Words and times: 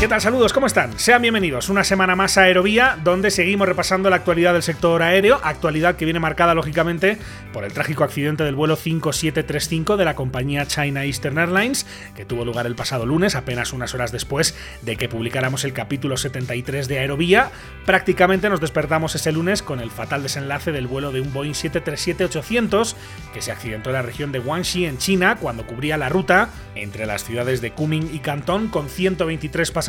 ¿Qué 0.00 0.08
tal? 0.08 0.20
Saludos, 0.20 0.52
¿cómo 0.52 0.66
están? 0.66 0.98
Sean 0.98 1.22
bienvenidos 1.22 1.70
una 1.70 1.82
semana 1.82 2.14
más 2.14 2.36
a 2.36 2.42
Aerovía, 2.42 2.98
donde 3.02 3.30
seguimos 3.30 3.66
repasando 3.66 4.10
la 4.10 4.16
actualidad 4.16 4.52
del 4.52 4.62
sector 4.62 5.00
aéreo, 5.02 5.40
actualidad 5.42 5.96
que 5.96 6.04
viene 6.04 6.20
marcada 6.20 6.52
lógicamente 6.52 7.16
por 7.54 7.64
el 7.64 7.72
trágico 7.72 8.04
accidente 8.04 8.44
del 8.44 8.56
vuelo 8.56 8.76
5735 8.76 9.96
de 9.96 10.04
la 10.04 10.14
compañía 10.14 10.66
China 10.66 11.04
Eastern 11.04 11.38
Airlines, 11.38 11.86
que 12.16 12.26
tuvo 12.26 12.44
lugar 12.44 12.66
el 12.66 12.74
pasado 12.74 13.06
lunes, 13.06 13.34
apenas 13.34 13.72
unas 13.72 13.94
horas 13.94 14.12
después 14.12 14.54
de 14.82 14.96
que 14.96 15.08
publicáramos 15.08 15.64
el 15.64 15.72
capítulo 15.72 16.18
73 16.18 16.86
de 16.86 16.98
Aerovía. 16.98 17.50
Prácticamente 17.86 18.50
nos 18.50 18.60
despertamos 18.60 19.14
ese 19.14 19.32
lunes 19.32 19.62
con 19.62 19.80
el 19.80 19.90
fatal 19.90 20.22
desenlace 20.22 20.72
del 20.72 20.88
vuelo 20.88 21.12
de 21.12 21.22
un 21.22 21.32
Boeing 21.32 21.54
737-800 21.54 22.94
que 23.32 23.40
se 23.40 23.52
accidentó 23.52 23.90
en 23.90 23.94
la 23.94 24.02
región 24.02 24.32
de 24.32 24.40
Guangxi, 24.40 24.84
en 24.84 24.98
China, 24.98 25.36
cuando 25.40 25.66
cubría 25.66 25.96
la 25.96 26.10
ruta 26.10 26.50
entre 26.74 27.06
las 27.06 27.24
ciudades 27.24 27.62
de 27.62 27.70
Kunming 27.70 28.10
y 28.12 28.18
Cantón 28.18 28.68
con 28.68 28.90
123 28.90 29.70
pasajeros 29.70 29.83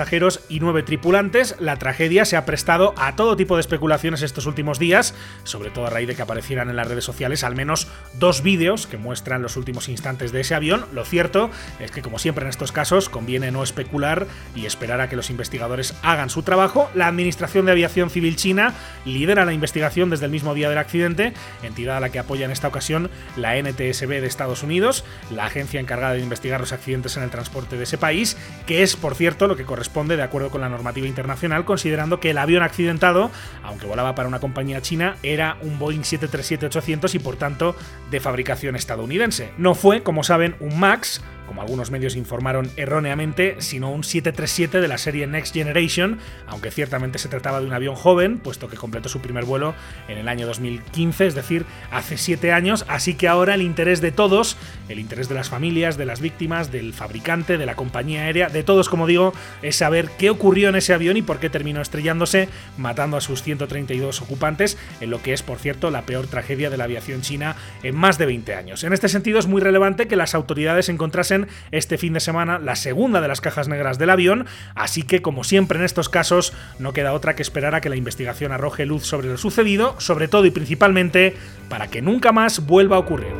y 0.50 0.60
nueve 0.60 0.84
tripulantes. 0.84 1.56
La 1.60 1.78
tragedia 1.78 2.26
se 2.26 2.36
ha 2.36 2.46
prestado 2.46 2.94
a 2.98 3.16
todo 3.16 3.36
tipo 3.36 3.56
de 3.56 3.62
especulaciones 3.62 4.22
estos 4.22 4.46
últimos 4.46 4.78
días, 4.78 5.14
sobre 5.44 5.70
todo 5.70 5.88
a 5.88 5.90
raíz 5.90 6.08
de 6.08 6.16
que 6.16 6.22
aparecieran 6.22 6.70
en 6.70 6.76
las 6.76 6.88
redes 6.88 7.06
sociales 7.06 7.44
al 7.44 7.56
menos 7.56 7.88
dos 8.20 8.44
vídeos 8.44 8.88
que 8.88 8.98
muestran 8.98 9.42
los 9.42 9.56
últimos 9.56 9.88
instantes 9.88 10.32
de 10.34 10.42
ese 10.42 10.54
avión. 10.54 10.86
Lo 10.94 11.06
cierto 11.06 11.50
es 11.80 11.92
que, 11.92 12.02
como 12.02 12.20
siempre 12.20 12.44
en 12.44 12.50
estos 12.50 12.74
casos, 12.74 13.08
conviene 13.08 13.52
no 13.52 13.64
especular 13.64 14.28
y 14.54 14.66
esperar 14.66 15.00
a 15.00 15.08
que 15.08 15.16
los 15.16 15.30
investigadores 15.30 15.96
hagan 16.04 16.30
su 16.30 16.44
trabajo. 16.44 16.90
La 16.94 17.08
Administración 17.08 17.66
de 17.66 17.72
Aviación 17.72 18.10
Civil 18.10 18.36
China 18.36 18.74
lidera 19.06 19.46
la 19.46 19.54
investigación 19.54 20.10
desde 20.10 20.26
el 20.26 20.32
mismo 20.32 20.54
día 20.54 20.68
del 20.70 20.78
accidente, 20.78 21.34
entidad 21.64 21.98
a 21.98 22.00
la 22.02 22.10
que 22.10 22.20
apoya 22.20 22.46
en 22.46 22.52
esta 22.52 22.68
ocasión 22.68 23.10
la 23.38 23.56
NTSB 23.58 24.10
de 24.10 24.28
Estados 24.28 24.62
Unidos, 24.62 25.06
la 25.32 25.46
agencia 25.46 25.80
encargada 25.80 26.14
de 26.14 26.22
investigar 26.22 26.60
los 26.60 26.74
accidentes 26.74 27.16
en 27.16 27.24
el 27.24 27.30
transporte 27.30 27.78
de 27.78 27.84
ese 27.84 27.98
país, 27.98 28.36
que 28.66 28.84
es, 28.84 28.98
por 28.98 29.16
cierto, 29.16 29.48
lo 29.48 29.56
que 29.56 29.64
corresponde 29.64 29.85
de 29.94 30.24
acuerdo 30.24 30.50
con 30.50 30.62
la 30.62 30.70
normativa 30.70 31.08
internacional, 31.08 31.66
considerando 31.66 32.20
que 32.20 32.32
el 32.32 32.38
avión 32.38 32.64
accidentado, 32.64 33.32
aunque 33.64 33.86
volaba 33.86 34.16
para 34.16 34.28
una 34.28 34.40
compañía 34.40 34.82
china, 34.82 35.16
era 35.24 35.58
un 35.62 35.80
Boeing 35.80 36.02
737-800 36.02 37.16
y 37.16 37.20
por 37.20 37.38
tanto 37.38 37.76
de 38.12 38.20
fabricación 38.20 38.76
estadounidense. 38.76 39.52
No 39.58 39.76
fue, 39.76 40.04
como 40.04 40.24
saben, 40.24 40.56
un 40.60 40.80
MAX, 40.80 41.22
como 41.46 41.62
algunos 41.62 41.92
medios 41.92 42.16
informaron 42.16 42.70
erróneamente, 42.76 43.58
sino 43.60 43.92
un 43.92 44.04
737 44.04 44.82
de 44.82 44.88
la 44.88 44.98
serie 44.98 45.28
Next 45.28 45.54
Generation, 45.54 46.20
aunque 46.48 46.72
ciertamente 46.72 47.20
se 47.20 47.30
trataba 47.30 47.60
de 47.60 47.68
un 47.68 47.74
avión 47.74 47.96
joven, 47.96 48.40
puesto 48.40 48.68
que 48.68 48.78
completó 48.78 49.10
su 49.10 49.22
primer 49.22 49.46
vuelo 49.46 49.76
en 50.08 50.18
el 50.18 50.28
año 50.28 50.48
2015, 50.48 51.28
es 51.28 51.36
decir, 51.36 51.66
hace 51.92 52.18
siete 52.18 52.52
años, 52.52 52.86
así 52.88 53.16
que 53.16 53.28
ahora 53.28 53.56
el 53.56 53.62
interés 53.62 54.02
de 54.02 54.12
todos, 54.12 54.58
el 54.90 55.00
interés 55.00 55.30
de 55.30 55.36
las 55.36 55.50
familias, 55.50 55.98
de 55.98 56.06
las 56.06 56.22
víctimas, 56.22 56.72
del 56.72 56.94
fabricante, 56.94 57.58
de 57.58 57.66
la 57.66 57.76
compañía 57.76 58.24
aérea, 58.24 58.50
de 58.50 58.64
todos, 58.64 58.90
como 58.90 59.08
digo, 59.08 59.34
es 59.62 59.76
saber 59.76 60.10
qué 60.18 60.30
ocurrió 60.30 60.70
en 60.70 60.76
ese 60.76 60.94
avión 60.94 61.18
y 61.18 61.22
por 61.22 61.40
qué 61.40 61.50
terminó 61.50 61.82
estrellándose, 61.82 62.50
matando 62.78 63.18
a 63.18 63.22
sus 63.22 63.44
132 63.44 64.22
ocupantes, 64.22 64.78
en 65.02 65.10
lo 65.10 65.22
que 65.22 65.34
es, 65.34 65.44
por 65.44 65.60
cierto, 65.60 65.92
la 65.92 66.04
peor 66.04 66.28
tragedia 66.28 66.70
de 66.70 66.78
la 66.78 66.86
aviación 66.86 67.22
china 67.22 67.56
en 67.84 67.96
más 67.96 68.18
de 68.18 68.26
20 68.26 68.56
años. 68.56 68.84
En 68.84 68.94
este 68.94 69.10
sentido 69.10 69.40
es 69.40 69.48
muy 69.48 69.62
relevante 69.62 70.08
que 70.08 70.16
las 70.16 70.36
autoridades 70.36 70.90
encontrasen 70.90 71.35
este 71.72 71.98
fin 71.98 72.14
de 72.14 72.20
semana 72.20 72.60
la 72.60 72.76
segunda 72.76 73.22
de 73.22 73.28
las 73.28 73.42
cajas 73.42 73.68
negras 73.68 73.98
del 73.98 74.10
avión, 74.10 74.46
así 74.76 75.04
que 75.04 75.22
como 75.22 75.44
siempre 75.44 75.80
en 75.80 75.86
estos 75.86 76.10
casos 76.10 76.54
no 76.80 76.94
queda 76.94 77.14
otra 77.14 77.36
que 77.36 77.42
esperar 77.42 77.76
a 77.76 77.82
que 77.82 77.90
la 77.90 77.96
investigación 77.96 78.52
arroje 78.52 78.86
luz 78.86 79.06
sobre 79.06 79.28
lo 79.28 79.38
sucedido, 79.38 80.00
sobre 80.00 80.28
todo 80.28 80.46
y 80.46 80.52
principalmente 80.52 81.36
para 81.70 81.88
que 81.88 82.02
nunca 82.02 82.32
más 82.32 82.66
vuelva 82.66 82.96
a 82.98 83.00
ocurrir. 83.00 83.34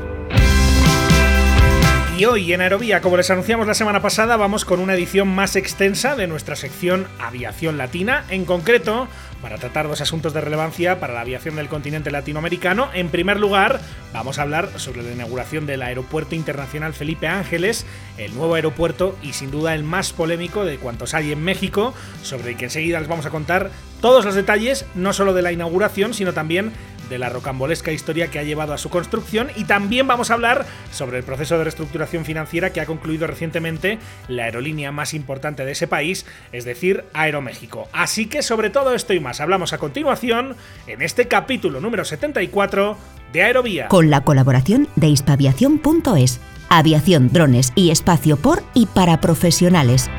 Y 2.18 2.24
hoy 2.24 2.54
en 2.54 2.62
Aerovía, 2.62 3.02
como 3.02 3.18
les 3.18 3.30
anunciamos 3.30 3.68
la 3.68 3.74
semana 3.74 4.02
pasada, 4.02 4.38
vamos 4.38 4.64
con 4.64 4.80
una 4.80 4.94
edición 4.94 5.28
más 5.28 5.58
extensa 5.58 6.16
de 6.16 6.28
nuestra 6.28 6.56
sección 6.56 7.08
Aviación 7.20 7.78
Latina. 7.78 8.24
En 8.30 8.46
concreto, 8.46 9.10
para 9.46 9.60
tratar 9.60 9.88
dos 9.88 10.02
asuntos 10.02 10.34
de 10.34 10.42
relevancia 10.42 11.00
para 11.00 11.14
la 11.14 11.22
aviación 11.22 11.56
del 11.56 11.68
continente 11.68 12.10
latinoamericano. 12.10 12.90
En 12.96 13.10
primer 13.10 13.40
lugar, 13.40 13.80
vamos 14.12 14.40
a 14.40 14.42
hablar 14.42 14.80
sobre 14.80 15.04
la 15.04 15.12
inauguración 15.12 15.68
del 15.68 15.84
Aeropuerto 15.84 16.34
Internacional 16.34 16.96
Felipe 16.96 17.28
Ángeles, 17.28 17.86
el 18.18 18.34
nuevo 18.34 18.56
aeropuerto 18.56 19.16
y 19.22 19.34
sin 19.34 19.52
duda 19.52 19.76
el 19.76 19.84
más 19.84 20.14
polémico 20.14 20.66
de 20.66 20.78
cuantos 20.78 21.14
hay 21.14 21.32
en 21.32 21.44
México, 21.44 21.94
sobre 22.24 22.54
el 22.54 22.58
que 22.58 22.66
enseguida 22.66 23.00
les 23.00 23.08
vamos 23.08 23.28
a 23.28 23.30
contar 23.30 23.70
todos 24.02 24.26
los 24.26 24.34
detalles, 24.34 24.88
no 24.96 25.14
solo 25.14 25.32
de 25.36 25.44
la 25.44 25.52
inauguración, 25.52 26.16
sino 26.16 26.34
también 26.34 26.72
de 27.10 27.18
la 27.18 27.30
rocambolesca 27.30 27.92
historia 27.92 28.30
que 28.30 28.40
ha 28.40 28.44
llevado 28.44 28.74
a 28.74 28.78
su 28.78 28.90
construcción 28.90 29.50
y 29.56 29.66
también 29.66 30.08
vamos 30.08 30.32
a 30.32 30.36
hablar 30.36 30.66
sobre 30.92 31.18
el 31.18 31.24
proceso 31.24 31.58
de 31.58 31.64
reestructuración 31.64 32.26
financiera 32.26 32.72
que 32.72 32.82
ha 32.82 32.86
concluido 32.86 33.28
recientemente 33.28 34.00
la 34.28 34.46
aerolínea 34.46 34.92
más 34.92 35.14
importante 35.14 35.66
de 35.66 35.72
ese 35.72 35.88
país, 35.88 36.26
es 36.52 36.66
decir, 36.66 37.06
Aeroméxico. 37.14 37.88
Así 37.92 38.28
que 38.28 38.42
sobre 38.42 38.70
todo 38.70 38.94
esto 38.94 39.14
y 39.14 39.20
más 39.20 39.42
hablamos 39.42 39.74
a 39.74 39.78
continuación 39.78 40.56
en 40.88 41.02
este 41.02 41.28
capítulo 41.28 41.80
número 41.80 42.06
74 42.06 42.98
de 43.34 43.44
Aerovía. 43.44 43.88
Con 43.88 44.10
la 44.10 44.22
colaboración 44.22 44.88
de 44.96 45.08
hispaviación.es, 45.08 46.40
aviación, 46.70 47.30
drones 47.32 47.72
y 47.76 47.92
espacio 47.92 48.38
por 48.38 48.64
y 48.74 48.86
para 48.88 49.22
profesionales. 49.22 50.10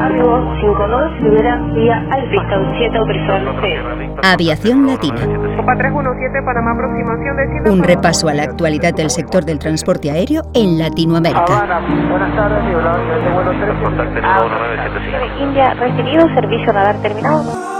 Argo 0.00 0.54
52, 0.60 1.20
libera 1.22 1.56
vía 1.74 1.96
Alfa. 2.10 2.32
7 2.78 2.98
autorizado 2.98 3.52
Aviación 4.22 4.86
Latina. 4.86 5.20
Copa 5.56 5.76
317, 5.76 6.42
Panamá, 6.42 6.72
aproximación 6.72 7.36
de 7.36 7.62
100. 7.64 7.72
Un 7.72 7.82
repaso 7.82 8.28
a 8.28 8.34
la 8.34 8.44
actualidad 8.44 8.94
del 8.94 9.10
sector 9.10 9.44
del 9.44 9.58
transporte 9.58 10.10
aéreo 10.10 10.42
en 10.54 10.78
Latinoamérica. 10.78 11.42
Buenas 12.08 12.34
tardes, 12.36 12.64
nivelado 12.64 12.98
de 12.98 13.30
vuelo 13.32 13.50
3. 13.50 13.82
Contacto 13.82 14.18
en 14.18 14.24
el 14.24 14.32
975. 14.32 15.44
India, 15.44 15.74
recibido, 15.74 16.26
servicio 16.34 16.72
radar 16.72 16.96
terminado. 17.02 17.71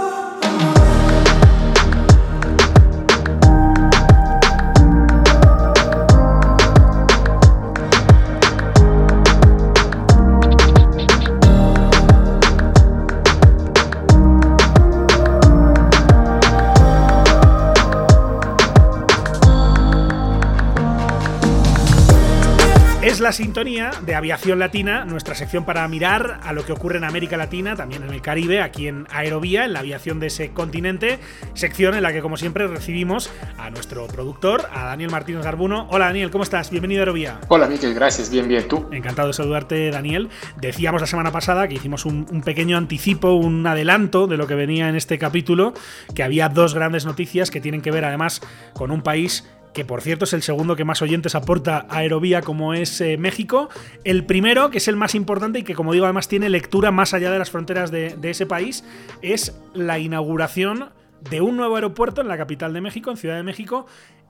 La 23.23 23.31
sintonía 23.31 23.91
de 24.05 24.15
Aviación 24.15 24.59
Latina, 24.59 25.05
nuestra 25.05 25.33
sección 25.33 25.63
para 25.63 25.87
mirar 25.87 26.41
a 26.43 26.51
lo 26.51 26.65
que 26.65 26.73
ocurre 26.73 26.97
en 26.97 27.05
América 27.05 27.37
Latina, 27.37 27.73
también 27.73 28.03
en 28.03 28.13
el 28.13 28.21
Caribe, 28.21 28.61
aquí 28.61 28.89
en 28.89 29.07
Aerovía, 29.09 29.63
en 29.63 29.71
la 29.71 29.79
aviación 29.79 30.19
de 30.19 30.27
ese 30.27 30.51
continente, 30.51 31.19
sección 31.53 31.95
en 31.95 32.03
la 32.03 32.11
que 32.11 32.21
como 32.21 32.35
siempre 32.35 32.67
recibimos 32.67 33.29
a 33.57 33.69
nuestro 33.69 34.07
productor, 34.07 34.67
a 34.73 34.87
Daniel 34.87 35.09
Martínez 35.09 35.41
Garbuno. 35.41 35.87
Hola 35.89 36.07
Daniel, 36.07 36.31
¿cómo 36.31 36.43
estás? 36.43 36.69
Bienvenido 36.69 36.99
a 36.99 37.03
Aerovía. 37.03 37.39
Hola 37.47 37.67
Miquel, 37.67 37.93
gracias, 37.93 38.29
bien, 38.29 38.49
bien, 38.49 38.67
¿tú? 38.67 38.89
Encantado 38.91 39.29
de 39.29 39.33
saludarte, 39.33 39.89
Daniel. 39.89 40.27
Decíamos 40.59 40.99
la 40.99 41.07
semana 41.07 41.31
pasada 41.31 41.69
que 41.69 41.75
hicimos 41.75 42.05
un, 42.05 42.27
un, 42.29 42.41
pequeño 42.41 42.77
anticipo, 42.77 43.31
un 43.31 43.65
adelanto 43.65 44.27
de 44.27 44.35
lo 44.35 44.47
que 44.47 44.55
venía 44.55 44.89
en 44.89 44.97
este 44.97 45.17
capítulo, 45.17 45.73
que 46.13 46.23
había 46.23 46.49
dos 46.49 46.73
grandes 46.73 47.05
noticias 47.05 47.51
que 47.51 47.61
tienen 47.61 47.81
que 47.81 47.91
ver 47.91 48.03
además 48.03 48.41
con 48.73 48.91
un 48.91 49.01
país 49.01 49.45
que 49.73 49.85
por 49.85 50.01
cierto 50.01 50.25
es 50.25 50.33
el 50.33 50.41
segundo 50.41 50.75
que 50.75 50.85
más 50.85 51.01
oyentes 51.01 51.35
aporta 51.35 51.85
a 51.89 51.97
Aerovía 51.97 52.41
como 52.41 52.73
es 52.73 53.01
eh, 53.01 53.17
México. 53.17 53.69
El 54.03 54.25
primero, 54.25 54.69
que 54.69 54.77
es 54.77 54.87
el 54.87 54.95
más 54.95 55.15
importante 55.15 55.59
y 55.59 55.63
que 55.63 55.75
como 55.75 55.93
digo 55.93 56.05
además 56.05 56.27
tiene 56.27 56.49
lectura 56.49 56.91
más 56.91 57.13
allá 57.13 57.31
de 57.31 57.39
las 57.39 57.51
fronteras 57.51 57.91
de, 57.91 58.15
de 58.15 58.29
ese 58.29 58.45
país, 58.45 58.83
es 59.21 59.59
la 59.73 59.99
inauguración 59.99 60.89
de 61.29 61.41
un 61.41 61.57
nuevo 61.57 61.75
aeropuerto 61.75 62.21
en 62.21 62.27
la 62.27 62.37
capital 62.37 62.73
de 62.73 62.81
México, 62.81 63.09
en 63.09 63.17
Ciudad 63.17 63.35
de 63.35 63.43
México, 63.43 63.85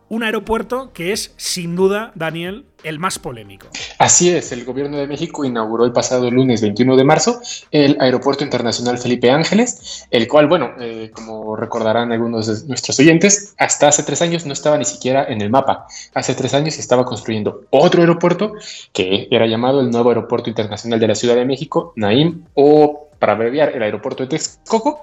un 0.10 0.24
aeropuerto 0.24 0.92
que 0.94 1.12
es, 1.12 1.34
sin 1.38 1.76
duda, 1.76 2.12
Daniel, 2.16 2.66
el 2.84 3.00
más 3.00 3.20
polémico. 3.20 3.68
Así 3.98 4.30
es, 4.30 4.52
el 4.52 4.66
gobierno 4.66 4.98
de 4.98 5.08
México 5.08 5.46
inauguró 5.46 5.86
el 5.86 5.92
pasado 5.92 6.30
lunes 6.30 6.62
21 6.62 6.96
de 6.96 7.04
marzo 7.04 7.42
el 7.72 7.98
Aeropuerto 8.00 8.44
Internacional 8.44 8.98
Felipe 8.98 9.32
Ángeles, 9.32 10.06
el 10.12 10.28
cual, 10.28 10.48
bueno, 10.48 10.72
eh, 10.80 11.12
como 11.14 11.56
recordarán 11.56 12.12
algunos 12.12 12.48
de 12.48 12.68
nuestros 12.68 13.00
oyentes, 13.00 13.56
hasta 13.58 13.88
hace 13.88 14.04
tres 14.04 14.22
años 14.22 14.46
no 14.46 14.54
estaba 14.54 14.78
ni 14.78 14.86
siquiera 14.86 15.26
en 15.26 15.42
el 15.42 15.50
mapa. 15.50 15.88
Hace 16.14 16.36
tres 16.36 16.54
años 16.54 16.76
se 16.76 16.82
estaba 16.82 17.06
construyendo 17.06 17.64
otro 17.70 18.02
aeropuerto 18.02 18.54
que 18.92 19.28
era 19.32 19.48
llamado 19.48 19.82
el 19.82 19.90
nuevo 19.90 20.10
Aeropuerto 20.10 20.50
Internacional 20.50 21.00
de 21.00 21.08
la 21.08 21.16
Ciudad 21.16 21.36
de 21.36 21.46
México, 21.46 21.94
NAIM, 21.96 22.44
o 22.54 23.08
para 23.20 23.34
abreviar 23.34 23.70
el 23.70 23.82
aeropuerto 23.82 24.24
de 24.24 24.30
Texcoco, 24.30 25.02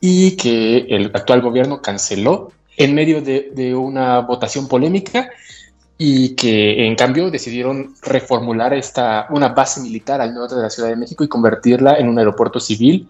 y 0.00 0.36
que 0.36 0.86
el 0.88 1.10
actual 1.14 1.42
gobierno 1.42 1.82
canceló 1.82 2.52
en 2.80 2.94
medio 2.94 3.20
de, 3.20 3.74
una 3.74 4.20
votación 4.20 4.66
polémica 4.66 5.28
y 5.98 6.34
que 6.34 6.86
en 6.86 6.96
cambio 6.96 7.30
decidieron 7.30 7.94
reformular 8.00 8.72
esta, 8.72 9.26
una 9.28 9.48
base 9.48 9.82
militar 9.82 10.22
al 10.22 10.32
norte 10.32 10.54
de 10.54 10.62
la 10.62 10.70
Ciudad 10.70 10.88
de 10.88 10.96
México 10.96 11.22
y 11.22 11.28
convertirla 11.28 11.98
en 11.98 12.08
un 12.08 12.18
aeropuerto 12.18 12.58
civil 12.58 13.06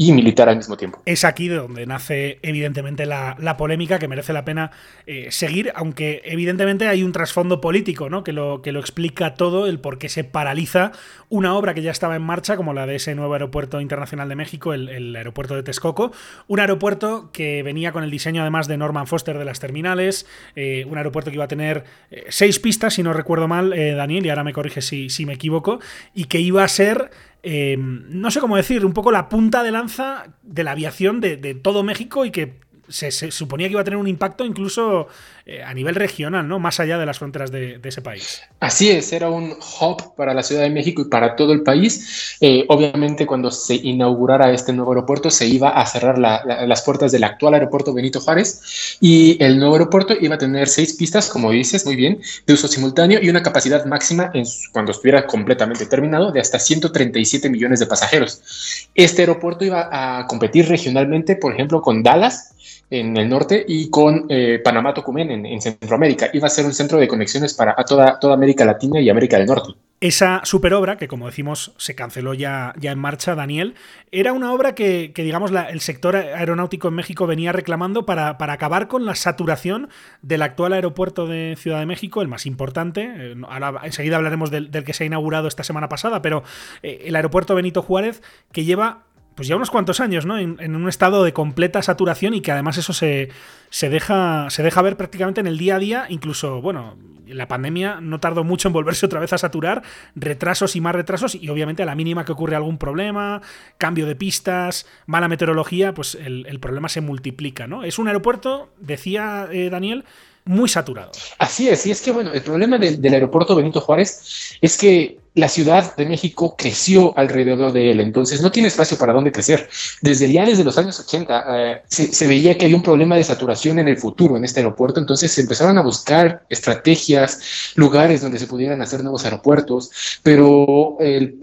y 0.00 0.12
militar 0.12 0.48
al 0.48 0.56
mismo 0.56 0.76
tiempo. 0.76 1.02
Es 1.06 1.24
aquí 1.24 1.48
de 1.48 1.56
donde 1.56 1.84
nace 1.84 2.38
evidentemente 2.42 3.04
la, 3.04 3.56
polémica 3.58 3.98
que 3.98 4.06
merece 4.06 4.32
la 4.32 4.44
pena 4.44 4.70
eh, 5.06 5.26
seguir, 5.32 5.72
aunque 5.74 6.22
evidentemente 6.24 6.86
hay 6.86 7.02
un 7.02 7.10
trasfondo 7.10 7.60
político 7.60 8.08
¿no? 8.08 8.22
que, 8.22 8.32
lo, 8.32 8.62
que 8.62 8.70
lo 8.70 8.78
explica 8.78 9.34
todo, 9.34 9.66
el 9.66 9.80
por 9.80 9.98
qué 9.98 10.08
se 10.08 10.22
paraliza 10.22 10.92
una 11.30 11.56
obra 11.56 11.74
que 11.74 11.82
ya 11.82 11.90
estaba 11.90 12.14
en 12.14 12.22
marcha, 12.22 12.56
como 12.56 12.74
la 12.74 12.86
de 12.86 12.94
ese 12.94 13.16
nuevo 13.16 13.32
aeropuerto 13.32 13.80
internacional 13.80 14.28
de 14.28 14.36
México, 14.36 14.72
el, 14.72 15.16
aeropuerto 15.16 15.56
de 15.56 15.64
Texcoco, 15.64 16.12
un 16.46 16.60
aeropuerto 16.60 17.30
que 17.32 17.64
venía 17.64 17.90
con 17.90 18.04
el 18.04 18.10
diseño 18.12 18.42
además 18.42 18.68
de 18.68 18.76
Norman 18.76 19.08
Foster 19.08 19.36
de 19.36 19.44
las 19.44 19.58
terminales, 19.58 20.26
eh, 20.54 20.86
un 20.88 20.96
aeropuerto 20.96 21.32
que 21.32 21.34
iba 21.34 21.44
a 21.44 21.48
tener 21.48 21.82
eh, 22.12 22.26
seis 22.28 22.60
pistas, 22.60 22.94
si 22.94 23.02
no 23.02 23.12
recuerdo 23.12 23.48
mal, 23.48 23.70
Daniel, 23.70 24.24
y 24.24 24.28
ahora 24.28 24.44
me 24.44 24.52
corrige 24.52 24.80
si, 24.80 25.10
si 25.10 25.26
me 25.26 25.32
equivoco, 25.32 25.80
y 26.14 26.26
que 26.26 26.38
iba 26.38 26.62
a 26.62 26.68
ser 26.68 27.10
Em, 27.42 28.04
no 28.08 28.30
sé 28.30 28.40
cómo 28.40 28.56
decir, 28.56 28.84
un 28.84 28.92
poco 28.92 29.12
la 29.12 29.28
punta 29.28 29.62
de 29.62 29.70
lanza 29.70 30.34
de 30.42 30.64
la 30.64 30.72
aviación 30.72 31.20
de, 31.20 31.36
de 31.36 31.54
todo 31.54 31.82
México 31.82 32.24
y 32.24 32.30
que 32.30 32.58
se, 32.88 33.10
suponía 33.30 33.66
que 33.68 33.72
iba 33.72 33.80
a 33.80 33.84
tener 33.84 33.98
un 33.98 34.08
impacto 34.08 34.44
incluso 34.44 35.08
eh, 35.46 35.62
a 35.62 35.72
nivel 35.72 35.94
regional, 35.94 36.46
¿no? 36.46 36.58
Más 36.58 36.78
allá 36.80 36.98
de 36.98 37.06
las 37.06 37.18
fronteras 37.18 37.50
de, 37.50 37.80
ese 37.82 38.02
país. 38.02 38.42
Así 38.60 38.90
es, 38.90 39.12
era 39.12 39.30
un 39.30 39.52
hub 39.80 40.14
para 40.14 40.34
la 40.34 40.42
Ciudad 40.42 40.62
de 40.62 40.70
México 40.70 41.00
y 41.00 41.06
para 41.06 41.36
todo 41.36 41.52
el 41.52 41.62
país. 41.62 42.36
Eh, 42.40 42.66
obviamente, 42.68 43.26
cuando 43.26 43.50
se 43.50 43.74
inaugurara 43.76 44.52
este 44.52 44.72
nuevo 44.72 44.92
aeropuerto, 44.92 45.30
se 45.30 45.46
iba 45.46 45.70
a 45.70 45.86
cerrar 45.86 46.18
las 46.18 46.82
puertas 46.82 47.12
del 47.12 47.24
actual 47.24 47.54
aeropuerto 47.54 47.94
Benito 47.94 48.20
Juárez 48.20 48.98
y 49.00 49.42
el 49.42 49.58
nuevo 49.58 49.74
aeropuerto 49.74 50.14
iba 50.20 50.34
a 50.34 50.38
tener 50.38 50.68
seis 50.68 50.94
pistas, 50.94 51.30
como 51.30 51.50
dices, 51.50 51.86
muy 51.86 51.96
bien, 51.96 52.20
de 52.46 52.52
uso 52.52 52.68
simultáneo 52.68 53.18
y 53.22 53.30
una 53.30 53.42
capacidad 53.42 53.84
máxima 53.86 54.30
en, 54.34 54.44
cuando 54.72 54.92
estuviera 54.92 55.26
completamente 55.26 55.86
terminado 55.86 56.30
de 56.30 56.40
hasta 56.40 56.58
137 56.58 57.48
millones 57.48 57.80
de 57.80 57.86
pasajeros. 57.86 58.88
Este 58.94 59.22
aeropuerto 59.22 59.64
iba 59.64 59.88
a 59.90 60.26
competir 60.26 60.68
regionalmente, 60.68 61.36
por 61.36 61.54
ejemplo, 61.54 61.80
con 61.80 62.02
Dallas 62.02 62.54
en 62.90 63.16
el 63.16 63.28
norte 63.28 63.64
y 63.66 63.90
con 63.90 64.26
eh, 64.28 64.60
Panamá 64.62 64.94
Tocumen 64.94 65.46
en, 65.46 65.60
Centroamérica. 65.60 66.30
Iba 66.32 66.46
a 66.46 66.50
ser 66.50 66.64
un 66.64 66.74
centro 66.74 66.98
de 66.98 67.08
conexiones 67.08 67.54
para 67.54 67.74
toda, 67.84 68.18
toda 68.18 68.34
América 68.34 68.64
Latina 68.64 69.00
y 69.00 69.10
América 69.10 69.38
del 69.38 69.46
Norte. 69.46 69.74
Esa 70.00 70.42
superobra, 70.44 70.96
que 70.96 71.08
como 71.08 71.26
decimos 71.26 71.72
se 71.76 71.96
canceló 71.96 72.32
ya, 72.32 72.72
ya 72.78 72.92
en 72.92 73.00
marcha, 73.00 73.34
Daniel, 73.34 73.74
era 74.12 74.32
una 74.32 74.52
obra 74.52 74.76
que, 74.76 75.12
digamos, 75.12 75.50
el 75.50 75.80
sector 75.80 76.14
aeronáutico 76.14 76.86
en 76.86 76.94
México 76.94 77.26
venía 77.26 77.50
reclamando 77.50 78.06
para, 78.06 78.38
para, 78.38 78.52
acabar 78.52 78.86
con 78.86 79.04
la 79.04 79.16
saturación 79.16 79.88
del 80.22 80.42
actual 80.42 80.72
aeropuerto 80.72 81.26
de 81.26 81.56
Ciudad 81.58 81.80
de 81.80 81.86
México, 81.86 82.22
el 82.22 82.28
más 82.28 82.46
importante. 82.46 83.10
Eh, 83.12 83.34
ahora 83.48 83.80
enseguida 83.82 84.14
hablaremos 84.14 84.52
del, 84.52 84.70
que 84.70 84.92
se 84.92 85.02
ha 85.02 85.06
inaugurado 85.08 85.48
esta 85.48 85.64
semana 85.64 85.88
pasada, 85.88 86.22
pero 86.22 86.44
eh, 86.84 87.02
el 87.06 87.16
aeropuerto 87.16 87.56
Benito 87.56 87.82
Juárez, 87.82 88.22
que 88.52 88.64
lleva 88.64 89.07
pues 89.38 89.46
ya 89.46 89.54
unos 89.54 89.70
cuantos 89.70 90.00
años, 90.00 90.26
¿no? 90.26 90.36
En, 90.36 90.74
un 90.74 90.88
estado 90.88 91.22
de 91.22 91.32
completa 91.32 91.80
saturación 91.80 92.34
y 92.34 92.40
que 92.40 92.50
además 92.50 92.76
eso 92.76 92.92
se, 92.92 93.28
se, 93.70 93.88
deja, 93.88 94.50
se 94.50 94.64
deja 94.64 94.82
ver 94.82 94.96
prácticamente 94.96 95.40
en 95.40 95.46
el 95.46 95.58
día 95.58 95.76
a 95.76 95.78
día, 95.78 96.06
incluso, 96.08 96.60
bueno, 96.60 96.96
la 97.24 97.46
pandemia 97.46 98.00
no 98.00 98.18
tardó 98.18 98.42
mucho 98.42 98.66
en 98.66 98.72
volverse 98.72 99.06
otra 99.06 99.20
vez 99.20 99.32
a 99.32 99.38
saturar, 99.38 99.84
retrasos 100.16 100.74
y 100.74 100.80
más 100.80 100.92
retrasos 100.92 101.36
y 101.36 101.48
obviamente 101.50 101.84
a 101.84 101.86
la 101.86 101.94
mínima 101.94 102.24
que 102.24 102.32
ocurre 102.32 102.56
algún 102.56 102.78
problema, 102.78 103.40
cambio 103.76 104.06
de 104.06 104.16
pistas, 104.16 104.86
mala 105.06 105.28
meteorología, 105.28 105.94
pues 105.94 106.16
el, 106.16 106.58
problema 106.58 106.88
se 106.88 107.00
multiplica, 107.00 107.68
¿no? 107.68 107.84
Es 107.84 108.00
un 108.00 108.08
aeropuerto, 108.08 108.70
decía 108.80 109.46
eh, 109.52 109.70
Daniel, 109.70 110.04
muy 110.46 110.68
saturado. 110.68 111.12
Así 111.38 111.68
es, 111.68 111.86
y 111.86 111.92
es 111.92 112.02
que 112.02 112.10
bueno, 112.10 112.32
el 112.32 112.42
problema 112.42 112.76
del 112.76 113.14
aeropuerto 113.14 113.54
Benito 113.54 113.80
Juárez 113.80 114.58
es 114.60 114.76
que 114.76 115.20
la 115.34 115.48
Ciudad 115.48 115.94
de 115.96 116.06
México 116.06 116.56
creció 116.56 117.16
alrededor 117.16 117.72
de 117.72 117.90
él, 117.90 118.00
entonces 118.00 118.42
no 118.42 118.50
tiene 118.50 118.68
espacio 118.68 118.98
para 118.98 119.12
dónde 119.12 119.32
crecer. 119.32 119.68
Desde 120.02 120.30
ya 120.32 120.44
desde 120.44 120.64
los 120.64 120.76
años 120.78 120.98
80 120.98 121.44
eh, 121.48 121.82
se, 121.86 122.26
veía 122.26 122.56
que 122.58 122.64
había 122.64 122.76
un 122.76 122.82
problema 122.82 123.16
de 123.16 123.24
saturación 123.24 123.78
en 123.78 123.88
el 123.88 123.96
futuro 123.96 124.36
en 124.36 124.44
este 124.44 124.60
aeropuerto, 124.60 125.00
entonces 125.00 125.30
se 125.30 125.42
empezaron 125.42 125.78
a 125.78 125.82
buscar 125.82 126.44
estrategias, 126.48 127.72
lugares 127.76 128.20
donde 128.20 128.38
se 128.38 128.46
pudieran 128.46 128.82
hacer 128.82 129.02
nuevos 129.02 129.24
aeropuertos, 129.24 129.90
pero 130.22 130.96
el, 131.00 131.38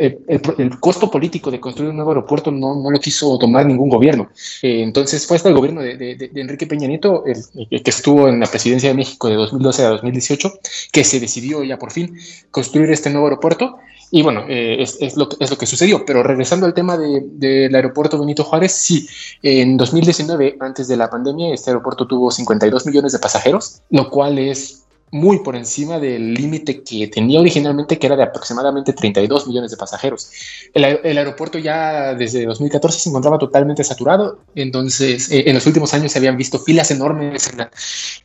costo 0.80 1.10
político 1.10 1.50
de 1.50 1.60
construir 1.60 1.90
un 1.90 1.96
nuevo 1.96 2.12
aeropuerto 2.12 2.52
no, 2.52 2.76
no 2.76 2.92
lo 2.92 3.00
quiso 3.00 3.38
tomar 3.38 3.66
ningún 3.66 3.90
gobierno. 3.90 4.30
Eh, 4.62 4.82
entonces 4.84 5.26
fue 5.26 5.38
hasta 5.38 5.50
el 5.50 5.56
gobierno 5.56 5.82
de, 5.82 6.30
Enrique 6.36 6.68
Peña 6.68 6.88
Nieto, 6.88 7.24
que 7.24 7.90
estuvo 7.90 8.28
en 8.28 8.40
la 8.40 8.48
presidencia 8.48 8.90
de 8.90 8.96
México 8.96 9.30
de 9.30 9.36
2012 9.36 9.84
a 9.84 9.90
2018, 9.90 10.60
que 10.92 11.04
se 11.04 11.20
decidió 11.20 11.64
ya 11.64 11.78
por 11.78 11.92
fin 11.92 12.18
construir 12.52 12.92
este 12.92 13.10
nuevo 13.10 13.28
aeropuerto 13.28 13.78
y 14.12 14.22
bueno, 14.22 14.46
eh, 14.48 14.82
es, 14.82 15.18
lo, 15.18 15.28
que 15.30 15.66
sucedió. 15.66 16.06
Pero 16.06 16.24
regresando 16.24 16.66
al 16.66 16.74
tema 16.74 16.98
del 16.98 17.74
aeropuerto 17.76 18.20
Benito 18.20 18.44
Juárez, 18.44 18.72
sí, 18.72 19.08
en 19.42 19.78
2019, 19.78 20.58
antes 20.60 20.88
de 20.88 20.98
la 20.98 21.10
pandemia, 21.10 21.54
este 21.54 21.72
aeropuerto 21.72 22.08
tuvo 22.08 22.32
52 22.32 22.86
millones 22.86 23.12
de 23.12 23.20
pasajeros, 23.20 23.82
lo 23.90 24.10
cual 24.10 24.40
es 24.40 24.85
muy 25.16 25.40
por 25.40 25.56
encima 25.56 25.98
del 25.98 26.34
límite 26.34 26.84
que 26.84 27.08
tenía 27.08 27.40
originalmente, 27.40 27.98
que 27.98 28.06
era 28.06 28.18
de 28.18 28.24
aproximadamente 28.24 28.92
32 28.92 29.48
millones 29.48 29.72
de 29.72 29.78
pasajeros. 29.78 30.30
El, 30.74 30.84
aeropuerto 31.18 31.58
ya 31.58 32.14
desde 32.14 32.46
2014 32.46 33.00
se 33.00 33.10
encontraba 33.10 33.38
totalmente 33.38 33.82
saturado, 33.86 34.40
entonces 34.56 35.32
eh, 35.32 35.46
en 35.48 35.56
los 35.56 35.66
últimos 35.66 35.94
años 35.94 36.12
se 36.12 36.18
habían 36.18 36.36
visto 36.36 36.60
filas 36.60 36.92
enormes 36.92 37.50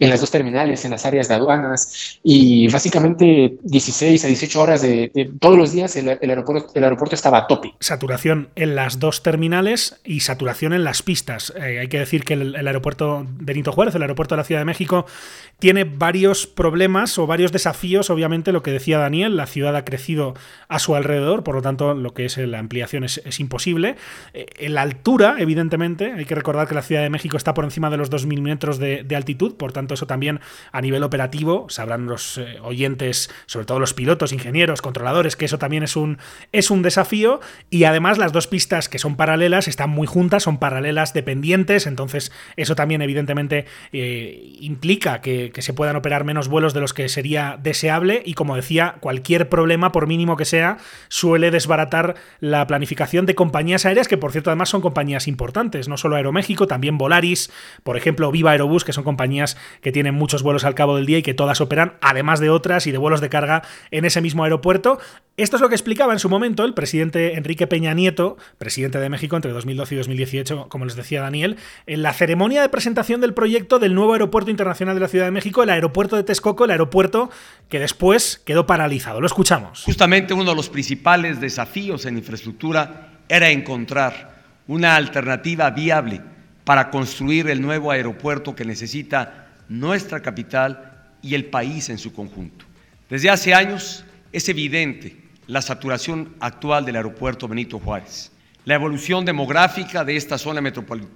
en, 0.00 0.10
las 0.10 0.20
dos 0.20 0.32
terminales, 0.32 0.84
en 0.84 0.90
las 0.90 1.06
áreas 1.06 1.28
de 1.28 1.34
aduanas, 1.34 2.18
y 2.24 2.66
básicamente 2.66 3.54
16 3.62 4.24
a 4.24 4.26
18 4.26 4.60
horas 4.60 4.82
de, 4.82 5.30
todos 5.38 5.56
los 5.56 5.70
días 5.70 5.94
el, 5.94 6.08
aeropuerto, 6.08 6.72
el 6.74 6.82
aeropuerto 6.82 7.14
estaba 7.14 7.38
a 7.38 7.46
tope. 7.46 7.72
Saturación 7.78 8.48
en 8.56 8.74
las 8.74 8.98
dos 8.98 9.22
terminales 9.22 10.00
y 10.04 10.20
saturación 10.20 10.72
en 10.72 10.82
las 10.82 11.02
pistas. 11.02 11.52
Eh, 11.56 11.78
hay 11.78 11.88
que 11.88 12.00
decir 12.00 12.24
que 12.24 12.34
el, 12.34 12.56
el 12.56 12.66
aeropuerto 12.66 13.24
Benito 13.28 13.70
Juárez, 13.70 13.94
el 13.94 14.02
aeropuerto 14.02 14.34
de 14.34 14.38
la 14.38 14.44
Ciudad 14.44 14.60
de 14.60 14.64
México, 14.64 15.06
tiene 15.60 15.84
varios 15.84 16.48
problemas 16.48 16.79
o 17.18 17.26
varios 17.26 17.52
desafíos, 17.52 18.08
obviamente, 18.10 18.52
lo 18.52 18.62
que 18.62 18.70
decía 18.70 18.98
Daniel, 18.98 19.36
la 19.36 19.46
ciudad 19.46 19.76
ha 19.76 19.84
crecido 19.84 20.34
a 20.68 20.78
su 20.78 20.94
alrededor, 20.94 21.44
por 21.44 21.54
lo 21.54 21.62
tanto, 21.62 21.94
lo 21.94 22.14
que 22.14 22.24
es 22.24 22.38
la 22.38 22.58
ampliación 22.58 23.04
es, 23.04 23.40
imposible. 23.40 23.96
Eh, 24.32 24.46
en 24.58 24.74
la 24.74 24.82
altura, 24.82 25.36
evidentemente, 25.38 26.12
hay 26.12 26.24
que 26.24 26.34
recordar 26.34 26.68
que 26.68 26.74
la 26.74 26.82
Ciudad 26.82 27.02
de 27.02 27.10
México 27.10 27.36
está 27.36 27.54
por 27.54 27.64
encima 27.64 27.90
de 27.90 27.96
los 27.96 28.10
2.000 28.10 28.40
metros 28.40 28.78
de, 28.78 29.06
altitud, 29.14 29.56
por 29.56 29.72
tanto, 29.72 29.94
eso 29.94 30.06
también 30.06 30.40
a 30.72 30.80
nivel 30.80 31.02
operativo, 31.02 31.66
sabrán 31.68 32.06
los 32.06 32.38
eh, 32.38 32.58
oyentes, 32.62 33.30
sobre 33.46 33.66
todo 33.66 33.78
los 33.78 33.92
pilotos, 33.92 34.32
ingenieros, 34.32 34.80
controladores, 34.80 35.36
que 35.36 35.44
eso 35.44 35.58
también 35.58 35.82
es 35.82 35.96
un, 35.96 36.18
es 36.52 36.70
un 36.70 36.82
desafío, 36.82 37.40
y 37.68 37.84
además 37.84 38.18
las 38.18 38.32
dos 38.32 38.46
pistas 38.46 38.88
que 38.88 38.98
son 38.98 39.16
paralelas 39.16 39.68
están 39.68 39.90
muy 39.90 40.06
juntas, 40.06 40.44
son 40.44 40.58
paralelas 40.58 41.12
dependientes, 41.12 41.86
entonces 41.86 42.32
eso 42.56 42.74
también 42.74 43.02
evidentemente 43.02 43.66
eh, 43.92 44.56
implica 44.60 45.20
que, 45.20 45.50
que 45.52 45.62
se 45.62 45.74
puedan 45.74 45.96
operar 45.96 46.24
menos 46.24 46.48
vuelos 46.48 46.59
de 46.60 46.80
los 46.80 46.92
que 46.92 47.08
sería 47.08 47.58
deseable 47.62 48.22
y 48.24 48.34
como 48.34 48.56
decía, 48.56 48.96
cualquier 49.00 49.48
problema, 49.48 49.92
por 49.92 50.06
mínimo 50.06 50.36
que 50.36 50.44
sea, 50.44 50.76
suele 51.08 51.50
desbaratar 51.50 52.14
la 52.40 52.66
planificación 52.66 53.26
de 53.26 53.34
compañías 53.34 53.86
aéreas 53.86 54.08
que 54.08 54.18
por 54.18 54.32
cierto 54.32 54.50
además 54.50 54.68
son 54.68 54.82
compañías 54.82 55.26
importantes, 55.26 55.88
no 55.88 55.96
solo 55.96 56.16
Aeroméxico, 56.16 56.66
también 56.66 56.98
Volaris, 56.98 57.50
por 57.82 57.96
ejemplo 57.96 58.30
Viva 58.30 58.52
Aerobús, 58.52 58.84
que 58.84 58.92
son 58.92 59.04
compañías 59.04 59.56
que 59.80 59.92
tienen 59.92 60.14
muchos 60.14 60.42
vuelos 60.42 60.64
al 60.64 60.74
cabo 60.74 60.96
del 60.96 61.06
día 61.06 61.18
y 61.18 61.22
que 61.22 61.34
todas 61.34 61.60
operan, 61.60 61.94
además 62.00 62.40
de 62.40 62.50
otras 62.50 62.86
y 62.86 62.92
de 62.92 62.98
vuelos 62.98 63.20
de 63.20 63.28
carga 63.28 63.62
en 63.90 64.04
ese 64.04 64.20
mismo 64.20 64.44
aeropuerto. 64.44 64.98
Esto 65.36 65.56
es 65.56 65.62
lo 65.62 65.70
que 65.70 65.74
explicaba 65.74 66.12
en 66.12 66.18
su 66.18 66.28
momento 66.28 66.64
el 66.64 66.74
presidente 66.74 67.36
Enrique 67.36 67.66
Peña 67.66 67.94
Nieto, 67.94 68.36
presidente 68.58 68.98
de 68.98 69.08
México 69.08 69.36
entre 69.36 69.52
2012 69.52 69.94
y 69.94 69.98
2018, 69.98 70.68
como 70.68 70.84
les 70.84 70.96
decía 70.96 71.22
Daniel, 71.22 71.56
en 71.86 72.02
la 72.02 72.12
ceremonia 72.12 72.60
de 72.60 72.68
presentación 72.68 73.20
del 73.20 73.32
proyecto 73.32 73.78
del 73.78 73.94
nuevo 73.94 74.12
aeropuerto 74.12 74.50
internacional 74.50 74.94
de 74.94 75.00
la 75.00 75.08
Ciudad 75.08 75.24
de 75.24 75.30
México, 75.30 75.62
el 75.62 75.70
aeropuerto 75.70 76.16
de 76.16 76.24
Texcoco, 76.24 76.49
el 76.64 76.70
aeropuerto 76.70 77.30
que 77.68 77.78
después 77.78 78.40
quedó 78.44 78.66
paralizado. 78.66 79.20
Lo 79.20 79.26
escuchamos. 79.26 79.84
Justamente 79.84 80.34
uno 80.34 80.44
de 80.50 80.56
los 80.56 80.68
principales 80.68 81.40
desafíos 81.40 82.04
en 82.06 82.18
infraestructura 82.18 83.20
era 83.28 83.50
encontrar 83.50 84.40
una 84.66 84.96
alternativa 84.96 85.70
viable 85.70 86.20
para 86.64 86.90
construir 86.90 87.48
el 87.48 87.62
nuevo 87.62 87.90
aeropuerto 87.90 88.54
que 88.54 88.64
necesita 88.64 89.48
nuestra 89.68 90.20
capital 90.20 91.08
y 91.22 91.34
el 91.34 91.46
país 91.46 91.88
en 91.88 91.98
su 91.98 92.12
conjunto. 92.12 92.64
Desde 93.08 93.30
hace 93.30 93.54
años 93.54 94.04
es 94.32 94.48
evidente 94.48 95.16
la 95.46 95.62
saturación 95.62 96.34
actual 96.40 96.84
del 96.84 96.96
aeropuerto 96.96 97.48
Benito 97.48 97.78
Juárez, 97.78 98.30
la 98.64 98.74
evolución 98.74 99.24
demográfica 99.24 100.04
de 100.04 100.16
esta 100.16 100.38
zona 100.38 100.60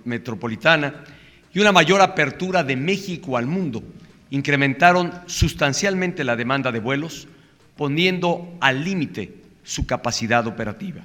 metropolitana 0.05 1.05
y 1.53 1.61
una 1.61 1.71
mayor 1.71 2.01
apertura 2.01 2.65
de 2.65 2.75
México 2.75 3.37
al 3.37 3.47
mundo 3.47 3.83
incrementaron 4.31 5.13
sustancialmente 5.27 6.25
la 6.25 6.37
demanda 6.37 6.73
de 6.73 6.81
vuelos, 6.81 7.29
poniendo 7.77 8.57
al 8.61 8.85
límite 8.85 9.43
su 9.63 9.87
capacidad 9.87 10.47
operativa. 10.47 11.03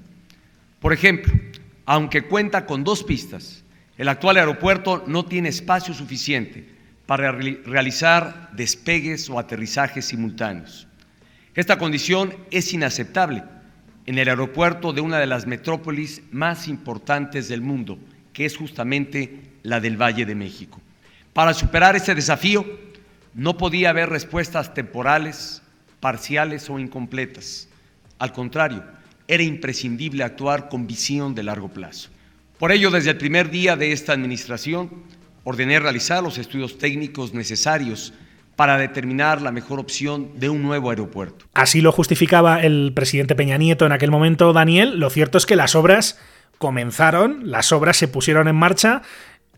Por 0.80 0.94
ejemplo, 0.94 1.34
aunque 1.86 2.24
cuenta 2.24 2.66
con 2.66 2.84
dos 2.84 3.04
pistas, 3.04 3.64
el 3.98 4.08
actual 4.08 4.38
aeropuerto 4.38 5.04
no 5.08 5.26
tiene 5.26 5.50
espacio 5.50 5.94
suficiente 5.94 6.66
para 7.06 7.32
realizar 7.32 8.50
despegues 8.54 9.30
o 9.30 9.40
aterrizajes 9.40 10.06
simultáneos. 10.06 10.88
Esta 11.56 11.78
condición 11.78 12.34
es 12.52 12.74
inaceptable 12.74 13.44
en 14.06 14.18
el 14.18 14.30
aeropuerto 14.30 14.94
de 14.94 15.02
una 15.02 15.20
de 15.20 15.26
las 15.26 15.48
metrópolis 15.48 16.22
más 16.32 16.68
importantes 16.68 17.48
del 17.48 17.62
mundo, 17.62 18.00
que 18.32 18.46
es 18.46 18.56
justamente 18.56 19.42
la 19.64 19.80
del 19.80 20.02
Valle 20.02 20.26
de 20.26 20.36
México. 20.36 20.80
Para 21.34 21.54
superar 21.54 21.96
este 21.96 22.16
desafío, 22.16 22.66
no 23.34 23.58
podía 23.58 23.90
haber 23.92 24.10
respuestas 24.10 24.74
temporales, 24.74 25.62
parciales 26.00 26.70
o 26.70 26.80
incompletas. 26.80 27.68
Al 28.18 28.34
contrario, 28.34 28.84
era 29.28 29.44
imprescindible 29.44 30.24
actuar 30.24 30.70
con 30.70 30.88
visión 30.88 31.36
de 31.36 31.44
largo 31.44 31.70
plazo. 31.70 32.10
Por 32.58 32.72
ello, 32.72 32.92
desde 32.92 33.12
el 33.12 33.18
primer 33.18 33.50
día 33.50 33.76
de 33.76 33.92
esta 33.92 34.12
administración, 34.12 34.90
ordené 35.44 35.80
realizar 35.80 36.22
los 36.22 36.38
estudios 36.38 36.78
técnicos 36.78 37.34
necesarios 37.34 38.14
para 38.56 38.78
determinar 38.78 39.42
la 39.42 39.54
mejor 39.54 39.80
opción 39.80 40.32
de 40.36 40.50
un 40.50 40.62
nuevo 40.62 40.90
aeropuerto. 40.90 41.46
Así 41.54 41.80
lo 41.80 41.94
justificaba 41.94 42.62
el 42.62 42.92
presidente 42.94 43.34
Peña 43.34 43.58
Nieto 43.58 43.86
en 43.86 43.94
aquel 43.94 44.12
momento, 44.12 44.52
Daniel. 44.52 45.00
Lo 45.00 45.10
cierto 45.10 45.38
es 45.38 45.46
que 45.46 45.56
las 45.56 45.76
obras 45.76 46.20
comenzaron, 46.58 47.50
las 47.50 47.72
obras 47.72 47.96
se 47.96 48.10
pusieron 48.10 48.50
en 48.50 48.58
marcha 48.58 49.02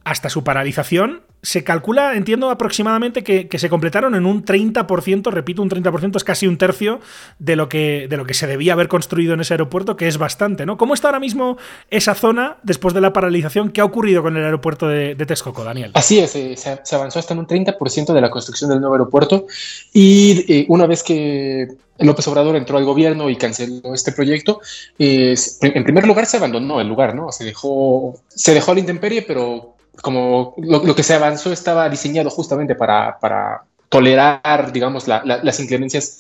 hasta 0.03 0.29
su 0.29 0.43
paralización 0.43 1.22
se 1.43 1.63
calcula, 1.63 2.15
entiendo 2.15 2.51
aproximadamente, 2.51 3.24
que, 3.24 3.48
se 3.58 3.70
completaron 3.70 4.15
en 4.15 4.25
un 4.25 4.46
30%, 4.46 5.31
repito, 5.31 5.62
un 5.62 5.70
30% 5.70 6.15
es 6.15 6.24
casi 6.24 6.48
un 6.48 6.58
tercio 6.58 7.00
de 7.39 7.55
lo, 7.55 7.67
que, 7.67 8.08
de 8.08 8.17
lo 8.17 8.25
que 8.25 8.34
se 8.34 8.46
debía 8.46 8.74
haber 8.74 8.88
construido 8.88 9.34
en 9.34 9.41
ese 9.41 9.55
aeropuerto, 9.55 9.96
que 9.96 10.08
es 10.08 10.17
bastante, 10.17 10.65
¿no? 10.65 10.77
¿Cómo 10.77 10.93
está 10.93 11.08
ahora 11.08 11.20
mismo 11.20 11.58
esa 11.89 12.13
zona 12.13 12.58
después 12.63 12.93
de 12.93 13.01
la 13.01 13.12
paralización? 13.12 13.72
¿Qué 13.72 13.81
ha 13.81 13.86
ocurrido 13.86 14.22
con 14.22 14.38
el 14.38 14.43
aeropuerto 14.43 14.88
de, 14.88 15.15
Texcoco, 15.15 15.63
Daniel? 15.63 15.91
Así 15.96 16.20
es, 16.20 16.36
eh, 16.36 16.55
se, 16.55 16.96
avanzó 16.96 17.20
hasta 17.20 17.34
en 17.34 17.39
un 17.39 17.48
30% 17.48 18.13
de 18.13 18.22
la 18.22 18.29
construcción 18.29 18.70
del 18.70 18.79
nuevo 18.79 18.96
aeropuerto 18.96 19.48
y 19.93 20.46
eh, 20.48 20.65
una 20.70 20.86
vez 20.86 21.01
que 21.01 21.70
López 21.98 22.27
Obrador 22.27 22.55
entró 22.55 22.77
al 22.77 22.86
gobierno 22.86 23.29
y 23.29 23.36
canceló 23.36 23.93
este 23.93 24.12
proyecto, 24.12 24.60
en 24.98 25.84
primer 25.84 26.05
lugar 26.08 26.25
se 26.25 26.38
abandonó 26.38 26.81
el 26.81 26.88
lugar, 26.88 27.15
¿no? 27.15 27.31
Se 27.31 27.43
dejó, 27.43 28.20
se 28.27 28.53
dejó 28.53 28.72
a 28.72 28.74
la 28.74 28.79
intemperie, 28.79 29.22
pero 29.22 29.71
como 30.01 30.53
lo, 30.58 30.96
que 30.96 31.03
se 31.03 31.13
avanzó 31.13 31.51
estaba 31.51 31.89
diseñado 31.89 32.29
justamente 32.29 32.75
para, 32.75 33.20
para 33.20 33.63
tolerar, 33.89 34.72
digamos, 34.72 35.08
las 35.08 35.60
inclemencias 35.60 36.20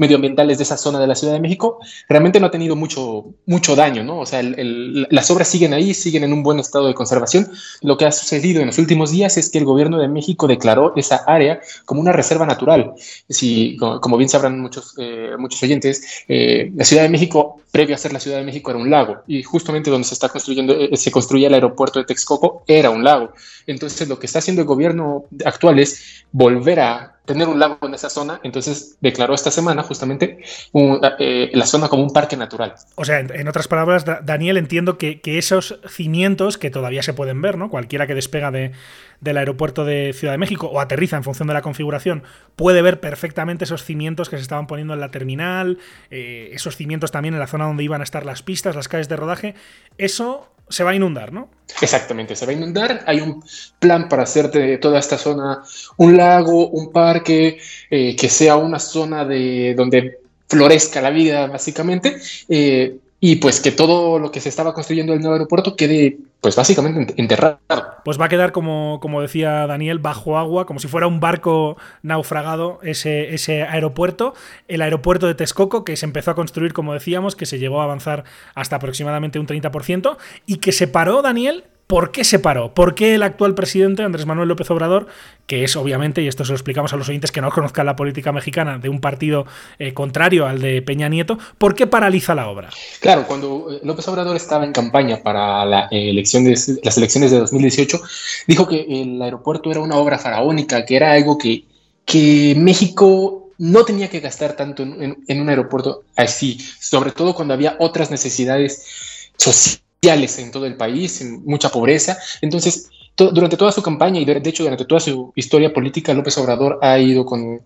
medioambientales 0.00 0.56
de 0.56 0.64
esa 0.64 0.78
zona 0.78 0.98
de 0.98 1.06
la 1.06 1.14
Ciudad 1.14 1.34
de 1.34 1.40
México, 1.40 1.78
realmente 2.08 2.40
no 2.40 2.46
ha 2.46 2.50
tenido 2.50 2.74
mucho, 2.74 3.26
mucho 3.44 3.76
daño, 3.76 4.02
¿no? 4.02 4.20
O 4.20 4.26
sea, 4.26 4.40
las 4.42 5.30
obras 5.30 5.46
siguen 5.46 5.74
ahí, 5.74 5.92
siguen 5.92 6.24
en 6.24 6.32
un 6.32 6.42
buen 6.42 6.58
estado 6.58 6.86
de 6.86 6.94
conservación. 6.94 7.50
Lo 7.82 7.98
que 7.98 8.06
ha 8.06 8.12
sucedido 8.12 8.62
en 8.62 8.68
los 8.68 8.78
últimos 8.78 9.10
días 9.10 9.36
es 9.36 9.50
que 9.50 9.58
el 9.58 9.66
gobierno 9.66 9.98
de 9.98 10.08
México 10.08 10.46
declaró 10.46 10.94
esa 10.96 11.16
área 11.26 11.60
como 11.84 12.00
una 12.00 12.12
reserva 12.12 12.46
natural. 12.46 12.94
Si, 13.28 13.76
como, 13.76 14.16
bien 14.16 14.30
sabrán 14.30 14.58
muchos, 14.58 14.94
eh, 14.96 15.32
muchos 15.38 15.62
oyentes, 15.62 16.24
eh, 16.28 16.72
la 16.74 16.84
Ciudad 16.86 17.02
de 17.02 17.10
México, 17.10 17.59
previo 17.70 17.94
a 17.94 17.98
ser 17.98 18.12
la 18.12 18.20
Ciudad 18.20 18.38
de 18.38 18.44
México, 18.44 18.70
era 18.70 18.80
un 18.80 18.90
lago 18.90 19.22
y 19.26 19.42
justamente 19.42 19.90
donde 19.90 20.06
se 20.06 20.14
está 20.14 20.28
construyendo, 20.28 20.74
eh, 20.74 20.96
se 20.96 21.10
construía 21.10 21.48
el 21.48 21.54
aeropuerto 21.54 21.98
de 21.98 22.04
Texcoco, 22.04 22.64
era 22.66 22.90
un 22.90 23.04
lago. 23.04 23.32
Entonces, 23.66 24.08
lo 24.08 24.18
que 24.18 24.26
está 24.26 24.40
haciendo 24.40 24.62
el 24.62 24.68
gobierno 24.68 25.24
actual 25.44 25.78
es 25.78 26.24
volver 26.32 26.80
a 26.80 27.14
tener 27.24 27.48
un 27.48 27.60
lago 27.60 27.78
en 27.82 27.94
esa 27.94 28.10
zona, 28.10 28.40
entonces 28.42 28.96
declaró 29.00 29.34
esta 29.34 29.52
semana 29.52 29.84
justamente 29.84 30.40
eh, 30.74 31.50
la 31.52 31.64
zona 31.64 31.88
como 31.88 32.02
un 32.02 32.10
parque 32.10 32.36
natural. 32.36 32.74
O 32.96 33.04
sea, 33.04 33.20
en, 33.20 33.46
otras 33.46 33.68
palabras, 33.68 34.04
Daniel, 34.24 34.56
entiendo 34.56 34.98
que, 34.98 35.20
esos 35.24 35.78
cimientos 35.88 36.58
que 36.58 36.70
todavía 36.70 37.04
se 37.04 37.14
pueden 37.14 37.40
ver, 37.40 37.56
¿no? 37.56 37.70
Cualquiera 37.70 38.08
que 38.08 38.16
despega 38.16 38.50
de, 38.50 38.72
del 39.20 39.36
aeropuerto 39.36 39.84
de 39.84 40.12
Ciudad 40.12 40.34
de 40.34 40.38
México 40.38 40.66
o 40.66 40.80
aterriza 40.80 41.16
en 41.16 41.24
función 41.24 41.48
de 41.48 41.54
la 41.54 41.62
configuración 41.62 42.22
puede 42.56 42.82
ver 42.82 43.00
perfectamente 43.00 43.64
esos 43.64 43.84
cimientos 43.84 44.28
que 44.28 44.36
se 44.36 44.42
estaban 44.42 44.66
poniendo 44.66 44.94
en 44.94 45.00
la 45.00 45.10
terminal, 45.10 45.78
eh, 46.10 46.50
esos 46.52 46.76
cimientos 46.76 47.10
también 47.10 47.34
en 47.34 47.40
la 47.40 47.46
zona 47.46 47.66
donde 47.66 47.84
iban 47.84 48.00
a 48.00 48.04
estar 48.04 48.24
las 48.24 48.42
pistas, 48.42 48.76
las 48.76 48.88
calles 48.88 49.08
de 49.08 49.16
rodaje. 49.16 49.54
Eso 49.98 50.48
se 50.68 50.84
va 50.84 50.90
a 50.90 50.94
inundar, 50.94 51.32
¿no? 51.32 51.50
Exactamente, 51.82 52.36
se 52.36 52.46
va 52.46 52.52
a 52.52 52.54
inundar. 52.54 53.02
Hay 53.06 53.20
un 53.20 53.44
plan 53.78 54.08
para 54.08 54.22
hacer 54.22 54.50
de 54.50 54.78
toda 54.78 55.00
esta 55.00 55.18
zona 55.18 55.62
un 55.96 56.16
lago, 56.16 56.68
un 56.68 56.92
parque, 56.92 57.58
eh, 57.90 58.16
que 58.16 58.28
sea 58.28 58.56
una 58.56 58.78
zona 58.78 59.24
de 59.24 59.74
donde 59.76 60.20
florezca 60.48 61.00
la 61.00 61.10
vida, 61.10 61.46
básicamente. 61.46 62.16
Eh, 62.48 62.96
y 63.20 63.36
pues 63.36 63.60
que 63.60 63.70
todo 63.70 64.18
lo 64.18 64.30
que 64.32 64.40
se 64.40 64.48
estaba 64.48 64.72
construyendo 64.72 65.12
el 65.12 65.20
nuevo 65.20 65.34
aeropuerto 65.34 65.76
quede 65.76 66.16
pues 66.40 66.56
básicamente 66.56 67.12
enterrado. 67.18 67.58
Pues 68.02 68.18
va 68.18 68.24
a 68.24 68.28
quedar 68.30 68.50
como, 68.50 68.98
como 69.02 69.20
decía 69.20 69.66
Daniel, 69.66 69.98
bajo 69.98 70.38
agua, 70.38 70.64
como 70.64 70.80
si 70.80 70.88
fuera 70.88 71.06
un 71.06 71.20
barco 71.20 71.76
naufragado 72.02 72.78
ese, 72.82 73.34
ese 73.34 73.62
aeropuerto. 73.62 74.32
El 74.68 74.80
aeropuerto 74.80 75.26
de 75.26 75.34
Texcoco, 75.34 75.84
que 75.84 75.98
se 75.98 76.06
empezó 76.06 76.30
a 76.30 76.34
construir, 76.34 76.72
como 76.72 76.94
decíamos, 76.94 77.36
que 77.36 77.44
se 77.44 77.58
llegó 77.58 77.82
a 77.82 77.84
avanzar 77.84 78.24
hasta 78.54 78.76
aproximadamente 78.76 79.38
un 79.38 79.46
30%, 79.46 80.16
y 80.46 80.56
que 80.56 80.72
se 80.72 80.88
paró, 80.88 81.20
Daniel, 81.20 81.64
¿Por 81.90 82.12
qué 82.12 82.22
se 82.22 82.38
paró? 82.38 82.72
¿Por 82.72 82.94
qué 82.94 83.16
el 83.16 83.24
actual 83.24 83.56
presidente, 83.56 84.04
Andrés 84.04 84.24
Manuel 84.24 84.46
López 84.46 84.70
Obrador, 84.70 85.08
que 85.48 85.64
es 85.64 85.74
obviamente, 85.74 86.22
y 86.22 86.28
esto 86.28 86.44
se 86.44 86.52
lo 86.52 86.54
explicamos 86.54 86.92
a 86.92 86.96
los 86.96 87.08
oyentes 87.08 87.32
que 87.32 87.40
no 87.40 87.50
conozcan 87.50 87.84
la 87.84 87.96
política 87.96 88.30
mexicana, 88.30 88.78
de 88.78 88.88
un 88.88 89.00
partido 89.00 89.44
eh, 89.80 89.92
contrario 89.92 90.46
al 90.46 90.60
de 90.60 90.82
Peña 90.82 91.08
Nieto, 91.08 91.36
¿por 91.58 91.74
qué 91.74 91.88
paraliza 91.88 92.36
la 92.36 92.46
obra? 92.46 92.70
Claro, 93.00 93.26
cuando 93.26 93.72
eh, 93.72 93.80
López 93.82 94.06
Obrador 94.06 94.36
estaba 94.36 94.64
en 94.64 94.70
campaña 94.70 95.20
para 95.20 95.64
la, 95.64 95.88
eh, 95.90 96.14
las 96.14 96.96
elecciones 96.96 97.32
de 97.32 97.38
2018, 97.40 98.00
dijo 98.46 98.68
que 98.68 98.86
el 98.88 99.20
aeropuerto 99.20 99.72
era 99.72 99.80
una 99.80 99.96
obra 99.96 100.16
faraónica, 100.16 100.84
que 100.84 100.94
era 100.94 101.10
algo 101.10 101.38
que, 101.38 101.64
que 102.04 102.54
México 102.56 103.48
no 103.58 103.84
tenía 103.84 104.08
que 104.08 104.20
gastar 104.20 104.52
tanto 104.52 104.84
en, 104.84 105.24
en 105.26 105.40
un 105.40 105.48
aeropuerto 105.48 106.04
así, 106.14 106.56
sobre 106.78 107.10
todo 107.10 107.34
cuando 107.34 107.52
había 107.52 107.74
otras 107.80 108.12
necesidades 108.12 109.32
sociales 109.36 109.89
en 110.02 110.50
todo 110.50 110.66
el 110.66 110.76
país, 110.76 111.20
en 111.20 111.44
mucha 111.44 111.68
pobreza. 111.68 112.18
Entonces, 112.40 112.90
durante 113.28 113.56
toda 113.56 113.72
su 113.72 113.82
campaña 113.82 114.20
y 114.20 114.24
de, 114.24 114.40
hecho 114.44 114.62
durante 114.62 114.84
toda 114.84 115.00
su 115.00 115.32
historia 115.34 115.72
política, 115.72 116.14
López 116.14 116.36
Obrador 116.38 116.78
ha 116.82 116.98
ido 116.98 117.24
con, 117.24 117.60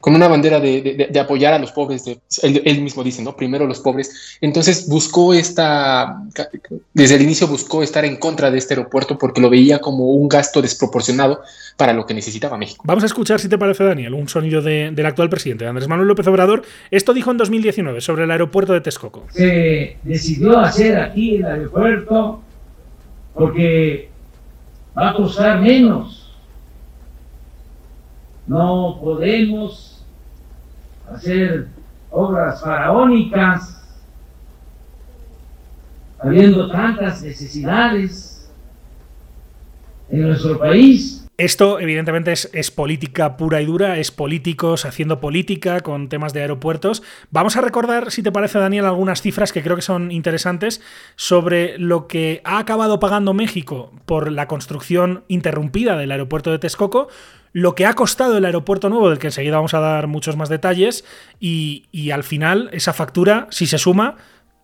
con 0.00 0.14
una 0.14 0.28
bandera 0.28 0.60
de, 0.60 1.10
apoyar 1.20 1.54
a 1.54 1.58
los 1.58 1.72
pobres. 1.72 2.04
él, 2.42 2.82
mismo 2.82 3.02
dice, 3.02 3.22
¿no? 3.22 3.36
Primero 3.36 3.66
los 3.66 3.80
pobres. 3.80 4.38
Entonces 4.40 4.88
buscó 4.88 5.34
esta, 5.34 6.22
desde 6.94 7.16
el 7.16 7.22
inicio 7.22 7.46
buscó 7.46 7.82
estar 7.82 8.04
en 8.04 8.16
contra 8.16 8.50
de 8.50 8.58
este 8.58 8.74
aeropuerto 8.74 9.18
porque 9.18 9.40
lo 9.40 9.50
veía 9.50 9.78
como 9.78 10.10
un 10.12 10.28
gasto 10.28 10.62
desproporcionado 10.62 11.40
para 11.76 11.92
lo 11.92 12.06
que 12.06 12.14
necesitaba 12.14 12.56
México. 12.56 12.82
Vamos 12.86 13.02
a 13.02 13.06
escuchar, 13.06 13.40
si 13.40 13.48
te 13.48 13.58
parece, 13.58 13.84
Daniel, 13.84 14.14
un 14.14 14.28
sonido 14.28 14.62
del 14.62 15.06
actual 15.06 15.28
presidente, 15.28 15.66
Andrés 15.66 15.88
Manuel 15.88 16.08
López 16.08 16.26
Obrador. 16.26 16.62
Esto 16.90 17.12
dijo 17.12 17.30
en 17.30 17.36
2019 17.36 18.00
sobre 18.00 18.24
el 18.24 18.30
aeropuerto 18.30 18.72
de 18.72 18.80
Texcoco. 18.80 19.24
Se 19.30 19.96
decidió 20.02 20.58
hacer 20.58 20.98
aquí 20.98 21.36
el 21.36 21.44
aeropuerto 21.44 22.42
porque 23.34 24.08
va 24.96 25.10
a 25.10 25.14
costar 25.14 25.60
menos. 25.60 26.32
No 28.46 28.98
podemos 29.02 30.04
hacer 31.12 31.68
obras 32.10 32.60
faraónicas 32.60 33.76
habiendo 36.18 36.70
tantas 36.70 37.22
necesidades 37.22 38.50
en 40.08 40.22
nuestro 40.22 40.58
país. 40.58 41.25
Esto, 41.38 41.80
evidentemente, 41.80 42.32
es, 42.32 42.70
política 42.70 43.36
pura 43.36 43.60
y 43.60 43.66
dura, 43.66 43.98
es 43.98 44.10
políticos 44.10 44.86
haciendo 44.86 45.20
política 45.20 45.80
con 45.80 46.08
temas 46.08 46.32
de 46.32 46.40
aeropuertos. 46.40 47.02
Vamos 47.30 47.58
a 47.58 47.60
recordar, 47.60 48.10
si 48.10 48.22
te 48.22 48.32
parece, 48.32 48.58
Daniel, 48.58 48.86
algunas 48.86 49.20
cifras 49.20 49.52
que 49.52 49.62
creo 49.62 49.76
que 49.76 49.82
son 49.82 50.10
interesantes 50.12 50.80
sobre 51.14 51.76
lo 51.78 52.06
que 52.06 52.40
ha 52.44 52.58
acabado 52.58 53.00
pagando 53.00 53.34
México 53.34 53.92
por 54.06 54.32
la 54.32 54.48
construcción 54.48 55.24
interrumpida 55.28 55.98
del 55.98 56.12
aeropuerto 56.12 56.50
de 56.50 56.58
Texcoco, 56.58 57.08
lo 57.52 57.74
que 57.74 57.84
ha 57.84 57.92
costado 57.92 58.38
el 58.38 58.44
aeropuerto 58.46 58.88
nuevo, 58.88 59.10
del 59.10 59.18
que 59.18 59.26
enseguida 59.26 59.56
vamos 59.56 59.74
a 59.74 59.80
dar 59.80 60.06
muchos 60.06 60.36
más 60.36 60.48
detalles, 60.48 61.04
y, 61.38 61.84
y 61.92 62.12
al 62.12 62.24
final 62.24 62.70
esa 62.72 62.94
factura, 62.94 63.46
si 63.50 63.66
se 63.66 63.76
suma, 63.76 64.16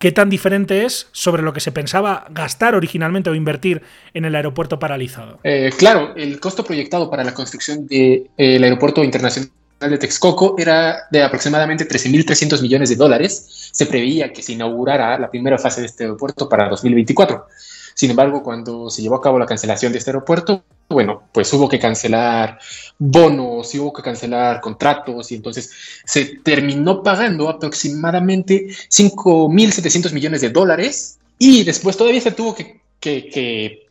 ¿Qué 0.03 0.11
tan 0.11 0.29
diferente 0.29 0.83
es 0.83 1.07
sobre 1.13 1.43
lo 1.43 1.53
que 1.53 1.61
se 1.61 1.71
pensaba 1.71 2.25
gastar 2.29 2.75
originalmente 2.75 3.29
o 3.29 3.35
invertir 3.35 3.83
en 4.13 4.25
el 4.25 4.35
aeropuerto 4.35 4.77
paralizado? 4.77 5.39
Eh, 5.45 5.69
claro, 5.77 6.13
el 6.17 6.41
costo 6.41 6.65
proyectado 6.65 7.09
para 7.09 7.23
la 7.23 7.33
construcción 7.33 7.87
del 7.87 8.29
eh, 8.37 8.61
aeropuerto 8.61 9.01
internacional 9.01 9.49
de 9.79 9.97
Texcoco 9.97 10.55
era 10.57 11.03
de 11.09 11.23
aproximadamente 11.23 11.87
13.300 11.87 12.61
millones 12.61 12.89
de 12.89 12.97
dólares. 12.97 13.69
Se 13.71 13.85
preveía 13.85 14.33
que 14.33 14.43
se 14.43 14.51
inaugurara 14.51 15.17
la 15.17 15.31
primera 15.31 15.57
fase 15.57 15.79
de 15.79 15.87
este 15.87 16.03
aeropuerto 16.03 16.49
para 16.49 16.67
2024. 16.67 17.45
Sin 17.93 18.09
embargo, 18.09 18.43
cuando 18.43 18.89
se 18.89 19.01
llevó 19.01 19.15
a 19.15 19.21
cabo 19.21 19.39
la 19.39 19.45
cancelación 19.45 19.93
de 19.93 19.99
este 19.99 20.09
aeropuerto, 20.09 20.65
bueno, 20.89 21.23
pues 21.31 21.51
hubo 21.53 21.67
que 21.67 21.79
cancelar 21.79 22.59
bonos 22.99 23.73
y 23.73 23.79
hubo 23.79 23.91
que 23.91 24.01
cancelar 24.01 24.61
contratos 24.61 25.31
y 25.31 25.35
entonces 25.35 25.71
se 26.05 26.25
terminó 26.43 27.01
pagando 27.03 27.49
aproximadamente 27.49 28.67
5.700 28.67 30.13
millones 30.13 30.41
de 30.41 30.49
dólares 30.49 31.19
y 31.39 31.63
después 31.63 31.97
todavía 31.97 32.21
se 32.21 32.31
tuvo 32.31 32.55
que, 32.55 32.81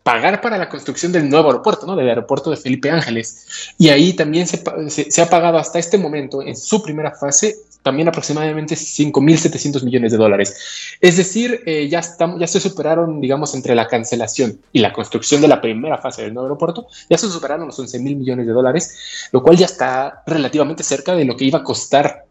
pagar 0.02 0.40
para 0.40 0.56
la 0.58 0.68
construcción 0.68 1.12
del 1.12 1.28
nuevo 1.28 1.48
aeropuerto, 1.48 1.86
¿no? 1.86 1.94
Del 1.94 2.08
aeropuerto 2.08 2.50
de 2.50 2.56
Felipe 2.56 2.90
Ángeles. 2.90 3.74
Y 3.78 3.90
ahí 3.90 4.14
también 4.14 4.48
se, 4.48 4.62
se, 4.88 5.10
se 5.10 5.22
ha 5.22 5.28
pagado 5.28 5.58
hasta 5.58 5.78
este 5.78 5.98
momento, 5.98 6.42
en 6.42 6.56
su 6.56 6.82
primera 6.82 7.12
fase, 7.12 7.56
también 7.82 8.08
aproximadamente 8.08 8.74
5.700 8.74 9.82
millones 9.84 10.12
de 10.12 10.18
dólares. 10.18 10.96
Es 11.00 11.16
decir, 11.16 11.62
eh, 11.66 11.88
ya, 11.88 11.98
estamos, 11.98 12.40
ya 12.40 12.46
se 12.46 12.60
superaron, 12.60 13.20
digamos, 13.20 13.54
entre 13.54 13.74
la 13.74 13.86
cancelación 13.86 14.60
y 14.72 14.80
la 14.80 14.92
construcción 14.92 15.40
de 15.40 15.48
la 15.48 15.60
primera 15.60 15.98
fase 15.98 16.22
del 16.22 16.34
nuevo 16.34 16.46
aeropuerto, 16.46 16.86
ya 17.10 17.18
se 17.18 17.28
superaron 17.28 17.66
los 17.66 17.78
11.000 17.78 18.16
millones 18.16 18.46
de 18.46 18.52
dólares, 18.52 19.28
lo 19.32 19.42
cual 19.42 19.56
ya 19.56 19.66
está 19.66 20.22
relativamente 20.26 20.82
cerca 20.82 21.14
de 21.14 21.24
lo 21.24 21.36
que 21.36 21.44
iba 21.44 21.60
a 21.60 21.64
costar 21.64 22.26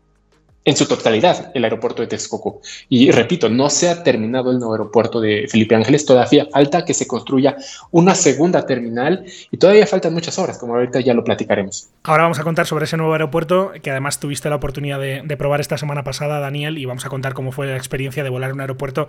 en 0.64 0.76
su 0.76 0.88
totalidad 0.88 1.52
el 1.56 1.64
aeropuerto 1.64 2.02
de 2.02 2.08
Texcoco. 2.08 2.62
Y 2.88 3.12
repito, 3.12 3.50
no 3.50 3.70
se 3.70 3.90
ha 3.90 4.04
terminado 4.04 4.52
el 4.52 4.60
nuevo 4.60 4.74
aeropuerto 4.74 5.20
de 5.20 5.48
Felipe 5.50 5.76
Ángeles, 5.76 6.06
todavía 6.06 6.48
falta 6.52 6.86
que 6.86 6.94
se 6.94 7.08
construya 7.08 7.58
una 7.90 8.14
segunda 8.14 8.66
terminal 8.66 9.26
y 9.50 9.58
todavía 9.58 9.88
faltan 9.88 10.14
muchas 10.14 10.38
horas, 10.38 10.60
como 10.60 10.76
ahorita 10.76 11.00
ya 11.00 11.14
lo 11.14 11.24
platicaremos. 11.24 11.90
Ahora 12.04 12.24
vamos 12.24 12.40
a 12.40 12.44
contar 12.44 12.68
sobre 12.68 12.86
ese 12.86 12.98
nuevo 12.98 13.14
aeropuerto 13.14 13.72
que 13.82 13.92
además 13.92 14.20
tuviste 14.20 14.50
la 14.50 14.56
oportunidad 14.56 15.00
de, 15.00 15.38
probar 15.42 15.62
esta 15.62 15.78
semana 15.78 16.04
pasada, 16.04 16.40
Daniel, 16.40 16.78
y 16.78 16.86
vamos 16.86 17.06
a 17.06 17.10
contar 17.10 17.34
cómo 17.34 17.52
fue 17.52 17.66
la 17.66 17.76
experiencia 17.76 18.24
de 18.24 18.30
volar 18.30 18.54
un 18.54 18.62
aeropuerto 18.62 19.08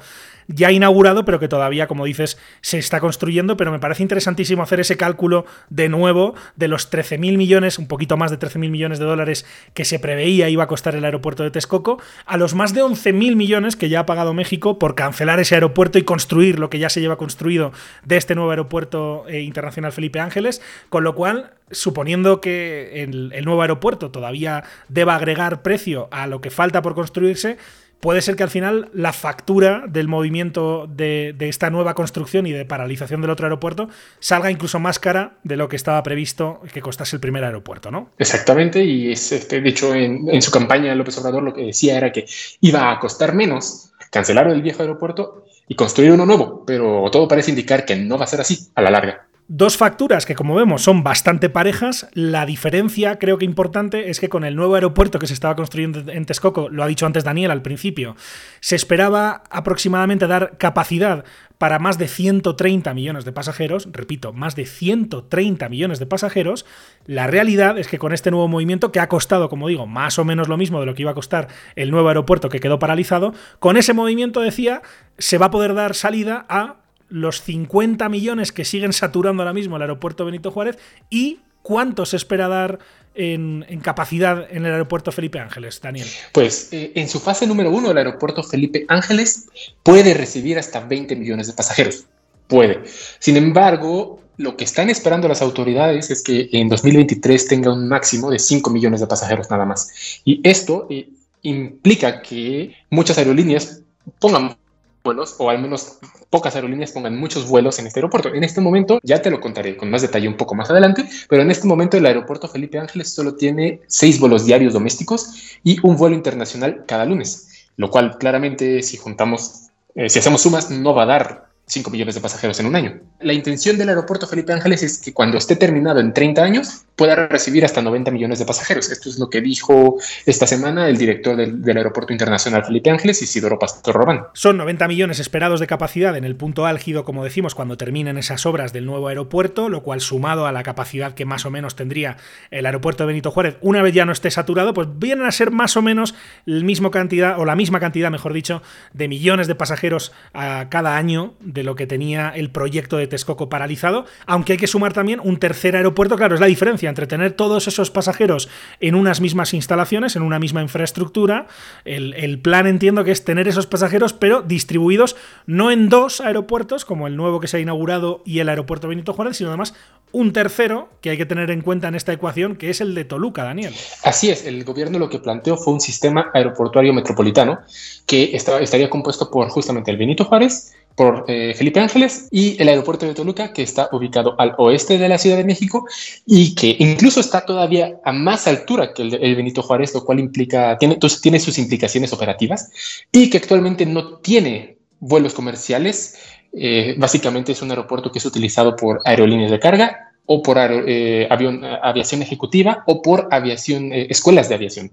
ya 0.49 0.71
inaugurado, 0.71 1.27
pero 1.27 1.39
que 1.39 1.49
todavía, 1.49 1.87
como 1.87 2.07
dices, 2.07 2.39
se 2.63 2.79
está 2.79 3.01
construyendo, 3.01 3.59
pero 3.59 3.71
me 3.71 3.79
parece 3.79 4.03
interesantísimo 4.03 4.63
hacer 4.63 4.81
ese 4.81 4.97
cálculo 4.97 5.45
de 5.69 5.91
nuevo 5.91 6.35
de 6.57 6.69
los 6.69 6.91
13.000 6.91 7.37
millones, 7.37 7.79
un 7.79 7.87
poquito 7.87 8.17
más 8.17 8.31
de 8.31 8.39
13.000 8.39 8.71
millones 8.71 8.99
de 8.99 9.05
dólares 9.05 9.45
que 9.75 9.85
se 9.85 9.99
preveía 9.99 10.49
iba 10.49 10.65
a 10.65 10.69
costar 10.69 10.95
el 10.95 11.05
aeropuerto 11.05 11.42
de 11.43 11.51
Texcoco 11.51 12.01
a 12.27 12.37
los 12.37 12.55
más 12.55 12.75
de 12.75 12.83
11.000 12.83 13.37
millones 13.37 13.77
que 13.77 13.89
ya 13.89 14.01
ha 14.01 14.07
pagado 14.07 14.35
México 14.35 14.79
por 14.79 14.95
cancelar 14.95 15.41
ese 15.41 15.55
aeropuerto 15.55 15.99
y 15.99 16.03
construir 16.03 16.59
lo 16.59 16.71
que 16.71 16.79
ya 16.79 16.89
se 16.89 17.01
lleva 17.01 17.17
construido 17.17 17.73
de 18.05 18.17
este 18.17 18.35
nuevo 18.35 18.51
aeropuerto 18.51 19.25
eh, 19.29 19.41
internacional 19.41 19.93
Felipe 19.93 20.21
Ángeles, 20.21 20.63
con 20.89 21.05
lo 21.05 21.15
cual, 21.15 21.53
suponiendo 21.71 22.41
que 22.41 23.03
el, 23.03 23.33
el 23.33 23.45
nuevo 23.45 23.63
aeropuerto 23.63 24.11
todavía 24.11 24.65
deba 24.89 25.17
agregar 25.17 25.63
precio 25.63 26.09
a 26.11 26.27
lo 26.27 26.41
que 26.41 26.51
falta 26.51 26.83
por 26.83 26.95
construirse, 26.95 27.59
puede 28.03 28.21
ser 28.21 28.35
que 28.35 28.43
al 28.43 28.51
final 28.51 28.91
la 28.93 29.13
factura 29.13 29.85
del 29.89 30.09
movimiento 30.09 30.89
de, 30.89 31.37
esta 31.39 31.71
nueva 31.71 31.95
construcción 31.95 32.49
y 32.49 32.53
de 32.53 32.65
paralización 32.65 33.21
del 33.21 33.31
otro 33.31 33.47
aeropuerto 33.47 33.89
salga 34.19 34.51
incluso 34.51 34.81
más 34.81 34.99
cara 34.99 35.35
de 35.45 35.57
lo 35.57 35.69
que 35.69 35.77
estaba 35.77 36.03
previsto 36.03 36.61
que 36.75 36.83
costase 36.83 37.15
el 37.15 37.21
primer 37.21 37.45
aeropuerto, 37.45 37.93
¿no? 37.93 38.11
Exactamente, 38.19 38.83
y 38.85 39.13
es, 39.13 39.31
este, 39.31 39.61
de 39.61 39.69
hecho 39.69 39.95
en, 39.95 40.29
en, 40.29 40.43
su 40.43 40.51
campaña 40.51 40.93
López 40.97 41.17
Obrador 41.19 41.45
lo 41.45 41.55
que 41.55 41.63
decía 41.63 41.97
era 41.97 42.11
que 42.11 42.27
iba 42.61 42.91
a 42.91 42.99
costar 42.99 43.37
menos 43.37 43.93
cancelar 44.11 44.49
el 44.49 44.63
viejo 44.63 44.83
aeropuerto 44.83 45.45
y 45.69 45.77
construir 45.77 46.11
uno 46.11 46.27
nuevo, 46.27 46.65
pero 46.67 47.09
todo 47.13 47.29
parece 47.29 47.51
indicar 47.51 47.85
que 47.85 47.95
no 47.95 48.19
va 48.19 48.25
a 48.25 48.29
ser 48.29 48.41
así 48.41 48.67
a 48.75 48.83
la 48.83 48.91
larga. 48.91 49.29
Dos 49.55 49.77
facturas 49.77 50.25
que, 50.25 50.35
como 50.35 50.55
vemos, 50.55 50.81
son 50.81 51.03
bastante 51.03 51.51
parejas. 51.51 52.09
La 52.15 52.47
diferencia, 52.47 53.19
creo 53.19 53.37
que 53.37 53.45
importante, 53.45 54.09
es 54.09 54.19
que 54.19 54.31
con 54.31 54.45
el 54.45 54.57
nuevo 54.57 54.77
aeropuerto 54.77 55.19
que 55.19 55.27
se 55.27 55.35
estaba 55.35 55.57
construyendo 55.57 56.11
en 56.11 56.25
Texcoco, 56.25 56.71
lo 56.71 56.83
ha 56.83 56.87
dicho 56.87 57.05
antes 57.05 57.23
Daniel 57.23 57.51
al 57.51 57.61
principio, 57.61 58.17
se 58.61 58.77
esperaba 58.77 59.43
aproximadamente 59.51 60.27
dar 60.27 60.57
capacidad 60.57 61.27
para 61.59 61.79
más 61.79 61.99
de 61.99 62.09
130 62.09 62.95
millones 62.95 63.27
de 63.27 63.33
pasajeros. 63.33 63.91
Repito, 63.93 64.33
más 64.33 64.57
de 64.57 64.65
130 64.65 65.69
millones 65.69 65.99
de 65.99 66.07
pasajeros. 66.07 66.65
La 67.05 67.27
realidad 67.27 67.77
es 67.77 67.89
que 67.89 67.99
con 67.99 68.15
este 68.15 68.31
nuevo 68.31 68.49
movimiento, 68.49 68.91
que 68.91 69.01
ha 69.01 69.11
costado, 69.11 69.51
como 69.51 69.69
digo, 69.69 69.87
más 69.87 70.19
o 70.19 70.25
menos 70.25 70.49
lo 70.49 70.57
mismo 70.57 70.81
de 70.81 70.87
lo 70.87 70.95
que 70.95 71.03
iba 71.03 71.11
a 71.11 71.15
costar 71.15 71.49
el 71.77 71.91
nuevo 71.91 72.09
aeropuerto 72.09 72.49
que 72.49 72.59
quedó 72.59 72.79
paralizado, 72.79 73.35
con 73.59 73.77
ese 73.77 73.93
movimiento, 73.93 74.41
decía, 74.41 74.81
se 75.19 75.37
va 75.37 75.47
a 75.47 75.51
poder 75.51 75.75
dar 75.75 75.95
salida 75.95 76.47
a 76.49 76.77
los 77.13 77.43
50 77.43 78.09
millones 78.09 78.53
que 78.53 78.65
siguen 78.65 78.93
saturando 78.93 79.43
ahora 79.43 79.53
mismo 79.53 79.77
el 79.77 79.83
aeropuerto 79.83 80.25
Benito 80.25 80.51
Juárez 80.51 80.79
y 81.11 81.41
cuánto 81.61 82.07
se 82.07 82.17
espera 82.17 82.49
dar 82.49 82.79
en, 83.15 83.65
capacidad 83.83 84.47
en 84.51 84.65
el 84.65 84.73
aeropuerto 84.73 85.13
Felipe 85.13 85.39
Ángeles, 85.39 85.81
Daniel? 85.83 86.09
Pues 86.33 86.73
eh, 86.73 86.93
en 86.95 87.09
su 87.09 87.21
fase 87.21 87.47
número 87.47 87.71
uno, 87.71 87.91
el 87.91 87.99
aeropuerto 87.99 88.43
Felipe 88.43 88.87
Ángeles 88.89 89.49
puede 89.83 90.15
recibir 90.15 90.59
hasta 90.59 90.81
20 90.81 91.15
millones 91.17 91.49
de 91.49 91.53
pasajeros. 91.53 92.07
Puede. 92.49 92.81
Sin 93.19 93.37
embargo, 93.37 94.21
lo 94.39 94.57
que 94.57 94.65
están 94.65 94.89
esperando 94.89 95.29
las 95.29 95.43
autoridades 95.43 96.11
es 96.11 96.23
que 96.23 96.49
en 96.53 96.69
2023 96.69 97.47
tenga 97.47 97.73
un 97.73 97.89
máximo 97.89 98.31
de 98.31 98.39
5 98.39 98.71
millones 98.71 99.01
de 99.01 99.07
pasajeros 99.07 99.51
nada 99.51 99.67
más. 99.67 100.21
Y 100.25 100.41
esto 100.43 100.87
eh, 100.89 101.11
implica 101.43 102.23
que 102.23 102.75
muchas 102.89 103.19
aerolíneas 103.19 103.83
pongan 104.19 104.57
vuelos, 105.03 105.37
o 105.39 105.51
al 105.51 105.61
menos 105.61 105.99
pocas 106.31 106.55
aerolíneas 106.55 106.93
pongan 106.93 107.19
muchos 107.19 107.49
vuelos 107.49 107.79
en 107.79 107.87
este 107.87 108.01
aeropuerto. 108.01 108.35
En 108.35 108.45
este 108.45 108.61
momento, 108.61 109.01
ya 109.03 109.21
te 109.21 109.31
lo 109.31 109.41
contaré 109.41 109.77
con 109.77 109.91
más 109.91 110.03
detalle 110.03 110.29
un 110.29 110.37
poco 110.37 110.55
más 110.55 110.71
adelante, 110.71 111.09
pero 111.29 111.43
en 111.43 111.51
este 111.51 111.67
momento 111.67 111.97
el 111.97 112.07
aeropuerto 112.07 112.49
Felipe 112.49 112.79
Ángeles 112.79 113.13
solo 113.13 113.35
tiene 113.35 113.81
seis 113.87 114.19
vuelos 114.19 114.45
diarios 114.47 114.73
domésticos 114.73 115.59
y 115.63 115.79
un 115.87 115.97
vuelo 115.97 116.15
internacional 116.15 116.85
cada 116.87 117.05
lunes, 117.05 117.69
lo 117.77 117.91
cual 117.91 118.19
claramente 118.19 118.83
si 118.83 118.97
juntamos, 118.97 119.69
eh, 119.95 120.09
si 120.09 120.19
hacemos 120.19 120.43
sumas, 120.43 120.71
no 120.71 120.95
va 120.95 121.03
a 121.03 121.07
dar 121.07 121.52
5 121.67 121.91
millones 121.91 122.15
de 122.15 122.21
pasajeros 122.21 122.59
en 122.61 122.67
un 122.67 122.77
año. 122.77 123.01
La 123.21 123.33
intención 123.33 123.79
del 123.79 123.89
aeropuerto 123.89 124.27
Felipe 124.27 124.53
Ángeles 124.53 124.83
es 124.83 124.99
que 124.99 125.13
cuando 125.13 125.39
esté 125.39 125.57
terminado 125.57 126.01
en 126.01 126.13
30 126.13 126.43
años 126.43 126.85
pueda 126.97 127.27
recibir 127.27 127.65
hasta 127.65 127.83
90 127.83 128.11
millones 128.11 128.39
de 128.39 128.45
pasajeros. 128.45 128.91
Esto 128.91 129.09
es 129.09 129.19
lo 129.19 129.31
que 129.31 129.41
dijo 129.41 129.99
esta 130.27 130.47
semana 130.47 130.89
el 130.89 130.97
director 130.97 131.37
del, 131.37 131.77
Aeropuerto 131.77 132.13
Internacional 132.13 132.65
Felipe 132.65 132.91
Ángeles, 132.91 133.23
Isidoro 133.23 133.59
Pastor 133.59 133.95
Robán. 133.95 134.27
Son 134.35 134.57
90 134.57 134.87
millones 134.89 135.19
esperados 135.19 135.59
de 135.59 135.67
capacidad 135.67 136.17
en 136.17 136.25
el 136.25 136.37
punto 136.37 136.67
álgido, 136.67 137.05
como 137.05 137.25
decimos, 137.25 137.55
cuando 137.55 137.77
terminen 137.77 138.19
esas 138.19 138.45
obras 138.47 138.73
del 138.73 138.87
nuevo 138.87 139.09
aeropuerto, 139.09 139.69
lo 139.69 139.83
cual 139.83 140.01
sumado 140.01 140.47
a 140.47 140.53
la 140.53 140.63
capacidad 140.63 141.15
que 141.15 141.25
más 141.25 141.47
o 141.47 141.51
menos 141.51 141.75
tendría 141.75 142.19
el 142.51 142.67
aeropuerto 142.67 143.05
de 143.05 143.09
Benito 143.09 143.31
Juárez, 143.31 143.57
una 143.63 143.83
vez 143.83 143.95
ya 143.95 144.05
no 144.05 144.13
esté 144.13 144.31
saturado, 144.31 144.75
pues 144.75 144.89
vienen 144.97 145.27
a 145.27 145.33
ser 145.33 145.51
más 145.51 145.77
o 145.77 145.83
menos 145.83 146.15
el 146.47 146.65
mismo 146.65 146.91
cantidad, 146.91 147.39
o 147.39 147.45
la 147.45 147.57
misma 147.57 147.81
cantidad, 147.81 148.11
mejor 148.11 148.33
dicho, 148.33 148.63
de 148.93 149.09
millones 149.09 149.47
de 149.47 149.55
pasajeros 149.55 150.13
a 150.35 150.67
cada 150.69 150.97
año 150.97 151.35
de 151.53 151.63
lo 151.63 151.75
que 151.75 151.87
tenía 151.87 152.31
el 152.31 152.51
proyecto 152.51 152.97
de 152.97 153.07
Texcoco 153.07 153.49
paralizado, 153.49 154.07
aunque 154.27 154.53
hay 154.53 154.59
que 154.59 154.67
sumar 154.67 154.93
también 154.93 155.21
un 155.23 155.39
tercer 155.39 155.77
aeropuerto, 155.77 156.17
claro, 156.17 156.35
es 156.35 156.41
la 156.41 156.47
diferencia 156.47 156.89
entre 156.89 157.07
tener 157.07 157.33
todos 157.33 157.69
esos 157.69 157.91
pasajeros 157.91 158.49
en 158.81 158.95
unas 158.95 159.21
mismas 159.21 159.55
instalaciones, 159.55 160.17
en 160.17 160.23
una 160.23 160.39
misma 160.39 160.63
infraestructura, 160.63 161.47
el, 161.85 162.15
el 162.15 162.39
plan 162.39 162.67
entiendo 162.67 163.05
que 163.05 163.13
es 163.13 163.25
tener 163.25 163.49
esos 163.49 163.67
pasajeros, 163.67 164.13
pero 164.13 164.43
distribuidos 164.43 165.17
no 165.47 165.71
en 165.71 165.89
dos 165.89 166.21
aeropuertos, 166.21 166.85
como 166.85 167.07
el 167.07 167.17
nuevo 167.17 167.41
que 167.41 167.49
se 167.49 167.59
ha 167.59 167.61
inaugurado 167.61 168.23
y 168.25 168.39
el 168.39 168.49
aeropuerto 168.49 168.89
Benito 168.89 169.13
Juárez, 169.13 169.37
sino 169.37 169.51
además 169.51 169.75
un 170.13 170.33
tercero 170.33 170.89
que 171.01 171.11
hay 171.11 171.17
que 171.17 171.27
tener 171.27 171.51
en 171.51 171.63
cuenta 171.63 171.89
en 171.89 171.95
esta 171.95 172.13
ecuación, 172.13 172.57
que 172.57 172.71
es 172.71 172.81
el 172.81 172.95
de 172.95 173.05
Toluca, 173.05 173.45
Daniel. 173.45 173.75
Así 174.05 174.31
es, 174.31 174.47
el 174.47 174.63
gobierno 174.65 174.99
lo 174.99 175.09
que 175.09 175.19
planteó 175.19 175.57
fue 175.57 175.73
un 175.73 175.81
sistema 175.81 176.31
aeroportuario 176.35 176.93
metropolitano 176.93 177.61
que 178.07 178.31
estaría 178.35 178.91
compuesto 178.91 179.31
por 179.31 179.49
justamente 179.49 179.91
el 179.91 179.97
Benito 179.97 180.25
Juárez, 180.25 180.75
por 180.95 181.25
eh, 181.29 181.55
Felipe 181.55 181.81
Ángeles 181.81 182.29
y 182.31 182.61
el 182.61 182.69
aeropuerto 182.69 183.07
de 183.07 183.15
Toluca, 183.15 183.53
que 183.53 183.63
está 183.63 183.89
ubicado 183.93 184.35
al 184.39 184.55
oeste 184.59 184.99
de 184.99 185.09
la 185.09 185.19
Ciudad 185.19 185.37
de 185.37 185.45
México 185.45 185.87
y 186.27 186.55
que 186.55 186.77
incluso 186.79 187.21
está 187.21 187.45
todavía 187.45 188.01
a 188.05 188.13
más 188.13 188.47
altura 188.47 188.93
que 188.93 189.03
el, 189.03 189.37
Benito 189.37 189.63
Juárez, 189.63 189.95
lo 189.95 190.05
cual 190.05 190.21
implica, 190.21 190.77
tiene, 190.79 190.99
tiene 191.23 191.41
sus 191.41 191.59
implicaciones 191.59 192.13
operativas 192.13 192.71
y 193.11 193.31
que 193.31 193.39
actualmente 193.39 193.87
no 193.87 194.19
tiene 194.19 194.79
vuelos 195.01 195.35
comerciales. 195.35 196.19
Eh, 196.53 196.95
básicamente 196.99 197.53
es 197.53 197.63
un 197.63 197.71
aeropuerto 197.71 198.13
que 198.13 198.19
es 198.19 198.27
utilizado 198.27 198.77
por 198.77 199.01
aerolíneas 199.05 199.51
de 199.51 199.59
carga 199.59 200.13
o 200.27 200.43
por 200.43 200.57
eh, 200.59 201.27
avión, 201.31 201.65
aviación 201.65 202.23
ejecutiva 202.23 202.85
o 202.87 203.03
por 203.03 203.29
aviación, 203.31 203.93
eh, 203.93 204.07
escuelas 204.11 204.49
de 204.49 204.55
aviación. 204.55 204.93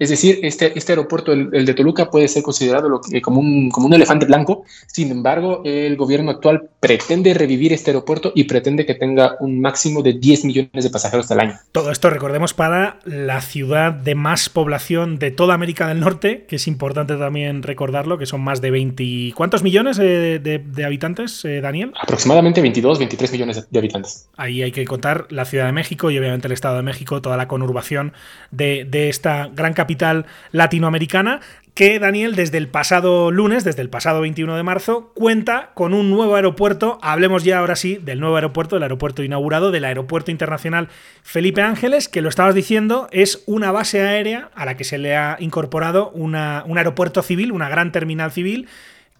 Es 0.00 0.08
decir, 0.08 0.40
este, 0.42 0.72
este 0.78 0.92
aeropuerto, 0.92 1.30
el, 1.30 1.50
el, 1.52 1.66
de 1.66 1.74
Toluca, 1.74 2.10
puede 2.10 2.26
ser 2.26 2.42
considerado 2.42 2.88
lo 2.88 3.02
que, 3.02 3.20
como, 3.20 3.38
un, 3.38 3.68
como 3.68 3.86
un 3.86 3.92
elefante 3.92 4.24
blanco. 4.24 4.64
Sin 4.86 5.10
embargo, 5.10 5.60
el 5.62 5.94
gobierno 5.98 6.30
actual 6.30 6.70
pretende 6.80 7.34
revivir 7.34 7.74
este 7.74 7.90
aeropuerto 7.90 8.32
y 8.34 8.44
pretende 8.44 8.86
que 8.86 8.94
tenga 8.94 9.36
un 9.40 9.60
máximo 9.60 10.02
de 10.02 10.14
10 10.14 10.46
millones 10.46 10.84
de 10.84 10.88
pasajeros 10.88 11.30
al 11.30 11.40
año. 11.40 11.58
Todo 11.72 11.90
esto, 11.90 12.08
recordemos, 12.08 12.54
para 12.54 12.98
la 13.04 13.42
ciudad 13.42 13.92
de 13.92 14.14
más 14.14 14.48
población 14.48 15.18
de 15.18 15.32
toda 15.32 15.52
América 15.52 15.86
del 15.86 16.00
Norte, 16.00 16.46
que 16.48 16.56
es 16.56 16.66
importante 16.66 17.16
también 17.16 17.62
recordarlo, 17.62 18.16
que 18.16 18.24
son 18.24 18.40
más 18.40 18.62
de 18.62 18.70
20... 18.70 19.34
¿Cuántos 19.34 19.62
millones 19.62 19.98
de, 19.98 20.38
de, 20.38 20.60
de 20.60 20.84
habitantes, 20.86 21.44
eh, 21.44 21.60
Daniel? 21.60 21.92
Aproximadamente 22.00 22.62
22, 22.62 22.98
23 23.00 23.32
millones 23.32 23.66
de 23.70 23.78
habitantes. 23.78 24.30
Ahí 24.38 24.62
hay 24.62 24.72
que 24.72 24.86
contar 24.86 25.26
la 25.28 25.44
Ciudad 25.44 25.66
de 25.66 25.72
México 25.72 26.10
y 26.10 26.18
obviamente 26.18 26.46
el 26.46 26.52
Estado 26.52 26.76
de 26.76 26.82
México, 26.84 27.20
toda 27.20 27.36
la 27.36 27.48
conurbación 27.48 28.14
de, 28.50 28.86
de 28.88 29.10
esta 29.10 29.50
gran 29.54 29.74
capital 29.74 29.89
capital 29.90 30.26
latinoamericana, 30.52 31.40
que 31.74 31.98
Daniel 31.98 32.36
desde 32.36 32.58
el 32.58 32.68
pasado 32.68 33.32
lunes, 33.32 33.64
desde 33.64 33.82
el 33.82 33.90
pasado 33.90 34.20
21 34.20 34.56
de 34.56 34.62
marzo, 34.62 35.10
cuenta 35.14 35.70
con 35.74 35.94
un 35.94 36.10
nuevo 36.10 36.36
aeropuerto. 36.36 37.00
Hablemos 37.02 37.42
ya 37.42 37.58
ahora 37.58 37.74
sí 37.74 37.96
del 37.96 38.20
nuevo 38.20 38.36
aeropuerto, 38.36 38.76
del 38.76 38.84
aeropuerto 38.84 39.24
inaugurado, 39.24 39.72
del 39.72 39.84
Aeropuerto 39.84 40.30
Internacional 40.30 40.88
Felipe 41.24 41.62
Ángeles, 41.62 42.08
que 42.08 42.22
lo 42.22 42.28
estabas 42.28 42.54
diciendo, 42.54 43.08
es 43.10 43.42
una 43.46 43.72
base 43.72 44.00
aérea 44.00 44.50
a 44.54 44.64
la 44.64 44.76
que 44.76 44.84
se 44.84 44.98
le 44.98 45.16
ha 45.16 45.36
incorporado 45.40 46.10
un 46.10 46.36
aeropuerto 46.36 47.22
civil, 47.22 47.50
una 47.50 47.68
gran 47.68 47.90
terminal 47.90 48.30
civil 48.30 48.68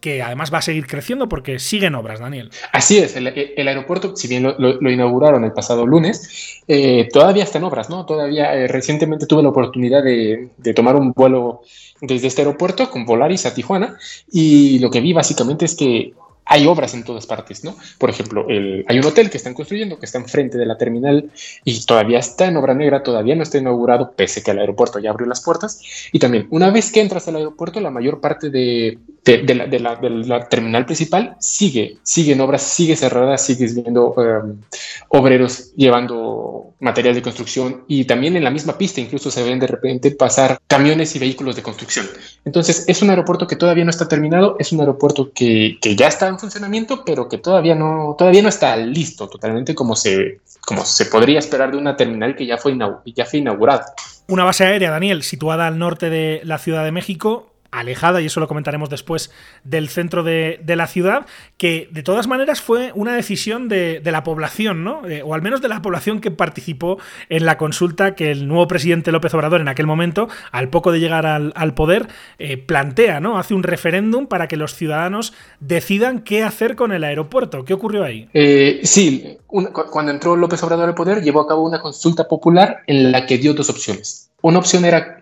que 0.00 0.22
además 0.22 0.52
va 0.52 0.58
a 0.58 0.62
seguir 0.62 0.86
creciendo 0.86 1.28
porque 1.28 1.58
siguen 1.58 1.94
obras, 1.94 2.20
Daniel. 2.20 2.50
Así 2.72 2.98
es, 2.98 3.16
el, 3.16 3.68
aeropuerto, 3.68 4.16
si 4.16 4.28
bien 4.28 4.42
lo, 4.42 4.90
inauguraron 4.90 5.44
el 5.44 5.52
pasado 5.52 5.86
lunes, 5.86 6.62
eh, 6.66 7.08
todavía 7.12 7.44
está 7.44 7.58
en 7.58 7.64
obras, 7.64 7.90
¿no? 7.90 8.06
Todavía 8.06 8.54
eh, 8.54 8.68
recientemente 8.68 9.26
tuve 9.26 9.42
la 9.42 9.50
oportunidad 9.50 10.02
de, 10.02 10.48
de 10.56 10.74
tomar 10.74 10.96
un 10.96 11.12
vuelo 11.12 11.62
desde 12.00 12.28
este 12.28 12.42
aeropuerto 12.42 12.90
con 12.90 13.04
Volaris 13.04 13.46
a 13.46 13.54
Tijuana 13.54 13.98
y 14.32 14.78
lo 14.78 14.90
que 14.90 15.00
vi 15.00 15.12
básicamente 15.12 15.66
es 15.66 15.74
que 15.74 16.12
hay 16.50 16.66
obras 16.66 16.94
en 16.94 17.04
todas 17.04 17.26
partes, 17.26 17.62
¿no? 17.62 17.76
Por 17.96 18.10
ejemplo, 18.10 18.44
el, 18.48 18.84
hay 18.88 18.98
un 18.98 19.04
hotel 19.04 19.30
que 19.30 19.36
están 19.36 19.54
construyendo 19.54 20.00
que 20.00 20.06
está 20.06 20.18
enfrente 20.18 20.58
de 20.58 20.66
la 20.66 20.76
terminal 20.76 21.30
y 21.64 21.86
todavía 21.86 22.18
está 22.18 22.48
en 22.48 22.56
obra 22.56 22.74
negra, 22.74 23.04
todavía 23.04 23.36
no 23.36 23.44
está 23.44 23.58
inaugurado, 23.58 24.10
pese 24.16 24.42
que 24.42 24.50
el 24.50 24.58
aeropuerto 24.58 24.98
ya 24.98 25.10
abrió 25.10 25.28
las 25.28 25.42
puertas. 25.42 25.80
Y 26.10 26.18
también, 26.18 26.48
una 26.50 26.70
vez 26.70 26.90
que 26.90 27.00
entras 27.00 27.28
al 27.28 27.36
aeropuerto, 27.36 27.78
la 27.78 27.92
mayor 27.92 28.20
parte 28.20 28.50
de, 28.50 28.98
la, 29.24 30.48
terminal 30.48 30.86
principal 30.86 31.36
sigue, 31.38 31.98
sigue 32.02 32.32
en 32.32 32.40
obras, 32.40 32.62
sigue 32.62 32.96
cerrada, 32.96 33.38
sigues 33.38 33.76
viendo 33.76 34.12
um, 34.14 34.60
obreros 35.10 35.72
llevando 35.76 36.49
material 36.80 37.14
de 37.14 37.22
construcción 37.22 37.84
y 37.86 38.04
también 38.04 38.36
en 38.36 38.44
la 38.44 38.50
misma 38.50 38.76
pista 38.76 39.00
incluso 39.00 39.30
se 39.30 39.42
ven 39.42 39.58
de 39.58 39.66
repente 39.66 40.10
pasar 40.10 40.60
camiones 40.66 41.14
y 41.14 41.18
vehículos 41.18 41.56
de 41.56 41.62
construcción. 41.62 42.06
Entonces, 42.44 42.84
es 42.88 43.02
un 43.02 43.10
aeropuerto 43.10 43.46
que 43.46 43.56
todavía 43.56 43.84
no 43.84 43.90
está 43.90 44.08
terminado, 44.08 44.56
es 44.58 44.72
un 44.72 44.80
aeropuerto 44.80 45.30
que, 45.32 45.78
que 45.80 45.94
ya 45.94 46.08
está 46.08 46.28
en 46.28 46.38
funcionamiento, 46.38 47.04
pero 47.04 47.28
que 47.28 47.38
todavía 47.38 47.74
no, 47.74 48.16
todavía 48.18 48.42
no 48.42 48.48
está 48.48 48.76
listo 48.76 49.28
totalmente 49.28 49.74
como 49.74 49.94
se, 49.94 50.40
como 50.64 50.84
se 50.84 51.06
podría 51.06 51.38
esperar 51.38 51.70
de 51.70 51.76
una 51.76 51.96
terminal 51.96 52.34
que 52.34 52.46
ya 52.46 52.56
fue, 52.56 52.76
ya 53.14 53.24
fue 53.26 53.40
inaugurada. 53.40 53.86
Una 54.28 54.44
base 54.44 54.64
aérea, 54.64 54.90
Daniel, 54.90 55.22
situada 55.22 55.66
al 55.66 55.78
norte 55.78 56.08
de 56.08 56.40
la 56.44 56.58
Ciudad 56.58 56.84
de 56.84 56.92
México, 56.92 57.49
alejada, 57.70 58.20
y 58.20 58.26
eso 58.26 58.40
lo 58.40 58.48
comentaremos 58.48 58.90
después, 58.90 59.30
del 59.64 59.88
centro 59.88 60.22
de, 60.22 60.61
la 60.66 60.87
ciudad, 60.87 61.26
que 61.56 61.88
de 61.90 62.02
todas 62.02 62.26
maneras 62.26 62.61
fue 62.61 62.92
una 62.94 63.14
decisión 63.14 63.68
de, 63.68 64.00
la 64.04 64.24
población, 64.24 64.83
¿no? 64.83 65.06
Eh, 65.06 65.22
o 65.22 65.35
al 65.35 65.42
menos 65.42 65.61
de 65.61 65.68
la 65.68 65.83
población 65.83 66.20
que 66.20 66.30
participó 66.30 66.98
en 67.28 67.46
la 67.46 67.56
consulta 67.59 68.14
que 68.14 68.30
el 68.30 68.48
nuevo 68.48 68.66
presidente 68.66 69.12
López 69.12 69.33
Obrador 69.35 69.61
en 69.61 69.68
aquel 69.68 69.87
momento, 69.87 70.28
al 70.50 70.68
poco 70.68 70.90
de 70.90 71.00
llegar 71.00 71.26
al, 71.26 71.74
poder, 71.74 72.09
eh, 72.38 72.56
plantea, 72.56 73.20
¿no? 73.20 73.38
Hace 73.38 73.54
un 73.54 73.62
referéndum 73.62 74.26
para 74.26 74.48
que 74.48 74.56
los 74.56 74.74
ciudadanos 74.74 75.33
decidan 75.61 76.20
qué 76.20 76.42
hacer 76.42 76.74
con 76.76 76.92
el 76.92 77.04
aeropuerto. 77.04 77.64
¿Qué 77.64 77.74
ocurrió 77.74 78.04
ahí? 78.04 78.28
Eh, 78.35 78.80
sí, 78.83 79.38
cuando 79.46 80.11
entró 80.11 80.35
López 80.37 80.62
Obrador 80.62 80.88
al 80.88 80.94
poder, 80.94 81.22
llevó 81.22 81.42
a 81.42 81.46
cabo 81.46 81.66
una 81.66 81.80
consulta 81.80 82.26
popular 82.26 82.83
en 82.87 83.12
la 83.12 83.26
que 83.26 83.38
dio 83.38 83.54
dos 83.54 83.70
opciones 83.70 84.30
una 84.42 84.59
opción 84.59 84.85
era 84.85 85.19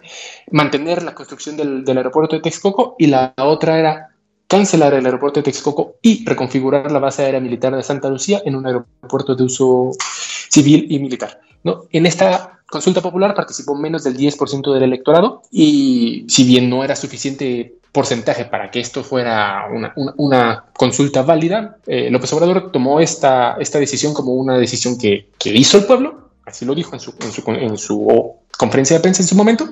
mantener 0.51 1.03
la 1.03 1.15
construcción 1.15 1.57
del, 1.57 1.85
aeropuerto 1.87 2.37
de 2.37 2.43
Texcoco 2.43 2.97
y 2.99 3.07
la 3.07 3.35
otra 3.37 3.79
era 3.79 4.09
cancelar 4.47 4.95
el 4.95 5.05
aeropuerto 5.05 5.41
de 5.41 5.45
Texcoco 5.45 5.97
y 6.03 6.25
reconfigurar 6.25 6.91
la 6.91 6.99
base 6.99 7.23
aérea 7.25 7.41
militar 7.41 7.77
de 7.77 7.83
Santa 7.83 8.09
Lucía 8.09 8.41
en 8.45 8.57
un 8.57 8.67
aeropuerto 8.67 9.35
de 9.35 9.45
uso 9.45 9.91
civil 10.49 10.87
y 10.89 10.99
militar. 10.99 11.41
¿no? 11.65 11.85
En 11.93 12.07
esta 12.07 12.61
consulta 12.69 13.03
popular 13.03 13.35
participó 13.35 13.75
menos 13.75 14.05
del 14.05 14.17
10% 14.17 14.73
del 14.73 14.83
electorado 14.83 15.43
y 15.51 16.25
si 16.29 16.45
bien 16.45 16.71
no 16.71 16.85
era 16.85 16.97
suficiente 16.97 17.75
porcentaje 17.93 18.45
para 18.45 18.71
que 18.71 18.81
esto 18.81 19.03
fuera 19.03 19.67
una, 20.17 20.65
consulta 20.77 21.23
válida, 21.23 21.79
eh, 21.87 22.11
López 22.11 22.33
Obrador 22.33 22.71
tomó 22.71 23.01
esta, 23.01 23.57
decisión 23.59 24.15
como 24.15 24.35
una 24.35 24.57
decisión 24.59 24.99
que 24.99 25.27
hizo 25.45 25.79
el 25.79 25.85
pueblo 25.85 26.28
así 26.49 26.65
lo 26.65 26.75
dijo 26.75 26.95
en 26.95 27.01
su, 27.01 27.15
en 27.21 27.79
su, 27.79 28.37
conferencia 28.57 28.97
de 28.97 29.03
prensa 29.03 29.23
en 29.23 29.29
su 29.29 29.37
momento, 29.37 29.69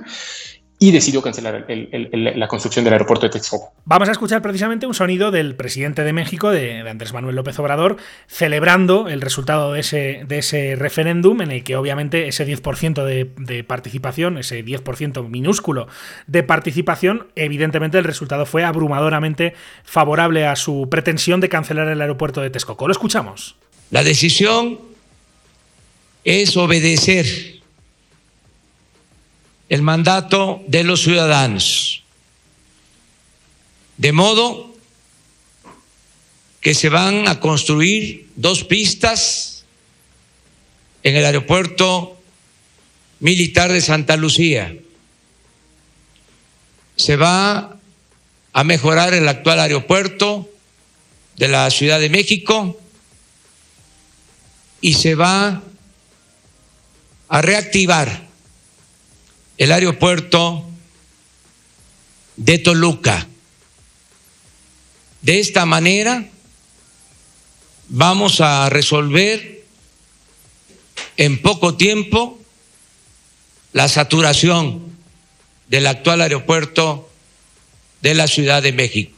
y 0.78 0.90
decidió 0.90 1.22
cancelar 1.22 1.66
la 1.68 2.48
construcción 2.48 2.84
del 2.84 2.92
aeropuerto 2.92 3.24
de 3.24 3.30
Texcoco. 3.30 3.72
Vamos 3.86 4.10
a 4.10 4.12
escuchar 4.12 4.42
precisamente 4.42 4.86
un 4.86 4.92
sonido 4.92 5.30
del 5.30 5.56
presidente 5.56 6.02
de 6.02 6.12
México, 6.12 6.50
de, 6.50 6.80
Andrés 6.80 7.14
Manuel 7.14 7.34
López 7.34 7.58
Obrador, 7.58 7.96
celebrando 8.26 9.08
el 9.08 9.22
resultado 9.22 9.72
de 9.72 9.80
ese, 9.80 10.24
de 10.28 10.38
ese 10.38 10.76
referéndum, 10.76 11.40
en 11.40 11.50
el 11.50 11.64
que 11.64 11.76
obviamente 11.76 12.28
ese 12.28 12.46
10% 12.46 13.04
de, 13.04 13.30
de, 13.38 13.64
participación, 13.64 14.36
ese 14.36 14.62
10% 14.62 15.26
minúsculo 15.26 15.88
de 16.26 16.42
participación, 16.42 17.28
evidentemente 17.36 17.96
el 17.96 18.04
resultado 18.04 18.44
fue 18.44 18.62
abrumadoramente 18.62 19.54
favorable 19.82 20.46
a 20.46 20.56
su 20.56 20.88
pretensión 20.90 21.40
de 21.40 21.48
cancelar 21.48 21.88
el 21.88 22.02
aeropuerto 22.02 22.42
de 22.42 22.50
Texcoco. 22.50 22.86
Lo 22.86 22.92
escuchamos. 22.92 23.56
La 23.90 24.02
decisión 24.04 24.95
es 26.26 26.56
obedecer 26.56 27.60
el 29.68 29.82
mandato 29.82 30.64
de 30.66 30.82
los 30.82 31.02
ciudadanos. 31.02 32.02
De 33.96 34.12
modo 34.12 34.74
que 36.60 36.74
se 36.74 36.88
van 36.88 37.28
a 37.28 37.38
construir 37.38 38.28
dos 38.34 38.64
pistas 38.64 39.64
en 41.04 41.14
el 41.14 41.24
aeropuerto 41.24 42.20
militar 43.20 43.72
de 43.72 43.80
Santa 43.80 44.16
Lucía. 44.16 44.76
Se 46.96 47.14
va 47.14 47.78
a 48.52 48.64
mejorar 48.64 49.14
el 49.14 49.28
actual 49.28 49.60
aeropuerto 49.60 50.50
de 51.36 51.46
la 51.46 51.70
Ciudad 51.70 52.00
de 52.00 52.10
México 52.10 52.80
y 54.80 54.94
se 54.94 55.14
va 55.14 55.48
a 55.48 55.62
reactivar 57.28 58.26
el 59.58 59.72
aeropuerto 59.72 60.64
de 62.36 62.58
Toluca. 62.58 63.26
De 65.22 65.40
esta 65.40 65.66
manera 65.66 66.28
vamos 67.88 68.40
a 68.40 68.68
resolver 68.68 69.64
en 71.16 71.40
poco 71.40 71.76
tiempo 71.76 72.38
la 73.72 73.88
saturación 73.88 74.96
del 75.68 75.86
actual 75.86 76.20
aeropuerto 76.20 77.10
de 78.02 78.14
la 78.14 78.28
Ciudad 78.28 78.62
de 78.62 78.72
México. 78.72 79.15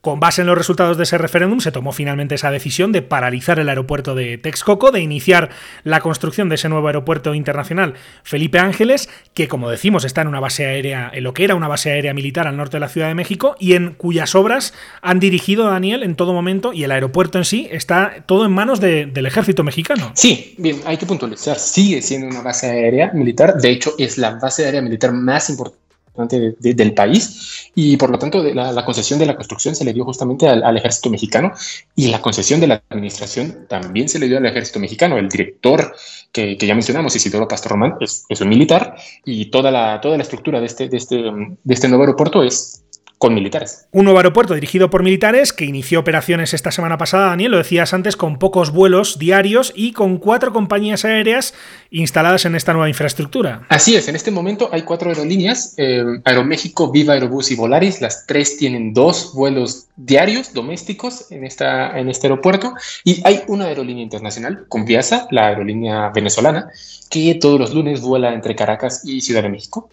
Con 0.00 0.18
base 0.18 0.40
en 0.40 0.46
los 0.46 0.56
resultados 0.56 0.96
de 0.96 1.02
ese 1.02 1.18
referéndum, 1.18 1.60
se 1.60 1.72
tomó 1.72 1.92
finalmente 1.92 2.34
esa 2.34 2.50
decisión 2.50 2.90
de 2.90 3.02
paralizar 3.02 3.58
el 3.58 3.68
aeropuerto 3.68 4.14
de 4.14 4.38
Texcoco, 4.38 4.92
de 4.92 5.02
iniciar 5.02 5.50
la 5.84 6.00
construcción 6.00 6.48
de 6.48 6.54
ese 6.54 6.70
nuevo 6.70 6.86
aeropuerto 6.86 7.34
internacional 7.34 7.92
Felipe 8.22 8.58
Ángeles, 8.58 9.10
que 9.34 9.46
como 9.46 9.68
decimos 9.68 10.06
está 10.06 10.22
en 10.22 10.28
una 10.28 10.40
base 10.40 10.64
aérea, 10.64 11.10
en 11.12 11.22
lo 11.22 11.34
que 11.34 11.44
era 11.44 11.54
una 11.54 11.68
base 11.68 11.90
aérea 11.90 12.14
militar 12.14 12.46
al 12.46 12.56
norte 12.56 12.78
de 12.78 12.80
la 12.80 12.88
Ciudad 12.88 13.08
de 13.08 13.14
México, 13.14 13.56
y 13.58 13.74
en 13.74 13.92
cuyas 13.92 14.34
obras 14.34 14.72
han 15.02 15.20
dirigido 15.20 15.68
a 15.68 15.72
Daniel 15.72 16.02
en 16.02 16.14
todo 16.14 16.32
momento, 16.32 16.72
y 16.72 16.84
el 16.84 16.92
aeropuerto 16.92 17.36
en 17.36 17.44
sí 17.44 17.68
está 17.70 18.24
todo 18.24 18.46
en 18.46 18.52
manos 18.52 18.80
del 18.80 19.26
ejército 19.26 19.64
mexicano. 19.64 20.12
Sí, 20.14 20.54
bien, 20.56 20.80
hay 20.86 20.96
que 20.96 21.04
puntualizar, 21.04 21.58
sigue 21.58 22.00
siendo 22.00 22.26
una 22.28 22.40
base 22.40 22.70
aérea 22.70 23.10
militar, 23.12 23.56
de 23.56 23.70
hecho 23.70 23.92
es 23.98 24.16
la 24.16 24.30
base 24.30 24.64
aérea 24.64 24.80
militar 24.80 25.12
más 25.12 25.50
importante 25.50 25.89
del 26.14 26.94
país 26.94 27.70
y 27.74 27.96
por 27.96 28.10
lo 28.10 28.18
tanto 28.18 28.42
la, 28.42 28.84
concesión 28.84 29.18
de 29.18 29.26
la 29.26 29.36
construcción 29.36 29.74
se 29.74 29.84
le 29.84 29.92
dio 29.92 30.04
justamente 30.04 30.48
al, 30.48 30.76
ejército 30.76 31.08
mexicano 31.10 31.52
y 31.94 32.08
la 32.08 32.20
concesión 32.20 32.60
de 32.60 32.66
la 32.66 32.82
administración 32.88 33.66
también 33.68 34.08
se 34.08 34.18
le 34.18 34.28
dio 34.28 34.38
al 34.38 34.46
ejército 34.46 34.80
mexicano. 34.80 35.18
El 35.18 35.28
director 35.28 35.94
que, 36.32 36.56
ya 36.56 36.74
mencionamos, 36.74 37.14
Isidoro 37.16 37.48
Pastor 37.48 37.72
Román, 37.72 37.94
es, 38.00 38.24
es, 38.28 38.40
un 38.40 38.48
militar 38.48 38.96
y 39.24 39.46
toda 39.46 39.70
la, 39.70 40.00
toda 40.00 40.16
la 40.16 40.22
estructura 40.22 40.60
de 40.60 40.66
este, 40.66 40.88
de, 40.88 40.96
este, 40.96 41.16
de 41.16 41.74
este 41.74 41.88
nuevo 41.88 42.04
aeropuerto 42.04 42.42
es 42.42 42.84
con 43.20 43.34
militares. 43.34 43.86
Un 43.92 44.04
nuevo 44.04 44.18
aeropuerto 44.18 44.54
dirigido 44.54 44.88
por 44.88 45.02
militares 45.02 45.52
que 45.52 45.66
inició 45.66 46.00
operaciones 46.00 46.54
esta 46.54 46.70
semana 46.70 46.96
pasada, 46.96 47.26
Daniel, 47.26 47.50
lo 47.50 47.58
decías 47.58 47.92
antes, 47.92 48.16
con 48.16 48.38
pocos 48.38 48.72
vuelos 48.72 49.18
diarios 49.18 49.74
y 49.76 49.92
con 49.92 50.16
cuatro 50.16 50.54
compañías 50.54 51.04
aéreas 51.04 51.52
instaladas 51.90 52.46
en 52.46 52.54
esta 52.54 52.72
nueva 52.72 52.88
infraestructura. 52.88 53.66
Así 53.68 53.94
es, 53.94 54.08
en 54.08 54.16
este 54.16 54.30
momento 54.30 54.70
hay 54.72 54.82
cuatro 54.82 55.10
aerolíneas, 55.10 55.74
eh, 55.76 56.02
Aeroméxico, 56.24 56.90
Viva 56.90 57.12
Aerobús 57.12 57.50
y 57.50 57.56
Volaris, 57.56 58.00
las 58.00 58.26
tres 58.26 58.56
tienen 58.56 58.94
dos 58.94 59.34
vuelos 59.34 59.88
diarios 59.96 60.54
domésticos 60.54 61.30
en, 61.30 61.44
esta, 61.44 61.98
en 61.98 62.08
este 62.08 62.26
aeropuerto 62.26 62.72
y 63.04 63.20
hay 63.24 63.42
una 63.48 63.66
aerolínea 63.66 64.02
internacional, 64.02 64.64
Conviasa, 64.66 65.28
la 65.30 65.48
aerolínea 65.48 66.08
venezolana, 66.08 66.70
que 67.10 67.34
todos 67.34 67.58
los 67.58 67.74
lunes 67.74 68.00
vuela 68.00 68.32
entre 68.32 68.54
Caracas 68.54 69.02
y 69.04 69.20
Ciudad 69.20 69.42
de 69.42 69.48
México. 69.48 69.90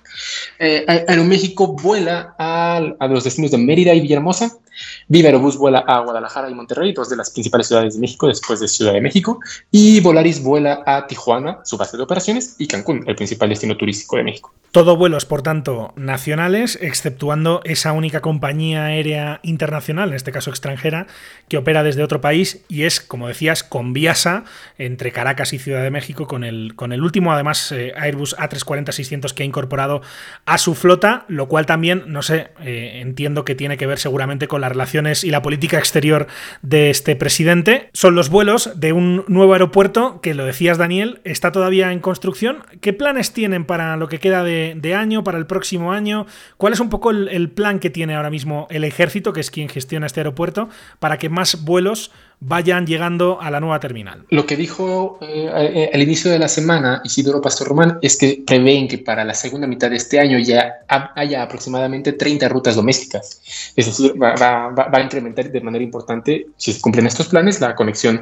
Eh, 0.60 0.86
Aeroméxico 0.88 1.74
vuela 1.74 2.36
a, 2.38 2.80
los 3.18 3.24
destinos 3.24 3.52
de 3.52 3.58
Mérida 3.58 3.94
y 3.94 4.02
Villahermosa. 4.02 4.58
Viva 5.08 5.28
Aerobús 5.28 5.58
vuela 5.58 5.80
a 5.80 6.00
Guadalajara 6.00 6.50
y 6.50 6.56
Monterrey, 6.56 6.94
dos 6.94 7.10
de 7.10 7.16
las 7.16 7.30
principales 7.30 7.68
ciudades 7.68 7.96
de 7.96 8.02
México 8.02 8.28
después 8.28 8.60
de 8.60 8.68
Ciudad 8.68 8.94
de 8.94 9.02
México. 9.02 9.40
Y 9.72 10.00
Volaris 10.02 10.42
vuela 10.42 10.84
a 10.86 11.08
Tijuana, 11.08 11.60
su 11.64 11.78
base 11.78 11.98
de 11.98 12.04
operaciones, 12.04 12.56
y 12.58 12.68
Cancún, 12.68 13.04
el 13.08 13.16
principal 13.16 13.50
destino 13.50 13.78
turístico 13.78 14.18
de 14.18 14.24
México. 14.24 14.54
Todo 14.72 14.98
vuelos, 14.98 15.26
por 15.26 15.42
tanto, 15.42 15.94
nacionales, 15.96 16.78
exceptuando 16.82 17.62
esa 17.64 17.94
única 17.94 18.22
compañía 18.22 18.86
aérea 18.86 19.40
internacional, 19.42 20.10
en 20.10 20.16
este 20.16 20.32
caso 20.32 20.50
extranjera, 20.50 21.08
que 21.48 21.58
opera 21.58 21.84
desde 21.84 22.04
otro 22.04 22.22
país 22.22 22.64
y 22.68 22.84
es, 22.84 23.00
como 23.00 23.28
decías, 23.28 23.64
con 23.64 23.94
Viasa 23.94 24.44
entre 24.78 25.12
Caracas 25.12 25.54
y 25.54 25.60
Ciudad 25.60 25.82
de 25.82 25.90
México, 25.90 26.28
con 26.28 26.44
el, 26.44 26.76
con 26.76 26.92
el 26.92 27.02
último, 27.02 27.34
además, 27.34 27.72
eh, 27.72 27.94
Airbus 27.96 28.36
A340-600 28.38 29.34
que 29.34 29.44
ha 29.44 29.46
incorporado 29.46 30.02
a 30.46 30.58
su 30.58 30.76
flota, 30.76 31.26
lo 31.28 31.48
cual 31.48 31.66
también, 31.66 32.04
no 32.08 32.22
sé, 32.22 32.52
eh, 32.62 33.00
entiendo 33.02 33.46
que 33.46 33.56
tiene 33.56 33.78
que 33.78 33.88
ver 33.88 34.00
seguramente 34.00 34.48
con 34.48 34.62
la 34.62 34.67
relaciones 34.70 35.24
y 35.24 35.32
la 35.32 35.42
política 35.42 35.78
exterior 35.78 36.28
de 36.62 36.90
este 36.90 37.16
presidente, 37.16 37.90
son 37.94 38.16
los 38.16 38.30
vuelos 38.30 38.72
de 38.76 38.94
un 38.94 39.24
nuevo 39.28 39.54
aeropuerto 39.54 40.22
que, 40.22 40.34
lo 40.34 40.46
decías 40.46 40.78
Daniel, 40.78 41.22
está 41.24 41.52
todavía 41.52 41.92
en 41.92 42.00
construcción. 42.00 42.64
¿Qué 42.82 42.94
planes 42.94 43.34
tienen 43.34 43.66
para 43.66 43.98
lo 43.98 44.08
que 44.08 44.20
queda 44.20 44.44
de, 44.44 44.96
año, 44.96 45.24
para 45.24 45.38
el 45.38 45.48
próximo 45.48 45.92
año? 45.92 46.26
¿Cuál 46.58 46.74
es 46.74 46.80
un 46.80 46.90
poco 46.90 47.12
el 47.12 47.50
plan 47.52 47.80
que 47.80 47.90
tiene 47.90 48.16
ahora 48.16 48.30
mismo 48.30 48.68
el 48.70 48.84
ejército, 48.84 49.34
que 49.34 49.42
es 49.42 49.52
quien 49.52 49.70
gestiona 49.70 50.06
este 50.06 50.22
aeropuerto, 50.22 50.70
para 51.00 51.18
que 51.18 51.30
más 51.30 51.64
vuelos 51.64 52.12
vayan 52.40 52.86
llegando 52.86 53.42
a 53.42 53.50
la 53.50 53.60
nueva 53.60 53.80
terminal. 53.80 54.26
Lo 54.30 54.46
que 54.46 54.56
dijo 54.56 55.18
eh, 55.22 55.50
eh, 55.56 55.90
al 55.94 56.02
inicio 56.02 56.30
de 56.30 56.40
la 56.40 56.48
semana 56.48 57.02
Isidoro 57.04 57.42
Pastor 57.42 57.68
Román 57.68 57.98
es 58.02 58.18
que 58.18 58.44
prevén 58.46 58.88
que 58.88 59.00
para 59.00 59.24
la 59.24 59.34
segunda 59.34 59.66
mitad 59.66 59.90
de 59.90 59.96
este 59.96 60.20
año 60.20 60.38
ya 60.38 60.76
haya 60.88 61.42
aproximadamente 61.42 62.14
30 62.14 62.48
rutas 62.50 62.76
domésticas. 62.76 63.42
Es 63.76 63.86
decir, 63.88 64.14
va, 64.22 64.74
a 64.76 65.02
incrementar 65.02 65.52
de 65.52 65.62
manera 65.62 65.84
importante, 65.84 66.48
si 66.58 66.74
se 66.74 66.82
cumplen 66.82 67.08
estos 67.08 67.28
planes, 67.28 67.60
la 67.60 67.76
conexión 67.76 68.22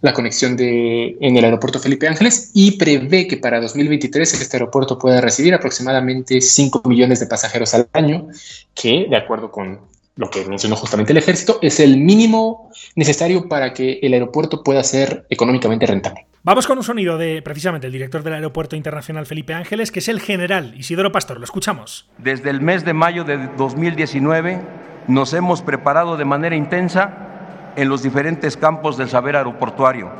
la 0.00 0.12
conexión 0.12 0.54
de, 0.54 1.16
en 1.18 1.36
el 1.36 1.44
aeropuerto 1.44 1.80
Felipe 1.80 2.06
Ángeles 2.06 2.50
y 2.52 2.72
prevé 2.72 3.26
que 3.26 3.38
para 3.38 3.58
2023 3.58 4.34
este 4.34 4.56
aeropuerto 4.58 4.98
pueda 4.98 5.22
recibir 5.22 5.54
aproximadamente 5.54 6.42
5 6.42 6.82
millones 6.86 7.20
de 7.20 7.26
pasajeros 7.26 7.72
al 7.72 7.88
año, 7.94 8.28
que 8.74 9.06
de 9.08 9.16
acuerdo 9.16 9.50
con 9.50 9.80
lo 10.16 10.30
que 10.30 10.44
mencionó 10.44 10.76
justamente 10.76 11.12
el 11.12 11.18
ejército, 11.18 11.58
es 11.60 11.80
el 11.80 11.96
mínimo 11.96 12.70
necesario 12.94 13.48
para 13.48 13.72
que 13.72 13.98
el 14.02 14.12
aeropuerto 14.12 14.62
pueda 14.62 14.82
ser 14.84 15.26
económicamente 15.28 15.86
rentable. 15.86 16.26
Vamos 16.44 16.66
con 16.66 16.78
un 16.78 16.84
sonido 16.84 17.16
de 17.18 17.40
precisamente 17.42 17.86
el 17.86 17.92
director 17.92 18.22
del 18.22 18.34
Aeropuerto 18.34 18.76
Internacional 18.76 19.26
Felipe 19.26 19.54
Ángeles, 19.54 19.90
que 19.90 20.00
es 20.00 20.08
el 20.08 20.20
general 20.20 20.74
Isidoro 20.76 21.10
Pastor. 21.10 21.38
Lo 21.38 21.44
escuchamos. 21.44 22.08
Desde 22.18 22.50
el 22.50 22.60
mes 22.60 22.84
de 22.84 22.92
mayo 22.92 23.24
de 23.24 23.48
2019 23.56 24.60
nos 25.08 25.32
hemos 25.32 25.62
preparado 25.62 26.16
de 26.16 26.24
manera 26.26 26.54
intensa 26.54 27.72
en 27.76 27.88
los 27.88 28.02
diferentes 28.02 28.56
campos 28.56 28.96
del 28.96 29.08
saber 29.08 29.36
aeroportuario, 29.36 30.10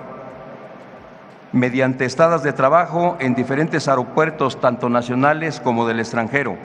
mediante 1.52 2.04
estadas 2.04 2.42
de 2.42 2.52
trabajo 2.52 3.16
en 3.20 3.35
diferentes 3.35 3.87
aeropuertos, 3.87 4.61
tanto 4.61 4.88
nacionales 4.88 5.61
como 5.61 5.87
del 5.87 6.00
extranjero 6.00 6.57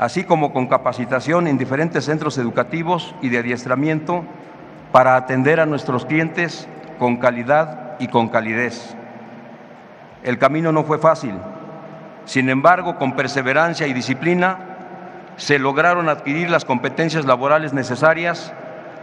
así 0.00 0.24
como 0.24 0.54
con 0.54 0.66
capacitación 0.66 1.46
en 1.46 1.58
diferentes 1.58 2.06
centros 2.06 2.38
educativos 2.38 3.14
y 3.20 3.28
de 3.28 3.36
adiestramiento 3.36 4.24
para 4.92 5.14
atender 5.14 5.60
a 5.60 5.66
nuestros 5.66 6.06
clientes 6.06 6.66
con 6.98 7.18
calidad 7.18 7.98
y 7.98 8.08
con 8.08 8.30
calidez. 8.30 8.94
El 10.22 10.38
camino 10.38 10.72
no 10.72 10.84
fue 10.84 10.96
fácil, 10.96 11.34
sin 12.24 12.48
embargo, 12.48 12.96
con 12.96 13.14
perseverancia 13.14 13.86
y 13.88 13.92
disciplina 13.92 14.60
se 15.36 15.58
lograron 15.58 16.08
adquirir 16.08 16.48
las 16.48 16.64
competencias 16.64 17.26
laborales 17.26 17.74
necesarias 17.74 18.54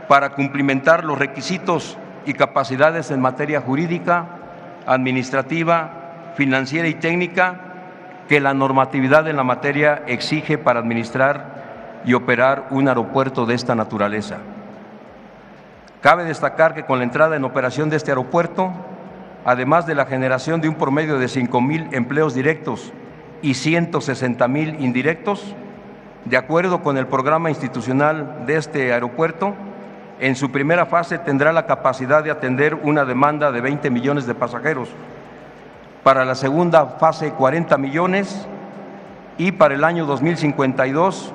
para 0.07 0.31
cumplimentar 0.31 1.03
los 1.03 1.19
requisitos 1.19 1.95
y 2.25 2.33
capacidades 2.33 3.11
en 3.11 3.21
materia 3.21 3.61
jurídica, 3.61 4.25
administrativa, 4.87 5.91
financiera 6.35 6.87
y 6.87 6.95
técnica 6.95 7.66
que 8.27 8.39
la 8.39 8.53
normatividad 8.53 9.27
en 9.27 9.37
la 9.37 9.43
materia 9.43 10.03
exige 10.07 10.57
para 10.57 10.79
administrar 10.79 12.01
y 12.05 12.13
operar 12.13 12.67
un 12.71 12.87
aeropuerto 12.87 13.45
de 13.45 13.55
esta 13.55 13.75
naturaleza. 13.75 14.37
Cabe 16.01 16.25
destacar 16.25 16.73
que 16.73 16.85
con 16.85 16.99
la 16.99 17.05
entrada 17.05 17.35
en 17.35 17.43
operación 17.43 17.89
de 17.89 17.97
este 17.97 18.11
aeropuerto, 18.11 18.71
además 19.45 19.87
de 19.87 19.95
la 19.95 20.05
generación 20.05 20.61
de 20.61 20.69
un 20.69 20.75
promedio 20.75 21.19
de 21.19 21.27
5 21.27 21.61
mil 21.61 21.87
empleos 21.91 22.33
directos 22.33 22.93
y 23.41 23.55
160 23.55 24.47
mil 24.47 24.79
indirectos, 24.79 25.55
de 26.25 26.37
acuerdo 26.37 26.83
con 26.83 26.97
el 26.97 27.07
programa 27.07 27.49
institucional 27.49 28.45
de 28.45 28.57
este 28.57 28.93
aeropuerto, 28.93 29.55
en 30.19 30.35
su 30.35 30.51
primera 30.51 30.85
fase 30.85 31.19
tendrá 31.19 31.51
la 31.53 31.65
capacidad 31.65 32.23
de 32.23 32.31
atender 32.31 32.75
una 32.75 33.05
demanda 33.05 33.51
de 33.51 33.61
20 33.61 33.89
millones 33.89 34.25
de 34.25 34.35
pasajeros 34.35 34.89
para 36.07 36.23
la 36.23 36.35
segunda 36.35 36.85
fase 36.85 37.33
40 37.33 37.77
millones 37.77 38.47
y 39.37 39.51
para 39.51 39.75
el 39.75 39.83
año 39.83 40.05
2052 40.05 41.33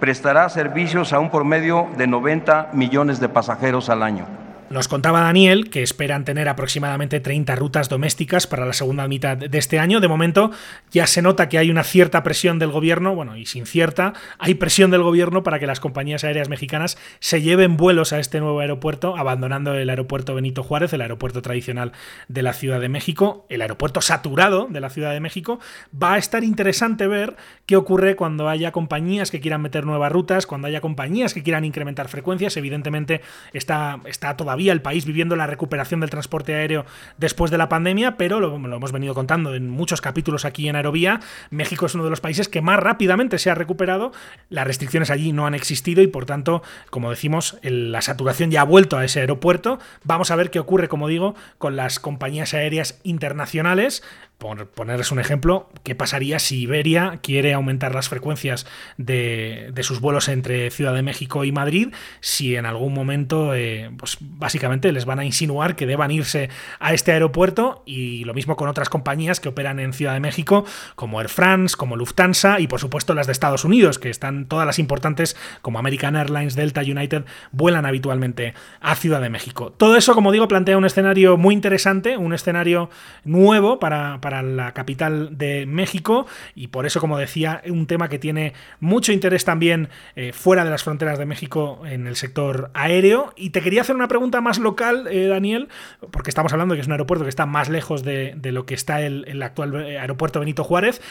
prestará 0.00 0.48
servicios 0.48 1.12
a 1.12 1.20
un 1.20 1.30
promedio 1.30 1.86
de 1.96 2.08
90 2.08 2.70
millones 2.72 3.20
de 3.20 3.28
pasajeros 3.28 3.88
al 3.90 4.02
año. 4.02 4.41
Nos 4.72 4.88
contaba 4.88 5.20
Daniel 5.20 5.68
que 5.68 5.82
esperan 5.82 6.24
tener 6.24 6.48
aproximadamente 6.48 7.20
30 7.20 7.54
rutas 7.56 7.90
domésticas 7.90 8.46
para 8.46 8.64
la 8.64 8.72
segunda 8.72 9.06
mitad 9.06 9.36
de 9.36 9.58
este 9.58 9.78
año. 9.78 10.00
De 10.00 10.08
momento 10.08 10.50
ya 10.90 11.06
se 11.06 11.20
nota 11.20 11.50
que 11.50 11.58
hay 11.58 11.70
una 11.70 11.84
cierta 11.84 12.22
presión 12.22 12.58
del 12.58 12.70
gobierno, 12.70 13.14
bueno, 13.14 13.36
y 13.36 13.44
sin 13.44 13.66
cierta, 13.66 14.14
hay 14.38 14.54
presión 14.54 14.90
del 14.90 15.02
gobierno 15.02 15.42
para 15.42 15.58
que 15.58 15.66
las 15.66 15.78
compañías 15.78 16.24
aéreas 16.24 16.48
mexicanas 16.48 16.96
se 17.20 17.42
lleven 17.42 17.76
vuelos 17.76 18.14
a 18.14 18.18
este 18.18 18.40
nuevo 18.40 18.60
aeropuerto, 18.60 19.14
abandonando 19.14 19.74
el 19.74 19.90
aeropuerto 19.90 20.34
Benito 20.34 20.62
Juárez, 20.62 20.94
el 20.94 21.02
aeropuerto 21.02 21.42
tradicional 21.42 21.92
de 22.28 22.42
la 22.42 22.54
Ciudad 22.54 22.80
de 22.80 22.88
México, 22.88 23.44
el 23.50 23.60
aeropuerto 23.60 24.00
saturado 24.00 24.68
de 24.70 24.80
la 24.80 24.88
Ciudad 24.88 25.12
de 25.12 25.20
México. 25.20 25.60
Va 26.02 26.14
a 26.14 26.18
estar 26.18 26.44
interesante 26.44 27.06
ver 27.06 27.36
qué 27.66 27.76
ocurre 27.76 28.16
cuando 28.16 28.48
haya 28.48 28.72
compañías 28.72 29.30
que 29.30 29.40
quieran 29.40 29.60
meter 29.60 29.84
nuevas 29.84 30.10
rutas, 30.10 30.46
cuando 30.46 30.66
haya 30.66 30.80
compañías 30.80 31.34
que 31.34 31.42
quieran 31.42 31.66
incrementar 31.66 32.08
frecuencias. 32.08 32.56
Evidentemente 32.56 33.20
está, 33.52 34.00
está 34.06 34.34
todavía 34.34 34.61
el 34.70 34.82
país 34.82 35.04
viviendo 35.04 35.36
la 35.36 35.46
recuperación 35.46 36.00
del 36.00 36.10
transporte 36.10 36.54
aéreo 36.54 36.84
después 37.18 37.50
de 37.50 37.58
la 37.58 37.68
pandemia, 37.68 38.16
pero 38.16 38.40
lo, 38.40 38.54
hemos 38.54 38.92
venido 38.92 39.14
contando 39.14 39.54
en 39.54 39.68
muchos 39.68 40.00
capítulos 40.00 40.44
aquí 40.44 40.68
en 40.68 40.76
Aerovía, 40.76 41.20
México 41.50 41.86
es 41.86 41.94
uno 41.94 42.04
de 42.04 42.10
los 42.10 42.20
países 42.20 42.48
que 42.48 42.62
más 42.62 42.78
rápidamente 42.78 43.38
se 43.38 43.50
ha 43.50 43.54
recuperado, 43.54 44.12
las 44.48 44.66
restricciones 44.66 45.10
allí 45.10 45.32
no 45.32 45.46
han 45.46 45.54
existido 45.54 46.02
y 46.02 46.06
por 46.06 46.26
tanto, 46.26 46.62
como 46.90 47.10
decimos, 47.10 47.58
la 47.62 48.02
saturación 48.02 48.50
ya 48.50 48.62
ha 48.62 48.64
vuelto 48.64 48.96
a 48.96 49.04
ese 49.04 49.20
aeropuerto. 49.20 49.78
Vamos 50.04 50.30
a 50.30 50.36
ver 50.36 50.50
qué 50.50 50.58
ocurre, 50.58 50.88
como 50.88 51.08
digo, 51.08 51.34
con 51.58 51.76
las 51.76 52.00
compañías 52.00 52.54
aéreas 52.54 53.00
internacionales. 53.02 54.02
Por 54.42 54.66
ponerles 54.66 55.12
un 55.12 55.20
ejemplo, 55.20 55.70
¿qué 55.84 55.94
pasaría 55.94 56.40
si 56.40 56.62
Iberia 56.62 57.20
quiere 57.22 57.54
aumentar 57.54 57.94
las 57.94 58.08
frecuencias 58.08 58.66
de, 58.96 59.72
sus 59.82 60.00
vuelos 60.00 60.28
entre 60.28 60.68
Ciudad 60.72 60.92
de 60.94 61.02
México 61.02 61.44
y 61.44 61.52
Madrid? 61.52 61.94
Si 62.18 62.56
en 62.56 62.66
algún 62.66 62.92
momento, 62.92 63.54
eh, 63.54 63.92
pues 63.96 64.18
básicamente 64.20 64.90
les 64.90 65.04
van 65.04 65.20
a 65.20 65.24
insinuar 65.24 65.76
que 65.76 65.86
deban 65.86 66.10
irse 66.10 66.50
a 66.80 66.92
este 66.92 67.12
aeropuerto 67.12 67.84
y 67.86 68.24
lo 68.24 68.34
mismo 68.34 68.56
con 68.56 68.68
otras 68.68 68.88
compañías 68.88 69.38
que 69.38 69.48
operan 69.48 69.78
en 69.78 69.92
Ciudad 69.92 70.14
de 70.14 70.18
México, 70.18 70.64
como 70.96 71.20
Air 71.20 71.28
France, 71.28 71.76
como 71.76 71.94
Lufthansa 71.94 72.58
y 72.58 72.66
por 72.66 72.80
supuesto 72.80 73.14
las 73.14 73.28
de 73.28 73.32
Estados 73.34 73.64
Unidos, 73.64 74.00
que 74.00 74.10
están 74.10 74.46
todas 74.46 74.66
las 74.66 74.80
importantes 74.80 75.36
como 75.60 75.78
American 75.78 76.16
Airlines, 76.16 76.56
Delta, 76.56 76.80
United, 76.80 77.26
vuelan 77.52 77.86
habitualmente 77.86 78.54
a 78.80 78.96
Ciudad 78.96 79.20
de 79.20 79.30
México. 79.30 79.70
Todo 79.70 79.96
eso, 79.96 80.14
como 80.16 80.32
digo, 80.32 80.48
plantea 80.48 80.76
un 80.76 80.84
escenario 80.84 81.36
muy 81.36 81.54
interesante, 81.54 82.16
un 82.16 82.34
escenario 82.34 82.90
nuevo 83.22 83.78
para 83.78 84.18
la 84.40 84.72
capital 84.72 85.36
de 85.36 85.66
México 85.66 86.26
y 86.54 86.68
por 86.68 86.86
eso, 86.86 87.00
como 87.00 87.18
decía, 87.18 87.60
un 87.66 87.86
tema 87.86 88.08
que 88.08 88.18
tiene 88.18 88.54
mucho 88.80 89.12
interés 89.12 89.44
también 89.44 89.88
eh, 90.16 90.32
fuera 90.32 90.64
de 90.64 90.70
las 90.70 90.84
fronteras 90.84 91.18
de 91.18 91.26
México 91.26 91.82
en 91.84 92.06
el 92.06 92.16
sector 92.16 92.70
aéreo. 92.72 93.32
Y 93.36 93.50
te 93.50 93.60
quería 93.60 93.82
hacer 93.82 93.96
una 93.96 94.08
pregunta 94.08 94.40
más 94.40 94.58
local, 94.58 95.08
eh, 95.10 95.26
Daniel, 95.26 95.68
porque 96.10 96.30
estamos 96.30 96.52
hablando 96.52 96.74
de 96.74 96.78
que 96.78 96.82
es 96.82 96.86
un 96.86 96.92
aeropuerto 96.92 97.24
que 97.24 97.28
está 97.28 97.46
más 97.46 97.68
lejos 97.68 98.02
de, 98.02 98.38
lo 98.42 98.64
que 98.64 98.74
está 98.74 99.02
el, 99.02 99.42
actual 99.42 99.74
eh, 99.74 99.98
aeropuerto 99.98 100.40
Benito 100.40 100.64
Juárez, 100.64 101.02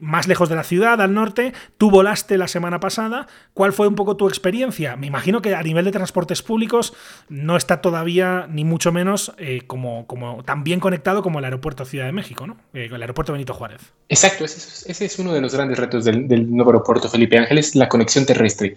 más 0.00 0.28
lejos 0.28 0.48
de 0.48 0.56
la 0.56 0.64
ciudad, 0.64 1.00
al 1.00 1.14
norte. 1.14 1.52
Tú 1.78 1.90
volaste 1.90 2.38
la 2.38 2.48
semana 2.48 2.78
pasada. 2.78 3.26
¿Cuál 3.54 3.72
fue 3.72 3.88
un 3.88 3.94
poco 3.94 4.16
tu 4.16 4.28
experiencia? 4.28 4.96
Me 4.96 5.06
imagino 5.06 5.42
que 5.42 5.54
a 5.54 5.62
nivel 5.62 5.84
de 5.84 5.92
transportes 5.92 6.42
públicos 6.42 6.94
no 7.28 7.56
está 7.56 7.80
todavía, 7.80 8.46
ni 8.48 8.64
mucho 8.64 8.92
menos, 8.92 9.34
como, 9.66 10.06
como 10.06 10.42
tan 10.44 10.64
bien 10.64 10.80
conectado 10.80 11.22
como 11.22 11.38
el 11.38 11.44
aeropuerto 11.44 11.84
Ciudad 11.84 12.06
de 12.06 12.12
México, 12.12 12.46
¿no? 12.46 12.56
Eh, 12.72 12.88
el 12.92 13.02
aeropuerto 13.02 13.32
Benito 13.32 13.54
Juárez. 13.54 13.80
Exacto, 14.08 14.44
ese 14.44 15.04
es, 15.04 15.18
uno 15.18 15.32
de 15.32 15.40
los 15.40 15.54
grandes 15.54 15.78
retos 15.78 16.04
del, 16.04 16.50
nuevo 16.50 16.70
aeropuerto 16.70 17.08
Felipe 17.08 17.38
Ángeles, 17.38 17.74
la 17.74 17.88
conexión 17.88 18.26
terrestre. 18.26 18.76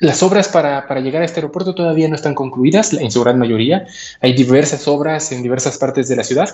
Las 0.00 0.22
obras 0.22 0.46
para, 0.48 1.00
llegar 1.00 1.22
a 1.22 1.24
este 1.24 1.40
aeropuerto 1.40 1.74
todavía 1.74 2.08
no 2.08 2.14
están 2.14 2.34
concluidas, 2.34 2.92
en 2.92 3.10
su 3.10 3.22
gran 3.24 3.36
mayoría. 3.36 3.86
Hay 4.20 4.32
diversas 4.32 4.86
obras 4.86 5.32
en 5.32 5.42
diversas 5.42 5.76
partes 5.76 6.08
de 6.08 6.14
la 6.14 6.22
ciudad 6.22 6.48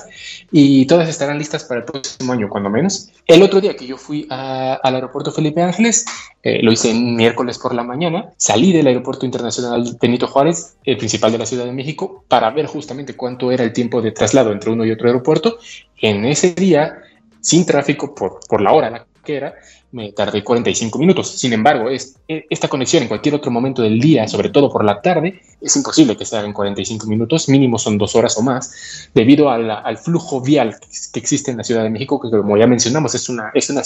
y 0.51 0.87
todas 0.87 1.11
estarán 1.11 1.39
listas 1.39 1.65
para 1.65 1.81
el 1.81 1.85
próximo 1.85 2.33
año, 2.33 2.49
cuando 2.49 2.71
menos. 2.71 3.11
El 3.27 3.43
otro 3.43 3.61
día 3.61 3.77
que 3.77 3.87
yo 3.87 3.99
fui 3.99 4.27
al 4.31 4.95
aeropuerto 4.95 5.31
Felipe 5.31 5.61
Ángeles, 5.61 6.07
eh, 6.43 6.63
lo 6.63 6.73
hice 6.73 6.95
miércoles 6.95 7.59
por 7.59 7.75
la 7.75 7.83
mañana, 7.83 8.31
salí 8.39 8.73
del 8.73 8.87
aeropuerto 8.87 9.27
internacional 9.27 9.95
Benito 10.01 10.27
Juárez, 10.27 10.77
el 10.85 10.97
principal 10.97 11.31
de 11.33 11.39
la 11.39 11.47
Ciudad 11.47 11.67
de 11.67 11.73
México, 11.73 12.25
para 12.29 12.51
ver 12.51 12.65
justamente 12.67 13.15
cuánto 13.15 13.51
era 13.53 13.63
el 13.63 13.75
tiempo 13.75 14.01
de 14.01 14.13
traslado 14.13 14.53
entre 14.53 14.71
uno 14.71 14.87
y 14.87 14.91
otro 14.91 15.09
aeropuerto 15.09 15.59
en 16.01 16.25
ese 16.25 16.55
día, 16.55 16.95
sin 17.43 17.67
tráfico 17.67 18.15
por, 18.15 18.41
por 18.49 18.63
la 18.63 18.73
hora 18.73 18.89
la 18.89 19.07
que 19.25 19.37
era, 19.37 19.55
me 19.95 20.11
tardé 20.11 20.43
45 20.43 20.99
minutos. 20.99 21.31
Sin 21.31 21.53
embargo, 21.53 21.89
es, 21.89 22.17
e, 22.27 22.47
esta 22.51 22.67
conexión 22.67 23.05
en 23.05 23.09
cualquier 23.09 23.37
otro 23.37 23.53
momento 23.53 23.81
del 23.81 24.01
día, 24.01 24.27
sobre 24.27 24.49
todo 24.49 24.69
por 24.69 24.85
la 24.85 25.01
tarde, 25.01 25.41
es 25.61 25.77
imposible 25.77 26.17
que 26.17 26.25
se 26.25 26.37
haga 26.37 26.49
en 26.49 26.53
45 26.53 27.07
minutos, 27.07 27.49
mínimo 27.49 27.79
son 27.79 27.97
dos 27.97 28.17
horas 28.17 28.37
o 28.37 28.43
más, 28.43 29.09
debido 29.15 29.49
al 29.51 29.97
flujo 29.99 30.41
vial 30.41 30.77
que 31.13 31.21
existe 31.21 31.53
en 31.53 31.59
la 31.59 31.65
Ciudad 31.65 31.85
de 31.85 31.91
México, 31.91 32.21
que 32.21 32.29
como 32.29 32.57
ya 32.57 32.67
mencionamos, 32.67 33.15
es 33.15 33.29
una, 33.29 33.53
es 33.55 33.71
una 33.71 33.83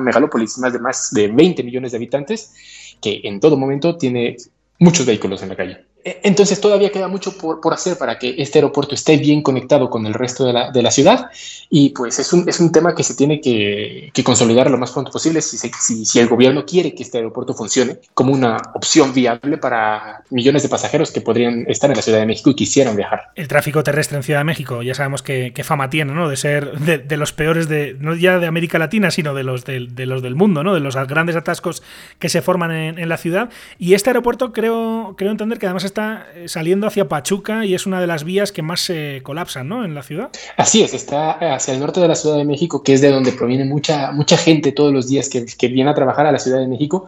megalópolis 0.00 0.58
más 0.58 0.72
de 0.72 0.80
más 0.80 1.10
de 1.12 1.28
20 1.28 1.62
millones 1.62 1.92
de 1.92 1.98
habitantes, 1.98 2.96
que 3.00 3.20
en 3.22 3.38
todo 3.38 3.56
momento 3.56 3.96
tiene 3.96 4.36
muchos 4.80 5.06
vehículos 5.06 5.40
en 5.42 5.50
la 5.50 5.56
calle. 5.56 5.93
E, 6.04 6.20
entonces 6.22 6.60
todavía 6.60 6.90
queda 6.90 7.08
mucho 7.08 7.36
por, 7.38 7.60
por, 7.60 7.72
hacer 7.72 7.96
para 7.96 8.18
que 8.18 8.34
este 8.38 8.58
aeropuerto 8.58 8.94
esté 8.94 9.16
bien 9.16 9.42
conectado 9.42 9.88
con 9.88 10.04
el 10.06 10.12
resto 10.12 10.44
de 10.44 10.52
la, 10.52 10.70
de 10.70 10.82
la 10.82 10.90
ciudad 10.90 11.30
y 11.70 11.90
pues 11.90 12.18
es 12.18 12.32
un, 12.32 12.46
es 12.48 12.60
un, 12.60 12.72
tema 12.72 12.94
que 12.94 13.02
se 13.02 13.14
tiene 13.14 13.40
que, 13.40 14.10
que 14.12 14.24
consolidar 14.24 14.70
lo 14.70 14.76
más 14.76 14.90
pronto 14.90 15.10
posible 15.10 15.40
si, 15.40 15.56
se, 15.56 15.70
si, 15.80 16.04
si, 16.04 16.18
el 16.18 16.28
gobierno 16.28 16.66
quiere 16.66 16.94
que 16.94 17.02
este 17.02 17.18
aeropuerto 17.18 17.54
funcione 17.54 17.98
como 18.12 18.32
una 18.32 18.58
opción 18.74 19.14
viable 19.14 19.56
para 19.58 20.22
millones 20.30 20.62
de 20.62 20.68
pasajeros 20.68 21.10
que 21.10 21.20
podrían 21.20 21.64
estar 21.68 21.90
en 21.90 21.96
la 21.96 22.02
Ciudad 22.02 22.18
de 22.18 22.26
México 22.26 22.50
y 22.50 22.54
quisieran 22.54 22.96
viajar. 22.96 23.30
El 23.34 23.48
tráfico 23.48 23.82
terrestre 23.82 24.16
en 24.16 24.22
Ciudad 24.22 24.40
de 24.40 24.44
México 24.44 24.82
ya 24.82 24.94
sabemos 24.94 25.22
que, 25.22 25.52
que 25.54 25.64
fama 25.64 25.88
tiene, 25.88 26.12
¿no? 26.12 26.28
De 26.28 26.36
ser 26.36 26.78
de, 26.80 26.98
de, 26.98 27.16
los 27.16 27.32
peores 27.32 27.68
de, 27.68 27.96
no 27.98 28.14
ya 28.14 28.38
de 28.38 28.46
América 28.46 28.78
Latina, 28.78 29.10
sino 29.10 29.34
de 29.34 29.44
los, 29.44 29.64
de, 29.64 29.86
de, 29.90 30.06
los 30.06 30.22
del 30.22 30.34
mundo, 30.34 30.62
¿no? 30.62 30.74
De 30.74 30.80
los 30.80 30.96
grandes 31.06 31.36
atascos 31.36 31.82
que 32.18 32.28
se 32.28 32.42
forman 32.42 32.72
en, 32.72 32.98
en 32.98 33.08
la 33.08 33.16
ciudad. 33.16 33.48
Y 33.78 33.94
este 33.94 34.10
aeropuerto 34.10 34.52
creo, 34.52 35.14
creo 35.16 35.30
entender 35.30 35.58
que 35.58 35.66
además 35.66 35.84
está 35.94 36.26
saliendo 36.46 36.88
hacia 36.88 37.08
Pachuca 37.08 37.64
y 37.64 37.72
es 37.72 37.86
una 37.86 38.00
de 38.00 38.08
las 38.08 38.24
vías 38.24 38.50
que 38.50 38.62
más 38.62 38.80
se 38.80 39.20
colapsan 39.22 39.68
¿no? 39.68 39.84
en 39.84 39.94
la 39.94 40.02
ciudad. 40.02 40.28
Así 40.56 40.82
es, 40.82 40.92
está 40.92 41.54
hacia 41.54 41.72
el 41.72 41.78
norte 41.78 42.00
de 42.00 42.08
la 42.08 42.16
Ciudad 42.16 42.36
de 42.36 42.44
México, 42.44 42.82
que 42.82 42.94
es 42.94 43.00
de 43.00 43.10
donde 43.10 43.30
proviene 43.30 43.64
mucha, 43.64 44.10
mucha 44.10 44.36
gente 44.36 44.72
todos 44.72 44.92
los 44.92 45.06
días 45.06 45.28
que, 45.28 45.46
que 45.46 45.68
viene 45.68 45.88
a 45.88 45.94
trabajar 45.94 46.26
a 46.26 46.32
la 46.32 46.40
Ciudad 46.40 46.58
de 46.58 46.66
México. 46.66 47.06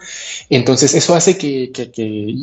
Entonces 0.51 0.95
eso 0.95 1.17
hace 1.17 1.37
que, 1.37 1.73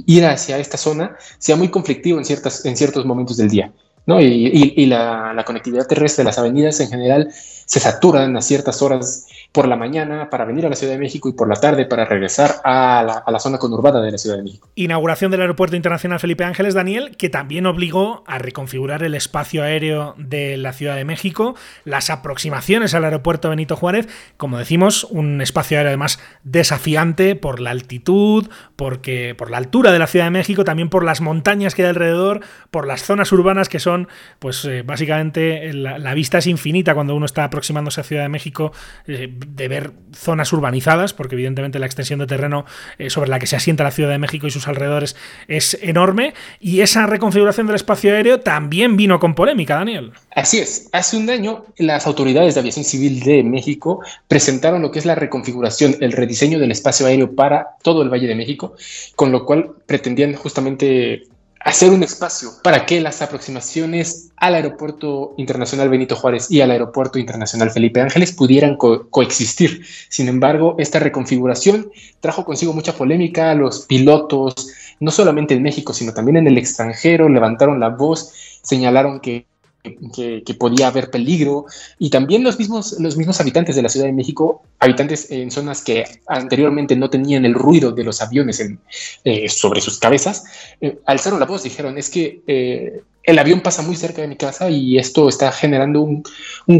ir 0.06 0.26
hacia 0.26 0.58
esta 0.58 0.78
zona 0.78 1.16
sea 1.38 1.56
muy 1.56 1.70
conflictivo 1.70 2.18
en, 2.18 2.26
ciertas, 2.26 2.66
en 2.66 2.76
ciertos 2.76 3.06
momentos 3.06 3.38
del 3.38 3.50
día. 3.50 3.72
¿no? 4.06 4.20
Y 4.20 4.86
la, 4.86 5.34
la, 5.34 5.46
conectividad 5.46 5.88
terrestre, 5.88 6.26
las 6.26 6.38
avenidas 6.38 6.78
en 6.82 6.90
general 6.90 7.34
se 7.66 7.80
saturan 7.80 8.36
a 8.38 8.42
ciertas 8.42 8.82
horas 8.82 9.28
por 9.54 9.68
la 9.68 9.76
mañana 9.76 10.30
para 10.32 10.46
venir 10.46 10.66
a 10.66 10.70
la 10.70 10.76
Ciudad 10.76 10.94
de 10.94 11.00
México 11.00 11.30
y 11.30 11.34
por 11.34 11.48
la 11.48 11.56
tarde 11.56 11.86
para 11.86 12.06
regresar 12.06 12.56
a 12.64 13.24
la, 13.28 13.40
zona 13.40 13.60
conurbada 13.60 14.02
de 14.02 14.12
la 14.12 14.18
Ciudad 14.18 14.38
de 14.38 14.44
México. 14.44 14.68
Inauguración 14.74 15.30
del 15.30 15.42
Aeropuerto 15.42 15.76
Internacional 15.76 16.20
Felipe 16.20 16.44
Ángeles, 16.44 16.74
Daniel, 16.74 17.16
que 17.18 17.30
también 17.30 17.68
obligó 17.68 18.24
a 18.26 18.40
reconfigurar 18.40 19.04
el 19.04 19.14
espacio 19.14 19.62
aéreo 19.62 20.16
de 20.18 20.58
la 20.58 20.74
Ciudad 20.74 20.96
de 20.96 21.06
México, 21.06 21.56
las 21.86 22.10
aproximaciones 22.10 22.96
al 22.96 23.06
aeropuerto 23.06 23.50
Benito 23.50 23.76
Juárez, 23.76 24.08
como 24.38 24.58
decimos, 24.58 25.04
un 25.04 25.40
espacio 25.40 25.78
aéreo 25.78 25.92
además 25.92 26.20
desafiante 26.44 27.36
por 27.36 27.60
la 27.60 27.70
altitud, 27.70 28.50
porque 28.76 29.36
por 29.38 29.52
la 29.52 29.58
altura 29.58 29.92
de 29.92 30.00
la 30.00 30.08
Ciudad 30.08 30.26
de 30.26 30.32
México, 30.32 30.64
también 30.64 30.90
por 30.90 31.04
las 31.04 31.22
montañas 31.22 31.76
que 31.76 31.84
hay 31.84 31.90
alrededor, 31.90 32.42
por 32.72 32.88
las 32.88 33.04
zonas 33.04 33.32
urbanas 33.32 33.70
que 33.70 33.80
son, 33.80 34.08
pues 34.40 34.66
eh, 34.66 34.82
básicamente 34.82 35.72
la, 35.74 36.00
la, 36.00 36.14
vista 36.16 36.40
es 36.40 36.48
infinita 36.48 36.96
cuando 36.96 37.16
uno 37.16 37.26
está 37.26 37.50
aproximándose 37.54 38.02
a 38.02 38.04
Ciudad 38.04 38.24
de 38.24 38.30
México. 38.30 38.72
Eh, 39.08 39.30
de 39.32 39.68
ver 39.68 39.92
zonas 40.16 40.52
urbanizadas, 40.54 41.14
porque 41.14 41.36
evidentemente 41.36 41.78
la 41.80 41.86
extensión 41.86 42.20
de 42.20 42.26
terreno 42.26 42.66
eh, 42.98 43.10
sobre 43.10 43.30
la 43.30 43.40
que 43.40 43.48
se 43.48 43.56
asienta 43.56 43.84
la 43.84 43.92
Ciudad 43.92 44.10
de 44.10 44.18
México 44.18 44.48
y 44.48 44.52
sus 44.52 44.68
alrededores 44.68 45.16
es 45.48 45.78
enorme, 45.82 46.34
y 46.60 46.82
esa 46.82 47.06
reconfiguración 47.06 47.68
del 47.68 47.76
espacio 47.76 48.14
aéreo 48.14 48.40
también 48.40 48.98
vino 48.98 49.20
con 49.20 49.36
polémica, 49.36 49.76
Daniel. 49.76 50.12
Así 50.36 50.60
es, 50.60 50.90
hace 50.92 51.18
un 51.18 51.30
año 51.30 51.66
las 51.78 52.08
autoridades 52.08 52.56
de 52.56 52.60
aviación 52.60 52.86
civil 52.86 53.20
de 53.22 53.44
México 53.44 54.02
presentaron 54.28 54.82
lo 54.82 54.92
que 54.92 55.00
es 55.00 55.06
la 55.06 55.16
reconfiguración, 55.16 55.96
el 56.00 56.12
rediseño 56.12 56.60
del 56.60 56.72
espacio 56.72 57.06
aéreo 57.06 57.36
para 57.36 57.68
todo 57.84 58.02
el 58.02 58.10
Valle 58.10 58.28
de 58.28 58.36
México, 58.36 58.76
con 59.16 59.32
lo 59.32 59.46
cual 59.46 59.72
pretendían 59.86 60.34
justamente 60.34 61.28
hacer 61.64 61.92
un 61.92 62.04
espacio 62.04 62.50
para 62.62 62.86
que 62.86 63.00
las 63.00 63.22
aproximaciones 63.22 64.32
al 64.36 64.56
Aeropuerto 64.56 65.34
Internacional 65.38 65.90
Benito 65.90 66.16
Juárez 66.16 66.52
y 66.52 66.62
al 66.62 66.72
Aeropuerto 66.72 67.20
Internacional 67.20 67.72
Felipe 67.72 68.02
Ángeles 68.02 68.34
pudieran 68.34 68.76
co 68.76 69.10
coexistir. 69.10 69.86
Sin 70.10 70.28
embargo, 70.28 70.76
esta 70.78 71.00
reconfiguración 71.00 71.90
trajo 72.20 72.44
consigo 72.44 72.74
mucha 72.74 72.94
polémica. 72.94 73.54
Los 73.56 73.86
pilotos, 73.86 74.54
no 75.00 75.12
solamente 75.12 75.54
en 75.54 75.64
México, 75.64 75.94
sino 75.94 76.14
también 76.14 76.38
en 76.38 76.48
el 76.48 76.58
extranjero, 76.58 77.30
levantaron 77.30 77.80
la 77.80 77.90
voz, 77.90 78.34
señalaron 78.62 79.22
que 79.22 79.46
que, 79.84 80.54
podía 80.58 80.88
haber 80.88 81.10
peligro. 81.10 81.66
Y 82.00 82.10
también 82.10 82.44
los 82.44 82.58
mismos, 82.58 82.96
los 83.00 83.18
mismos 83.18 83.40
habitantes 83.42 83.76
de 83.76 83.82
la 83.82 83.90
Ciudad 83.90 84.06
de 84.06 84.14
México, 84.14 84.64
habitantes 84.80 85.30
en 85.32 85.52
zonas 85.52 85.84
que 85.84 86.06
anteriormente 86.28 86.96
no 86.96 87.10
tenían 87.10 87.46
el 87.46 87.54
ruido 87.54 87.92
de 87.92 88.04
los 88.04 88.22
aviones 88.22 88.64
eh, 89.24 89.50
sobre 89.50 89.82
sus 89.82 90.00
cabezas, 90.00 90.44
eh, 90.82 91.00
alzaron 91.06 91.40
la 91.40 91.46
voz, 91.46 91.64
dijeron, 91.64 91.98
es 91.98 92.10
que 92.10 92.42
eh, 92.48 93.02
el 93.24 93.40
avión 93.40 93.62
pasa 93.62 93.82
muy 93.82 93.96
cerca 93.96 94.22
de 94.22 94.28
mi 94.28 94.36
casa 94.36 94.70
y 94.70 94.98
esto 94.98 95.30
está 95.30 95.52
generando 95.52 96.02
un, 96.02 96.24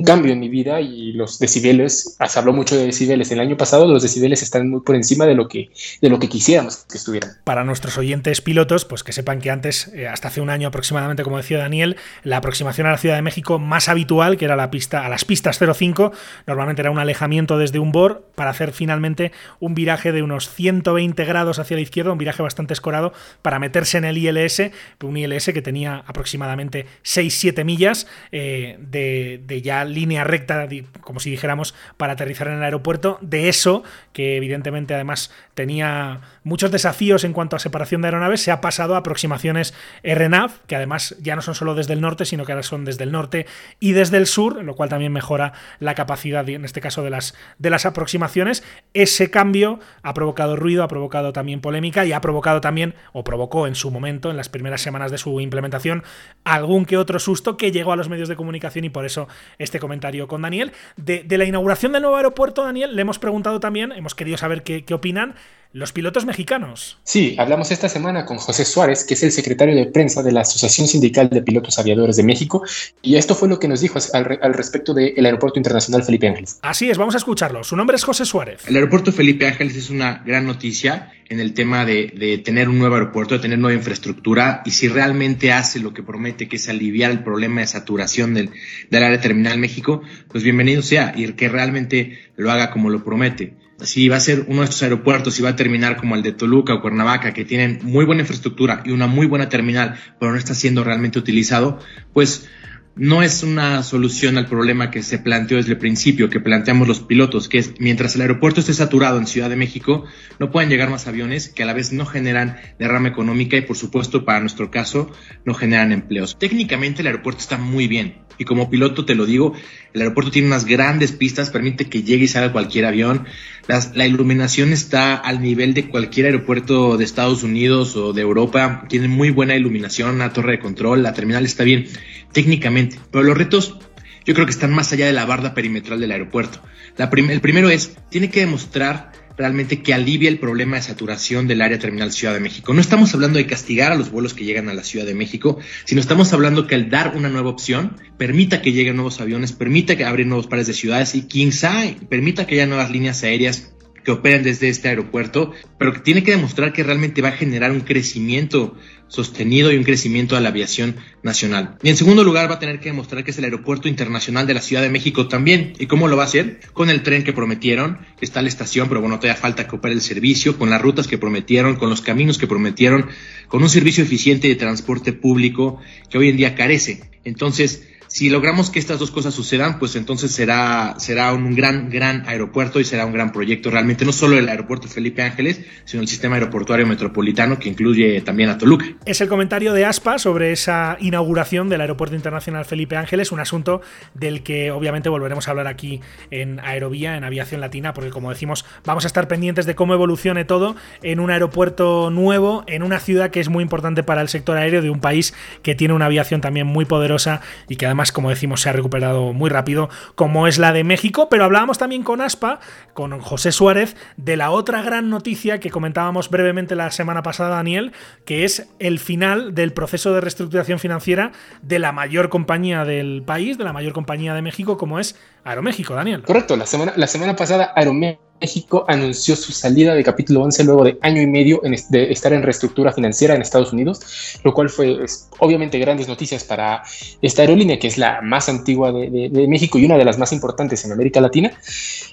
cambio 0.04 0.34
en 0.34 0.40
mi 0.40 0.50
vida 0.50 0.82
y 0.82 1.14
los 1.14 1.40
decibeles, 1.40 2.18
se 2.28 2.40
habló 2.40 2.52
mucho 2.52 2.76
de 2.76 2.86
decibeles 2.86 3.32
el 3.32 3.40
año 3.40 3.56
pasado, 3.56 3.88
los 3.88 4.04
decibeles 4.04 4.42
están 4.42 4.70
muy 4.70 4.82
por 4.82 4.96
encima 4.96 5.26
de 5.26 5.36
lo 5.36 5.48
que, 5.48 5.72
de 6.02 6.10
lo 6.10 6.20
que 6.20 6.28
quisiéramos 6.28 6.86
que 6.90 6.98
estuvieran. 6.98 7.38
Para 7.46 7.64
nuestros 7.64 7.98
oyentes 7.98 8.42
pilotos, 8.42 8.84
pues 8.84 9.04
que 9.04 9.14
sepan 9.14 9.40
que 9.40 9.52
antes, 9.52 9.90
eh, 9.94 10.08
hasta 10.08 10.28
hace 10.28 10.42
un 10.42 10.50
año 10.50 10.68
aproximadamente, 10.68 11.24
como 11.24 11.38
decía 11.38 11.60
Daniel, 11.60 11.96
la 12.24 12.38
aproximación 12.38 12.88
a 12.88 12.92
la 12.92 12.98
Ciudad 12.98 13.16
de 13.16 13.22
México 13.22 13.58
más 13.60 13.88
habitual, 13.88 14.38
que 14.38 14.46
era 14.46 14.58
la 14.58 14.70
pista, 14.70 15.06
a 15.06 15.10
las 15.10 15.24
pistas 15.24 15.60
05, 15.60 16.12
normalmente 16.46 16.82
era 16.82 16.92
un 16.92 17.00
alejamiento 17.00 17.58
desde 17.58 17.80
un 17.80 17.94
BOR 17.94 18.28
para 18.36 18.50
hacer 18.50 18.74
finalmente 18.74 19.32
un 19.62 19.76
viraje 19.76 20.12
de 20.12 20.24
unos 20.24 20.50
120 20.50 21.24
grados 21.24 21.60
hacia 21.60 21.78
la 21.78 21.82
izquierda, 21.82 22.12
un 22.12 22.18
viraje 22.18 22.44
bastante 22.44 22.74
escorado 22.74 23.14
para 23.42 23.60
meterse 23.60 23.98
en 23.98 24.04
el 24.04 24.18
ILS, 24.18 24.72
un 25.02 25.16
ILS 25.16 25.46
que 25.46 25.62
tenía 25.62 26.04
aproximadamente 26.06 26.33
aproximadamente 26.34 26.88
6-7 27.04 27.64
millas 27.64 28.08
eh, 28.32 28.78
de, 28.80 29.40
de, 29.46 29.62
ya 29.62 29.86
línea 29.86 30.24
recta, 30.24 30.68
como 31.02 31.20
si 31.20 31.30
dijéramos, 31.30 31.76
para 31.98 32.14
aterrizar 32.14 32.48
en 32.48 32.56
el 32.56 32.64
aeropuerto. 32.64 33.20
De 33.22 33.50
eso, 33.50 33.84
que 34.14 34.36
evidentemente 34.38 34.96
además 34.96 35.32
tenía 35.54 36.22
muchos 36.44 36.72
desafíos 36.72 37.24
en 37.24 37.34
cuanto 37.34 37.56
a 37.56 37.60
separación 37.60 38.02
de 38.02 38.08
aeronaves, 38.08 38.42
se 38.42 38.52
ha 38.52 38.62
pasado 38.62 38.96
a 38.96 39.00
aproximaciones 39.00 39.76
RNAV, 40.04 40.52
que 40.66 40.76
además 40.76 41.16
ya 41.22 41.36
no 41.36 41.44
son 41.44 41.54
solo 41.54 41.76
desde 41.76 41.94
el 41.94 42.02
norte, 42.02 42.26
sino 42.26 42.46
que 42.46 42.52
ahora 42.52 42.64
son 42.64 42.84
desde 42.84 43.04
el 43.04 43.12
norte 43.12 43.46
y 43.80 43.92
desde 43.92 44.18
el 44.18 44.26
sur, 44.26 44.64
lo 44.64 44.76
cual 44.76 44.90
también 44.90 45.14
mejora 45.14 45.54
la 45.80 45.94
capacidad, 45.94 46.48
en 46.50 46.66
este 46.66 46.82
caso, 46.82 47.04
de 47.04 47.12
las, 47.12 47.36
de 47.60 47.70
las 47.70 47.86
aproximaciones. 47.86 48.64
Ese 48.96 49.30
cambio 49.30 49.80
ha 50.02 50.14
provocado 50.16 50.56
ruido, 50.56 50.84
ha 50.84 50.88
provocado 50.88 51.32
también 51.32 51.62
polémica 51.62 52.06
y 52.06 52.14
ha 52.14 52.22
provocado 52.22 52.60
también, 52.60 52.96
o 53.12 53.24
provocó 53.24 53.68
en 53.68 53.76
su 53.76 53.92
momento, 53.92 54.32
en 54.32 54.38
las 54.38 54.50
primeras 54.50 54.82
semanas 54.82 55.12
de 55.12 55.20
su 55.20 55.40
implementación, 55.40 56.04
algún 56.44 56.86
que 56.86 56.98
otro 56.98 57.20
susto 57.20 57.58
que 57.58 57.72
llegó 57.72 57.94
a 57.94 57.96
los 57.96 58.10
medios 58.10 58.30
de 58.30 58.36
comunicación 58.36 58.86
y 58.86 58.90
por 58.90 59.06
eso 59.06 59.28
este 59.58 59.80
comentario 59.80 60.28
con 60.28 60.42
Daniel. 60.42 60.72
De, 60.98 61.26
la 61.30 61.46
inauguración 61.46 61.92
del 61.92 62.02
nuevo 62.02 62.18
aeropuerto, 62.18 62.64
Daniel, 62.64 62.96
le 62.96 63.02
hemos 63.02 63.20
preguntado 63.20 63.60
también, 63.60 63.92
hemos 63.92 64.16
querido 64.16 64.38
saber 64.38 64.64
qué 64.64 64.94
opinan 64.94 65.36
los 65.74 65.92
pilotos 65.92 66.26
mexicanos. 66.26 67.00
Sí, 67.04 67.36
hablamos 67.40 67.72
esta 67.72 67.90
semana 67.90 68.26
con 68.26 68.38
José 68.38 68.64
Suárez, 68.64 69.04
que 69.04 69.16
es 69.16 69.24
el 69.24 69.32
secretario 69.32 69.76
de 69.76 69.88
prensa 69.88 70.22
de 70.22 70.32
la 70.32 70.42
Asociación 70.42 70.88
Sindical 70.88 71.30
de 71.30 71.42
Pilotos 71.42 71.80
Aviadores 71.80 72.16
de 72.16 72.24
México, 72.24 72.64
y 73.02 73.16
esto 73.16 73.34
fue 73.34 73.50
lo 73.50 73.60
que 73.60 73.68
nos 73.68 73.82
dijo 73.82 73.98
al, 74.14 74.40
al 74.42 74.54
respecto 74.54 74.94
del 74.94 75.26
Aeropuerto 75.26 75.58
Internacional 75.60 76.04
Felipe 76.04 76.28
Ángeles. 76.28 76.60
Así 76.62 76.92
es, 76.92 76.98
vamos 77.00 77.16
a 77.16 77.18
escucharlo. 77.18 77.64
Su 77.64 77.76
nombre 77.76 77.96
es 77.96 78.04
José 78.04 78.24
Suárez. 78.24 78.62
El 78.68 78.76
Aeropuerto 78.76 79.12
Felipe 79.12 79.48
Ángeles 79.48 79.76
es 79.76 79.90
una 79.90 80.22
gran 80.24 80.46
noticia 80.46 81.12
en 81.28 81.40
el 81.40 81.56
tema 81.56 81.86
de, 81.86 82.14
de 82.16 82.38
tener 82.38 82.70
un 82.70 82.78
nuevo 82.78 82.94
aeropuerto, 82.94 83.34
de 83.34 83.40
tener 83.40 83.58
nueva 83.58 83.76
infraestructura, 83.76 84.62
y 84.66 84.72
si 84.72 84.88
realmente 84.90 85.52
hace 85.52 85.80
lo 85.80 85.92
que 85.92 86.04
promete, 86.04 86.48
que 86.48 86.58
es 86.58 86.70
aliviar 86.70 87.10
el 87.10 87.24
problema 87.24 87.62
de 87.62 87.68
saturación 87.68 88.36
del, 88.36 88.52
del 88.92 89.04
área 89.04 89.20
terminal 89.20 89.58
México, 89.58 90.04
pues 90.28 90.44
bienvenido 90.44 90.84
sea, 90.84 91.14
y 91.16 91.34
que 91.34 91.50
realmente 91.50 92.20
lo 92.36 92.52
haga 92.52 92.70
como 92.70 92.92
lo 92.92 93.04
promete 93.04 93.63
si 93.82 94.10
va 94.10 94.18
a 94.18 94.20
ser 94.20 94.46
uno 94.48 94.60
de 94.60 94.66
estos 94.66 94.84
aeropuertos 94.84 95.40
y 95.40 95.44
va 95.44 95.50
a 95.50 95.56
terminar 95.56 95.98
como 95.98 96.16
el 96.16 96.24
de 96.24 96.32
Toluca 96.32 96.74
o 96.74 96.82
Cuernavaca, 96.82 97.34
que 97.34 97.46
tienen 97.46 97.80
muy 97.84 98.06
buena 98.06 98.22
infraestructura 98.22 98.82
y 98.86 98.92
una 98.92 99.08
muy 99.08 99.28
buena 99.28 99.50
terminal, 99.50 99.96
pero 100.20 100.32
no 100.32 100.38
está 100.38 100.56
siendo 100.56 100.84
realmente 100.84 101.20
utilizado, 101.20 101.80
pues 102.14 102.48
no 102.96 103.24
es 103.24 103.42
una 103.42 103.82
solución 103.82 104.38
al 104.38 104.46
problema 104.46 104.92
que 104.92 105.02
se 105.02 105.18
planteó 105.18 105.58
desde 105.58 105.72
el 105.72 105.78
principio, 105.80 106.30
que 106.30 106.40
planteamos 106.40 106.88
los 106.88 107.00
pilotos, 107.00 107.50
que 107.50 107.58
es 107.58 107.74
mientras 107.80 108.16
el 108.16 108.22
aeropuerto 108.22 108.60
esté 108.60 108.74
saturado 108.74 109.18
en 109.18 109.26
Ciudad 109.26 109.50
de 109.50 109.56
México, 109.56 110.06
no 110.40 110.52
pueden 110.52 110.70
llegar 110.70 110.92
más 110.92 111.08
aviones 111.08 111.50
que 111.50 111.64
a 111.64 111.66
la 111.66 111.74
vez 111.74 111.92
no 111.92 112.06
generan 112.06 112.58
derrama 112.78 113.08
económica 113.08 113.58
y 113.58 113.62
por 113.62 113.78
supuesto 113.78 114.26
para 114.26 114.42
nuestro 114.42 114.70
caso 114.70 115.12
no 115.44 115.56
generan 115.56 115.92
empleos. 115.92 116.38
Técnicamente 116.38 117.02
el 117.02 117.08
aeropuerto 117.08 117.42
está 117.42 117.58
muy 117.58 117.88
bien 117.88 118.24
y 118.38 118.46
como 118.46 118.70
piloto 118.70 119.06
te 119.06 119.16
lo 119.16 119.26
digo, 119.26 119.54
el 119.94 120.02
aeropuerto 120.02 120.32
tiene 120.32 120.48
unas 120.48 120.66
grandes 120.66 121.12
pistas, 121.12 121.50
permite 121.50 121.86
que 121.86 122.04
llegue 122.04 122.26
y 122.26 122.28
salga 122.28 122.52
cualquier 122.52 122.86
avión, 122.86 123.26
La 123.68 124.06
iluminación 124.06 124.74
está 124.74 125.16
al 125.16 125.42
nivel 125.42 125.74
de 125.74 125.88
cualquier 125.88 126.26
aeropuerto 126.26 126.98
de 126.98 127.06
Estados 127.06 127.44
Unidos 127.44 127.96
o 127.96 128.12
de 128.12 128.22
Europa, 128.22 128.86
tiene 128.90 129.08
muy 129.08 129.30
buena 129.30 129.56
iluminación, 129.56 130.16
una 130.16 130.34
torre 130.34 130.54
de 130.54 130.60
control, 130.60 131.02
la 131.02 131.14
terminal 131.14 131.46
está 131.46 131.64
bien 131.64 131.88
técnicamente, 132.34 133.00
pero 133.10 133.24
los 133.24 133.38
retos 133.38 133.78
yo 134.26 134.34
creo 134.34 134.46
que 134.46 134.52
están 134.52 134.74
más 134.74 134.92
allá 134.92 135.06
de 135.06 135.14
la 135.14 135.26
barda 135.26 135.54
perimetral 135.54 136.00
del 136.00 136.12
aeropuerto. 136.12 136.60
La 136.98 137.10
el 137.14 137.42
primero 137.42 137.70
es, 137.70 137.96
tiene 138.10 138.30
que 138.30 138.42
demostrar 138.42 139.12
realmente 139.38 139.82
que 139.82 139.94
alivia 139.94 140.30
el 140.30 140.40
problema 140.40 140.78
de 140.78 140.84
saturación 140.84 141.48
del 141.48 141.62
área 141.62 141.80
terminal 141.80 142.12
Ciudad 142.12 142.34
de 142.34 142.40
México. 142.40 142.74
No 142.74 142.82
estamos 142.82 143.14
hablando 143.14 143.38
de 143.38 143.48
castigar 143.48 143.92
a 143.92 143.96
los 143.96 144.12
vuelos 144.12 144.34
que 144.34 144.46
llegan 144.46 144.70
a 144.70 144.74
la 144.74 144.84
Ciudad 144.84 145.06
de 145.06 145.16
México, 145.16 145.60
sino 145.86 146.02
estamos 146.02 146.34
hablando 146.34 146.68
que 146.68 146.76
al 146.76 146.90
dar 146.90 147.14
una 147.16 147.30
nueva 147.30 147.50
opción, 147.50 147.98
permita 148.18 148.62
que 148.62 148.72
lleguen 148.72 148.96
nuevos 148.96 149.20
aviones, 149.20 149.52
permita 149.52 149.96
que 149.96 150.06
abrir 150.06 150.28
nuevos 150.28 150.48
pares 150.48 150.68
de 150.68 150.74
ciudades 150.74 151.16
y 151.16 151.24
quizá 151.24 151.84
permita 152.10 152.46
que 152.46 152.56
haya 152.56 152.68
nuevas 152.68 152.92
líneas 152.92 153.24
aéreas 153.24 153.73
que 154.04 154.12
operen 154.12 154.44
desde 154.44 154.70
este 154.70 154.90
aeropuerto, 154.90 155.52
pero 155.78 155.94
que 155.94 156.00
tiene 156.00 156.24
que 156.24 156.32
demostrar 156.32 156.74
que 156.74 156.84
realmente 156.84 157.22
va 157.22 157.30
a 157.30 157.34
generar 157.34 157.72
un 157.72 157.82
crecimiento 157.82 158.76
sostenido 159.08 159.72
y 159.72 159.78
un 159.78 159.84
crecimiento 159.84 160.34
de 160.36 160.42
la 160.42 160.50
aviación 160.50 160.96
nacional. 161.22 161.78
Y 161.84 161.90
en 161.90 161.98
segundo 161.98 162.24
lugar 162.24 162.50
va 162.50 162.56
a 162.56 162.60
tener 162.60 162.80
que 162.80 162.90
demostrar 162.90 163.24
que 163.24 163.32
es 163.32 163.38
el 163.38 163.44
aeropuerto 163.44 163.88
internacional 163.88 164.48
de 164.48 164.56
la 164.56 164.62
Ciudad 164.62 164.82
de 164.82 164.90
México 164.90 165.28
también. 165.28 165.74
¿Y 165.78 165.86
cómo 165.86 166.08
lo 166.08 166.18
va 166.18 166.24
a 166.24 166.26
hacer? 166.26 166.60
Con 166.74 166.90
el 166.90 167.04
tren 167.04 167.24
que 167.24 167.32
prometieron, 167.32 168.00
que 168.18 168.26
está 168.26 168.42
la 168.42 168.48
estación, 168.48 168.88
pero 168.90 169.02
bueno, 169.02 169.20
todavía 169.20 169.40
falta 169.40 169.68
que 169.68 169.76
opere 169.76 169.94
el 169.94 170.02
servicio, 170.02 170.58
con 170.58 170.72
las 170.72 170.82
rutas 170.82 171.08
que 171.08 171.20
prometieron, 171.20 171.76
con 171.76 171.92
los 171.92 172.02
caminos 172.02 172.40
que 172.40 172.48
prometieron, 172.48 173.08
con 173.48 173.62
un 173.62 173.70
servicio 173.70 174.04
eficiente 174.04 174.48
de 174.48 174.56
transporte 174.56 175.14
público 175.14 175.80
que 176.10 176.18
hoy 176.18 176.30
en 176.30 176.38
día 176.38 176.56
carece. 176.56 177.04
Entonces, 177.24 177.88
si 178.14 178.30
logramos 178.30 178.70
que 178.70 178.78
estas 178.78 179.00
dos 179.00 179.10
cosas 179.10 179.34
sucedan, 179.34 179.80
pues 179.80 179.96
entonces 179.96 180.32
será, 180.32 180.94
será 181.00 181.34
un 181.34 181.56
gran, 181.56 181.90
gran 181.90 182.30
aeropuerto 182.30 182.80
y 182.80 182.84
será 182.84 183.08
un 183.08 183.12
gran 183.12 183.32
proyecto 183.32 183.72
realmente, 183.72 184.06
no 184.06 184.14
solo 184.14 184.38
el 184.38 184.48
aeropuerto 184.48 184.88
Felipe 184.88 185.24
Ángeles, 185.24 185.62
sino 185.84 186.04
el 186.04 186.08
sistema 186.08 186.36
aeroportuario 186.36 186.86
metropolitano 186.86 187.58
que 187.58 187.70
incluye 187.70 188.22
también 188.22 188.50
a 188.50 188.60
Toluca. 188.60 188.86
Es 189.08 189.20
el 189.22 189.30
comentario 189.30 189.74
de 189.74 189.86
ASPA 189.86 190.20
sobre 190.20 190.52
esa 190.52 190.96
inauguración 191.00 191.70
del 191.70 191.82
Aeropuerto 191.82 192.16
Internacional 192.16 192.66
Felipe 192.66 192.96
Ángeles, 192.96 193.32
un 193.32 193.40
asunto 193.40 193.82
del 194.14 194.44
que 194.44 194.70
obviamente 194.70 195.10
volveremos 195.10 195.48
a 195.48 195.52
hablar 195.52 195.66
aquí 195.66 196.00
en 196.30 196.60
Aerovía, 196.60 197.18
en 197.18 197.24
Aviación 197.24 197.62
Latina, 197.62 197.96
porque 197.96 198.12
como 198.12 198.30
decimos, 198.30 198.64
vamos 198.86 199.06
a 199.06 199.08
estar 199.08 199.28
pendientes 199.28 199.66
de 199.66 199.74
cómo 199.74 199.96
evolucione 199.96 200.46
todo 200.46 200.76
en 201.02 201.20
un 201.20 201.32
aeropuerto 201.32 202.12
nuevo, 202.12 202.64
en 202.68 202.84
una 202.84 203.00
ciudad 203.00 203.32
que 203.32 203.40
es 203.40 203.50
muy 203.50 203.64
importante 203.64 204.04
para 204.04 204.22
el 204.22 204.30
sector 204.30 204.56
aéreo 204.56 204.84
de 204.84 204.92
un 204.92 205.00
país 205.00 205.34
que 205.64 205.74
tiene 205.74 205.96
una 205.96 206.06
aviación 206.06 206.42
también 206.42 206.68
muy 206.68 206.86
poderosa 206.86 207.42
y 207.68 207.76
que 207.76 207.88
además 207.88 208.03
como 208.12 208.30
decimos, 208.30 208.62
se 208.62 208.70
ha 208.70 208.74
recuperado 208.74 209.34
muy 209.34 209.50
rápido, 209.50 209.90
como 210.16 210.48
es 210.48 210.58
la 210.58 210.74
de 210.74 210.84
México, 210.84 211.28
pero 211.30 211.46
hablábamos 211.46 211.78
también 211.78 212.04
con 212.04 212.22
Aspa, 212.22 212.60
con 212.94 213.20
José 213.20 213.52
Suárez, 213.52 213.96
de 214.18 214.38
la 214.38 214.52
otra 214.52 214.82
gran 214.82 215.10
noticia 215.10 215.60
que 215.60 215.70
comentábamos 215.70 216.30
brevemente 216.30 216.76
la 216.76 216.92
semana 216.92 217.24
pasada, 217.24 217.56
Daniel, 217.56 217.94
que 218.26 218.44
es 218.44 218.68
el 218.80 219.00
final 219.00 219.56
del 219.56 219.74
proceso 219.74 220.14
de 220.14 220.22
reestructuración 220.22 220.80
financiera 220.80 221.32
de 221.62 221.80
la 221.80 221.92
mayor 221.92 222.30
compañía 222.30 222.86
del 222.86 223.24
país, 223.26 223.58
de 223.58 223.64
la 223.64 223.74
mayor 223.74 223.94
compañía 223.94 224.34
de 224.34 224.42
México, 224.42 224.78
como 224.78 225.00
es 225.00 225.20
Aeroméxico, 225.44 225.94
Daniel. 225.94 226.24
Correcto, 226.24 226.56
la 226.56 226.66
semana, 226.66 226.94
la 226.96 227.08
semana 227.08 227.36
pasada 227.36 227.72
Aeroméxico 227.76 228.33
México 228.44 228.84
anunció 228.90 229.38
su 229.38 229.54
salida 229.54 229.96
de 229.96 230.04
capítulo 230.04 230.42
11 230.44 230.66
luego 230.66 230.84
de 230.84 230.98
año 231.02 231.22
y 231.22 231.28
medio 231.28 231.62
de 231.88 232.12
estar 232.12 232.34
en 232.34 232.44
reestructura 232.44 232.92
financiera 232.92 233.36
en 233.36 233.42
Estados 233.42 233.72
Unidos, 233.72 234.02
lo 234.44 234.54
cual 234.54 234.70
fue 234.70 235.06
obviamente 235.40 235.80
grandes 235.80 236.10
noticias 236.10 236.44
para 236.44 236.84
esta 237.22 237.44
aerolínea 237.44 237.80
que 237.80 237.88
es 237.88 237.98
la 237.98 238.22
más 238.22 238.50
antigua 238.50 238.92
de, 238.92 239.48
México 239.48 239.80
y 239.80 239.86
una 239.86 239.98
de 239.98 240.04
las 240.04 240.18
más 240.18 240.34
importantes 240.34 240.84
en 240.84 240.92
América 240.92 241.22
Latina. 241.22 241.54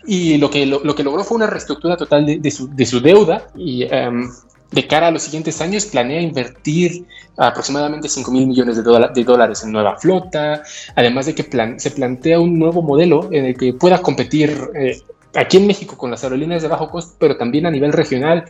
Y 0.07 0.39
lo 0.39 0.51
que, 0.51 0.67
lo, 0.67 0.95
que 0.95 1.03
logró 1.03 1.25
fue 1.25 1.37
una 1.37 1.49
reestructura 1.49 1.97
total 1.97 2.25
de, 2.25 2.51
su, 2.51 3.01
deuda 3.01 3.49
y 3.57 3.83
em, 3.91 4.31
de 4.71 4.87
cara 4.87 5.09
a 5.09 5.11
los 5.11 5.23
siguientes 5.23 5.61
años 5.61 5.87
planea 5.87 6.21
invertir 6.21 7.07
aproximadamente 7.37 8.09
5 8.09 8.31
mil 8.31 8.47
millones 8.47 8.77
de, 8.77 9.25
dólares 9.25 9.65
en 9.65 9.73
nueva 9.73 9.99
flota, 9.99 10.63
además 10.95 11.27
de 11.27 11.35
que 11.35 11.45
se 11.79 11.91
plantea 11.91 12.39
un 12.39 12.57
nuevo 12.57 12.83
modelo 12.83 13.29
en 13.33 13.47
el 13.47 13.57
que 13.57 13.73
pueda 13.73 13.99
competir 14.01 14.57
eh, 14.77 15.01
aquí 15.35 15.57
en 15.57 15.67
México 15.67 15.97
con 15.97 16.11
las 16.11 16.23
aerolíneas 16.25 16.63
de 16.63 16.69
bajo 16.69 16.89
costo, 16.91 17.17
pero 17.19 17.37
también 17.37 17.67
a 17.67 17.71
nivel 17.71 17.93
regional 17.93 18.45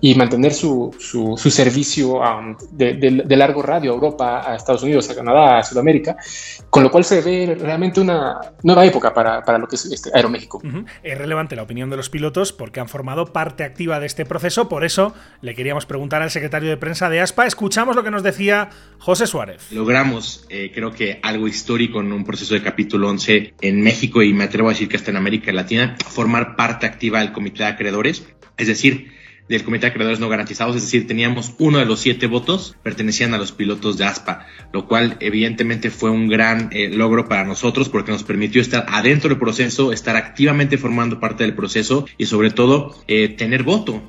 y 0.00 0.14
mantener 0.14 0.52
su, 0.52 0.94
su, 0.98 1.36
servicio 1.36 2.20
um, 2.20 2.56
de, 2.72 3.36
largo 3.36 3.62
radio 3.62 3.92
a 3.92 3.94
Europa, 3.94 4.50
a 4.50 4.56
Estados 4.56 4.82
Unidos, 4.82 5.08
a 5.10 5.14
Canadá, 5.14 5.58
a 5.58 5.62
Sudamérica, 5.62 6.16
con 6.70 6.82
lo 6.82 6.90
cual 6.90 7.04
se 7.04 7.20
ve 7.20 7.56
realmente 7.60 8.00
una 8.00 8.38
nueva 8.62 8.84
época 8.84 9.12
para, 9.14 9.42
para 9.42 9.58
lo 9.58 9.68
que 9.68 9.76
es 9.76 9.86
este 9.86 10.10
Aeroméxico. 10.14 10.60
Es 11.02 11.18
relevante 11.18 11.56
la 11.56 11.62
opinión 11.62 11.90
de 11.90 11.96
los 11.96 12.10
pilotos 12.10 12.52
porque 12.52 12.80
han 12.80 12.88
formado 12.88 13.32
parte 13.32 13.64
activa 13.64 14.00
de 14.00 14.06
este 14.06 14.24
proceso, 14.24 14.68
por 14.68 14.84
eso 14.84 15.14
le 15.40 15.54
queríamos 15.54 15.86
preguntar 15.86 16.22
al 16.22 16.30
secretario 16.30 16.68
de 16.68 16.76
prensa 16.76 17.08
de 17.08 17.20
ASPA, 17.20 17.46
escuchamos 17.46 17.96
lo 17.96 18.02
que 18.02 18.10
nos 18.10 18.22
decía 18.22 18.70
José 18.98 19.26
Suárez. 19.26 19.70
Logramos, 19.70 20.46
eh, 20.48 20.70
creo 20.74 20.92
que 20.92 21.20
algo 21.22 21.48
histórico 21.48 22.00
en 22.00 22.12
un 22.12 22.24
proceso 22.24 22.54
de 22.54 22.62
capítulo 22.62 23.08
11 23.08 23.54
en 23.60 23.80
México 23.82 24.22
y 24.22 24.32
me 24.32 24.44
atrevo 24.44 24.68
a 24.68 24.72
decir 24.72 24.88
que 24.88 24.96
hasta 24.96 25.10
en 25.10 25.16
América 25.16 25.52
Latina, 25.52 25.96
formar 26.24 26.56
parte 26.56 26.86
activa 26.86 27.18
del 27.18 27.32
comité 27.32 27.64
de 27.64 27.68
acreedores, 27.68 28.26
es 28.56 28.66
decir, 28.66 29.12
del 29.48 29.62
Comité 29.64 29.86
de 29.86 29.90
Acreedores 29.90 30.20
No 30.20 30.28
Garantizados, 30.28 30.76
es 30.76 30.82
decir, 30.82 31.06
teníamos 31.06 31.54
uno 31.58 31.78
de 31.78 31.84
los 31.84 32.00
siete 32.00 32.26
votos 32.26 32.76
pertenecían 32.82 33.34
a 33.34 33.38
los 33.38 33.52
pilotos 33.52 33.98
de 33.98 34.04
ASPA, 34.04 34.46
lo 34.72 34.86
cual 34.86 35.16
evidentemente 35.20 35.90
fue 35.90 36.10
un 36.10 36.28
gran 36.28 36.70
eh, 36.72 36.88
logro 36.88 37.28
para 37.28 37.44
nosotros 37.44 37.88
porque 37.88 38.12
nos 38.12 38.24
permitió 38.24 38.62
estar 38.62 38.86
adentro 38.88 39.28
del 39.28 39.38
proceso, 39.38 39.92
estar 39.92 40.16
activamente 40.16 40.78
formando 40.78 41.20
parte 41.20 41.44
del 41.44 41.54
proceso 41.54 42.06
y 42.16 42.26
sobre 42.26 42.50
todo 42.50 42.96
eh, 43.06 43.28
tener 43.28 43.62
voto, 43.62 44.02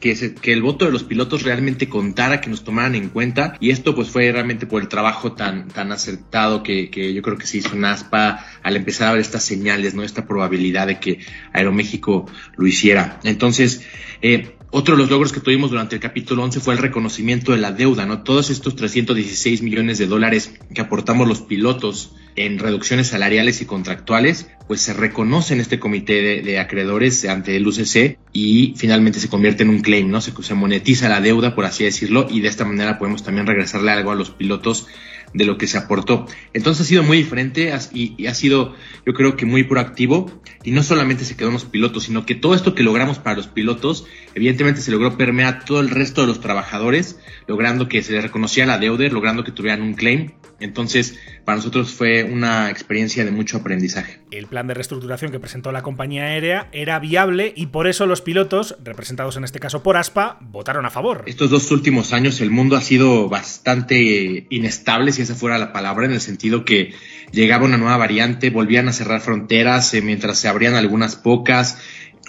que, 0.00 0.34
que 0.40 0.52
el 0.52 0.62
voto 0.62 0.86
de 0.86 0.92
los 0.92 1.04
pilotos 1.04 1.42
realmente 1.42 1.88
contara, 1.88 2.40
que 2.40 2.50
nos 2.50 2.64
tomaran 2.64 2.94
en 2.94 3.08
cuenta 3.10 3.56
y 3.60 3.70
esto 3.70 3.94
pues 3.94 4.08
fue 4.08 4.30
realmente 4.32 4.66
por 4.66 4.82
el 4.82 4.88
trabajo 4.88 5.32
tan, 5.32 5.68
tan 5.68 5.92
acertado 5.92 6.62
que, 6.62 6.90
que 6.90 7.12
yo 7.12 7.22
creo 7.22 7.36
que 7.36 7.46
se 7.46 7.58
hizo 7.58 7.74
en 7.74 7.84
ASPA 7.84 8.44
al 8.62 8.76
empezar 8.76 9.08
a 9.08 9.12
ver 9.12 9.20
estas 9.20 9.44
señales, 9.44 9.94
¿no? 9.94 10.02
Esta 10.02 10.26
probabilidad 10.26 10.86
de 10.86 10.98
que 10.98 11.20
Aeroméxico 11.52 12.26
lo 12.56 12.66
hiciera. 12.66 13.20
Entonces, 13.24 13.86
eh, 14.22 14.57
otro 14.70 14.96
de 14.96 15.02
los 15.02 15.10
logros 15.10 15.32
que 15.32 15.40
tuvimos 15.40 15.70
durante 15.70 15.94
el 15.94 16.00
capítulo 16.00 16.42
11 16.44 16.60
fue 16.60 16.74
el 16.74 16.80
reconocimiento 16.80 17.52
de 17.52 17.58
la 17.58 17.72
deuda, 17.72 18.04
¿no? 18.04 18.22
Todos 18.22 18.50
estos 18.50 18.76
316 18.76 19.62
millones 19.62 19.98
de 19.98 20.06
dólares 20.06 20.52
que 20.74 20.80
aportamos 20.80 21.26
los 21.26 21.40
pilotos 21.40 22.12
en 22.36 22.58
reducciones 22.58 23.08
salariales 23.08 23.62
y 23.62 23.66
contractuales, 23.66 24.48
pues 24.66 24.82
se 24.82 24.92
reconoce 24.92 25.54
en 25.54 25.60
este 25.60 25.78
comité 25.78 26.42
de, 26.42 26.58
acreedores 26.58 27.24
ante 27.24 27.56
el 27.56 27.66
UCC 27.66 28.18
y 28.32 28.74
finalmente 28.76 29.20
se 29.20 29.28
convierte 29.28 29.62
en 29.62 29.70
un 29.70 29.80
claim, 29.80 30.10
¿no? 30.10 30.20
Se, 30.20 30.32
se 30.42 30.54
monetiza 30.54 31.08
la 31.08 31.20
deuda, 31.20 31.54
por 31.54 31.64
así 31.64 31.84
decirlo, 31.84 32.26
y 32.30 32.40
de 32.40 32.48
esta 32.48 32.64
manera 32.64 32.98
podemos 32.98 33.22
también 33.22 33.46
regresarle 33.46 33.90
algo 33.90 34.10
a 34.10 34.16
los 34.16 34.30
pilotos 34.30 34.86
de 35.34 35.44
lo 35.44 35.58
que 35.58 35.66
se 35.66 35.78
aportó. 35.78 36.26
Entonces 36.52 36.86
ha 36.86 36.88
sido 36.88 37.02
muy 37.02 37.18
diferente 37.18 37.72
y, 37.92 38.26
ha 38.26 38.34
sido, 38.34 38.74
yo 39.06 39.14
creo 39.14 39.36
que 39.36 39.46
muy 39.46 39.64
proactivo. 39.64 40.30
Y 40.64 40.72
no 40.72 40.82
solamente 40.82 41.24
se 41.24 41.36
quedó 41.36 41.48
en 41.48 41.54
los 41.54 41.64
pilotos, 41.64 42.04
sino 42.04 42.26
que 42.26 42.34
todo 42.34 42.54
esto 42.54 42.74
que 42.74 42.82
logramos 42.82 43.18
para 43.18 43.36
los 43.36 43.46
pilotos, 43.46 44.06
evidentemente 44.34 44.80
se 44.80 44.90
logró 44.90 45.16
permear 45.16 45.54
a 45.54 45.64
todo 45.64 45.80
el 45.80 45.90
resto 45.90 46.22
de 46.22 46.26
los 46.26 46.40
trabajadores, 46.40 47.18
logrando 47.46 47.88
que 47.88 48.02
se 48.02 48.12
les 48.12 48.22
reconocía 48.22 48.66
la 48.66 48.78
deuda, 48.78 49.08
logrando 49.08 49.44
que 49.44 49.52
tuvieran 49.52 49.82
un 49.82 49.94
claim. 49.94 50.32
Entonces, 50.60 51.18
para 51.44 51.56
nosotros 51.56 51.92
fue 51.92 52.24
una 52.24 52.70
experiencia 52.70 53.24
de 53.24 53.30
mucho 53.30 53.58
aprendizaje. 53.58 54.18
El 54.30 54.46
plan 54.46 54.66
de 54.66 54.74
reestructuración 54.74 55.30
que 55.30 55.38
presentó 55.38 55.72
la 55.72 55.82
compañía 55.82 56.24
aérea 56.24 56.68
era 56.72 56.98
viable 56.98 57.52
y 57.54 57.66
por 57.66 57.86
eso 57.86 58.06
los 58.06 58.22
pilotos, 58.22 58.76
representados 58.82 59.36
en 59.36 59.44
este 59.44 59.60
caso 59.60 59.82
por 59.82 59.96
ASPA, 59.96 60.38
votaron 60.40 60.84
a 60.84 60.90
favor. 60.90 61.22
Estos 61.26 61.50
dos 61.50 61.70
últimos 61.70 62.12
años 62.12 62.40
el 62.40 62.50
mundo 62.50 62.76
ha 62.76 62.80
sido 62.80 63.28
bastante 63.28 64.46
inestable, 64.50 65.12
si 65.12 65.22
esa 65.22 65.34
fuera 65.34 65.58
la 65.58 65.72
palabra, 65.72 66.06
en 66.06 66.12
el 66.12 66.20
sentido 66.20 66.64
que 66.64 66.92
llegaba 67.30 67.64
una 67.64 67.78
nueva 67.78 67.96
variante, 67.96 68.50
volvían 68.50 68.88
a 68.88 68.92
cerrar 68.92 69.20
fronteras 69.20 69.94
eh, 69.94 70.02
mientras 70.02 70.38
se 70.38 70.48
abrían 70.48 70.74
algunas 70.74 71.16
pocas 71.16 71.78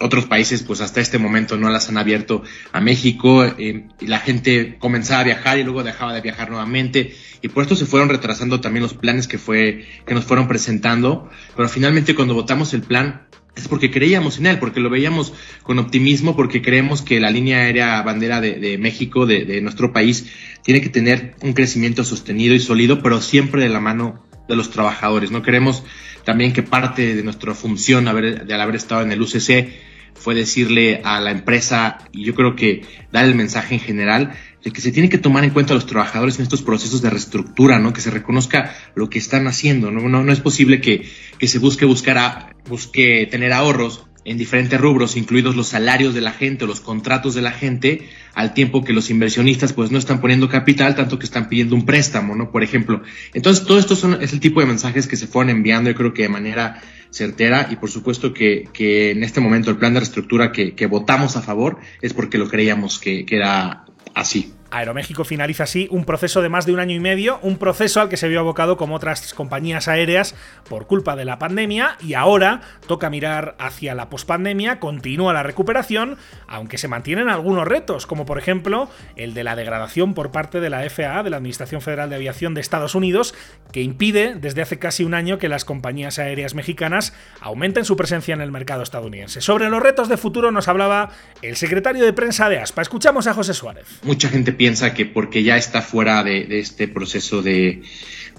otros 0.00 0.26
países 0.26 0.62
pues 0.62 0.80
hasta 0.80 1.00
este 1.00 1.18
momento 1.18 1.56
no 1.56 1.68
las 1.70 1.88
han 1.88 1.98
abierto 1.98 2.42
a 2.72 2.80
México 2.80 3.44
eh, 3.44 3.86
y 4.00 4.06
la 4.06 4.18
gente 4.18 4.76
comenzaba 4.78 5.20
a 5.20 5.24
viajar 5.24 5.58
y 5.58 5.64
luego 5.64 5.82
dejaba 5.82 6.14
de 6.14 6.20
viajar 6.20 6.50
nuevamente 6.50 7.14
y 7.42 7.48
por 7.48 7.62
esto 7.62 7.76
se 7.76 7.86
fueron 7.86 8.08
retrasando 8.08 8.60
también 8.60 8.82
los 8.82 8.94
planes 8.94 9.28
que 9.28 9.38
fue 9.38 9.86
que 10.06 10.14
nos 10.14 10.24
fueron 10.24 10.48
presentando 10.48 11.28
pero 11.56 11.68
finalmente 11.68 12.14
cuando 12.14 12.34
votamos 12.34 12.74
el 12.74 12.82
plan 12.82 13.26
es 13.56 13.66
porque 13.68 13.90
creíamos 13.90 14.38
en 14.38 14.46
él, 14.46 14.58
porque 14.58 14.78
lo 14.78 14.88
veíamos 14.90 15.34
con 15.64 15.80
optimismo, 15.80 16.36
porque 16.36 16.62
creemos 16.62 17.02
que 17.02 17.18
la 17.18 17.30
línea 17.30 17.58
aérea 17.58 18.00
bandera 18.02 18.40
de, 18.40 18.78
México, 18.78 19.26
de, 19.26 19.44
de, 19.44 19.60
nuestro 19.60 19.92
país, 19.92 20.30
tiene 20.62 20.80
que 20.80 20.88
tener 20.88 21.34
un 21.42 21.52
crecimiento 21.52 22.04
sostenido 22.04 22.54
y 22.54 22.60
sólido, 22.60 23.02
pero 23.02 23.20
siempre 23.20 23.62
de 23.62 23.68
la 23.68 23.80
mano 23.80 24.24
de 24.48 24.56
los 24.56 24.70
trabajadores. 24.70 25.30
No 25.30 25.42
queremos 25.42 25.82
también 26.24 26.52
que 26.52 26.62
parte 26.62 27.14
de 27.14 27.22
nuestra 27.22 27.54
función 27.54 28.08
haber, 28.08 28.46
de 28.46 28.54
haber 28.54 28.76
estado 28.76 29.02
en 29.02 29.12
el 29.12 29.22
UCC 29.22 29.89
fue 30.14 30.34
decirle 30.34 31.00
a 31.04 31.20
la 31.20 31.30
empresa, 31.30 31.98
y 32.12 32.24
yo 32.24 32.34
creo 32.34 32.56
que 32.56 32.82
dar 33.12 33.24
el 33.24 33.34
mensaje 33.34 33.74
en 33.74 33.80
general, 33.80 34.32
de 34.62 34.70
que 34.70 34.80
se 34.80 34.92
tiene 34.92 35.08
que 35.08 35.18
tomar 35.18 35.44
en 35.44 35.50
cuenta 35.50 35.72
a 35.72 35.76
los 35.76 35.86
trabajadores 35.86 36.36
en 36.36 36.42
estos 36.42 36.62
procesos 36.62 37.00
de 37.00 37.10
reestructura, 37.10 37.78
¿no? 37.78 37.92
Que 37.92 38.00
se 38.00 38.10
reconozca 38.10 38.74
lo 38.94 39.08
que 39.08 39.18
están 39.18 39.46
haciendo, 39.46 39.90
¿no? 39.90 40.08
No, 40.08 40.22
no 40.22 40.32
es 40.32 40.40
posible 40.40 40.80
que, 40.80 41.08
que 41.38 41.48
se 41.48 41.58
busque 41.58 41.86
buscar 41.86 42.18
a, 42.18 42.56
busque 42.68 43.26
tener 43.30 43.52
ahorros 43.52 44.06
en 44.24 44.36
diferentes 44.36 44.80
rubros, 44.80 45.16
incluidos 45.16 45.56
los 45.56 45.68
salarios 45.68 46.14
de 46.14 46.20
la 46.20 46.32
gente 46.32 46.64
o 46.64 46.66
los 46.66 46.80
contratos 46.80 47.34
de 47.34 47.42
la 47.42 47.52
gente, 47.52 48.08
al 48.34 48.54
tiempo 48.54 48.84
que 48.84 48.92
los 48.92 49.10
inversionistas 49.10 49.72
pues 49.72 49.90
no 49.90 49.98
están 49.98 50.20
poniendo 50.20 50.48
capital, 50.48 50.94
tanto 50.94 51.18
que 51.18 51.24
están 51.24 51.48
pidiendo 51.48 51.74
un 51.74 51.86
préstamo, 51.86 52.36
¿no? 52.36 52.50
Por 52.50 52.62
ejemplo. 52.62 53.02
Entonces, 53.32 53.64
todo 53.64 53.78
esto 53.78 53.96
son, 53.96 54.22
es 54.22 54.32
el 54.32 54.40
tipo 54.40 54.60
de 54.60 54.66
mensajes 54.66 55.06
que 55.06 55.16
se 55.16 55.26
fueron 55.26 55.50
enviando, 55.50 55.90
yo 55.90 55.96
creo 55.96 56.12
que 56.12 56.22
de 56.22 56.28
manera 56.28 56.82
certera, 57.10 57.68
y 57.70 57.76
por 57.76 57.90
supuesto 57.90 58.32
que, 58.32 58.68
que 58.72 59.10
en 59.10 59.24
este 59.24 59.40
momento 59.40 59.70
el 59.70 59.78
plan 59.78 59.94
de 59.94 60.00
reestructura 60.00 60.52
que, 60.52 60.74
que 60.74 60.86
votamos 60.86 61.36
a 61.36 61.42
favor 61.42 61.78
es 62.02 62.12
porque 62.12 62.38
lo 62.38 62.48
creíamos 62.48 62.98
que, 62.98 63.24
que 63.24 63.36
era 63.36 63.84
así. 64.14 64.52
Aeroméxico 64.70 65.24
finaliza 65.24 65.64
así 65.64 65.88
un 65.90 66.04
proceso 66.04 66.42
de 66.42 66.48
más 66.48 66.66
de 66.66 66.72
un 66.72 66.80
año 66.80 66.94
y 66.94 67.00
medio, 67.00 67.38
un 67.42 67.58
proceso 67.58 68.00
al 68.00 68.08
que 68.08 68.16
se 68.16 68.28
vio 68.28 68.40
abocado 68.40 68.76
como 68.76 68.94
otras 68.94 69.34
compañías 69.34 69.88
aéreas 69.88 70.34
por 70.68 70.86
culpa 70.86 71.16
de 71.16 71.24
la 71.24 71.38
pandemia 71.38 71.96
y 72.00 72.14
ahora 72.14 72.60
toca 72.86 73.10
mirar 73.10 73.56
hacia 73.58 73.94
la 73.94 74.08
pospandemia, 74.10 74.78
continúa 74.78 75.32
la 75.32 75.42
recuperación, 75.42 76.16
aunque 76.46 76.78
se 76.78 76.88
mantienen 76.88 77.28
algunos 77.28 77.66
retos, 77.66 78.06
como 78.06 78.26
por 78.26 78.38
ejemplo 78.38 78.88
el 79.16 79.34
de 79.34 79.44
la 79.44 79.56
degradación 79.56 80.14
por 80.14 80.30
parte 80.30 80.60
de 80.60 80.70
la 80.70 80.88
FAA, 80.88 81.22
de 81.22 81.30
la 81.30 81.36
Administración 81.36 81.80
Federal 81.80 82.10
de 82.10 82.16
Aviación 82.16 82.54
de 82.54 82.60
Estados 82.60 82.94
Unidos, 82.94 83.34
que 83.72 83.82
impide 83.82 84.34
desde 84.34 84.62
hace 84.62 84.78
casi 84.78 85.04
un 85.04 85.14
año 85.14 85.38
que 85.38 85.48
las 85.48 85.64
compañías 85.64 86.18
aéreas 86.18 86.54
mexicanas 86.54 87.12
aumenten 87.40 87.84
su 87.84 87.96
presencia 87.96 88.34
en 88.34 88.40
el 88.40 88.52
mercado 88.52 88.82
estadounidense. 88.82 89.40
Sobre 89.40 89.68
los 89.68 89.82
retos 89.82 90.08
de 90.08 90.16
futuro 90.16 90.50
nos 90.50 90.68
hablaba 90.68 91.10
el 91.42 91.56
secretario 91.56 92.04
de 92.04 92.12
prensa 92.12 92.48
de 92.48 92.58
ASPA. 92.58 92.82
Escuchamos 92.82 93.26
a 93.26 93.34
José 93.34 93.54
Suárez. 93.54 93.86
Mucha 94.02 94.28
gente 94.28 94.52
piensa 94.60 94.92
que 94.92 95.06
porque 95.06 95.42
ya 95.42 95.56
está 95.56 95.80
fuera 95.80 96.22
de, 96.22 96.46
este 96.58 96.86
proceso 96.86 97.40
de, 97.40 97.80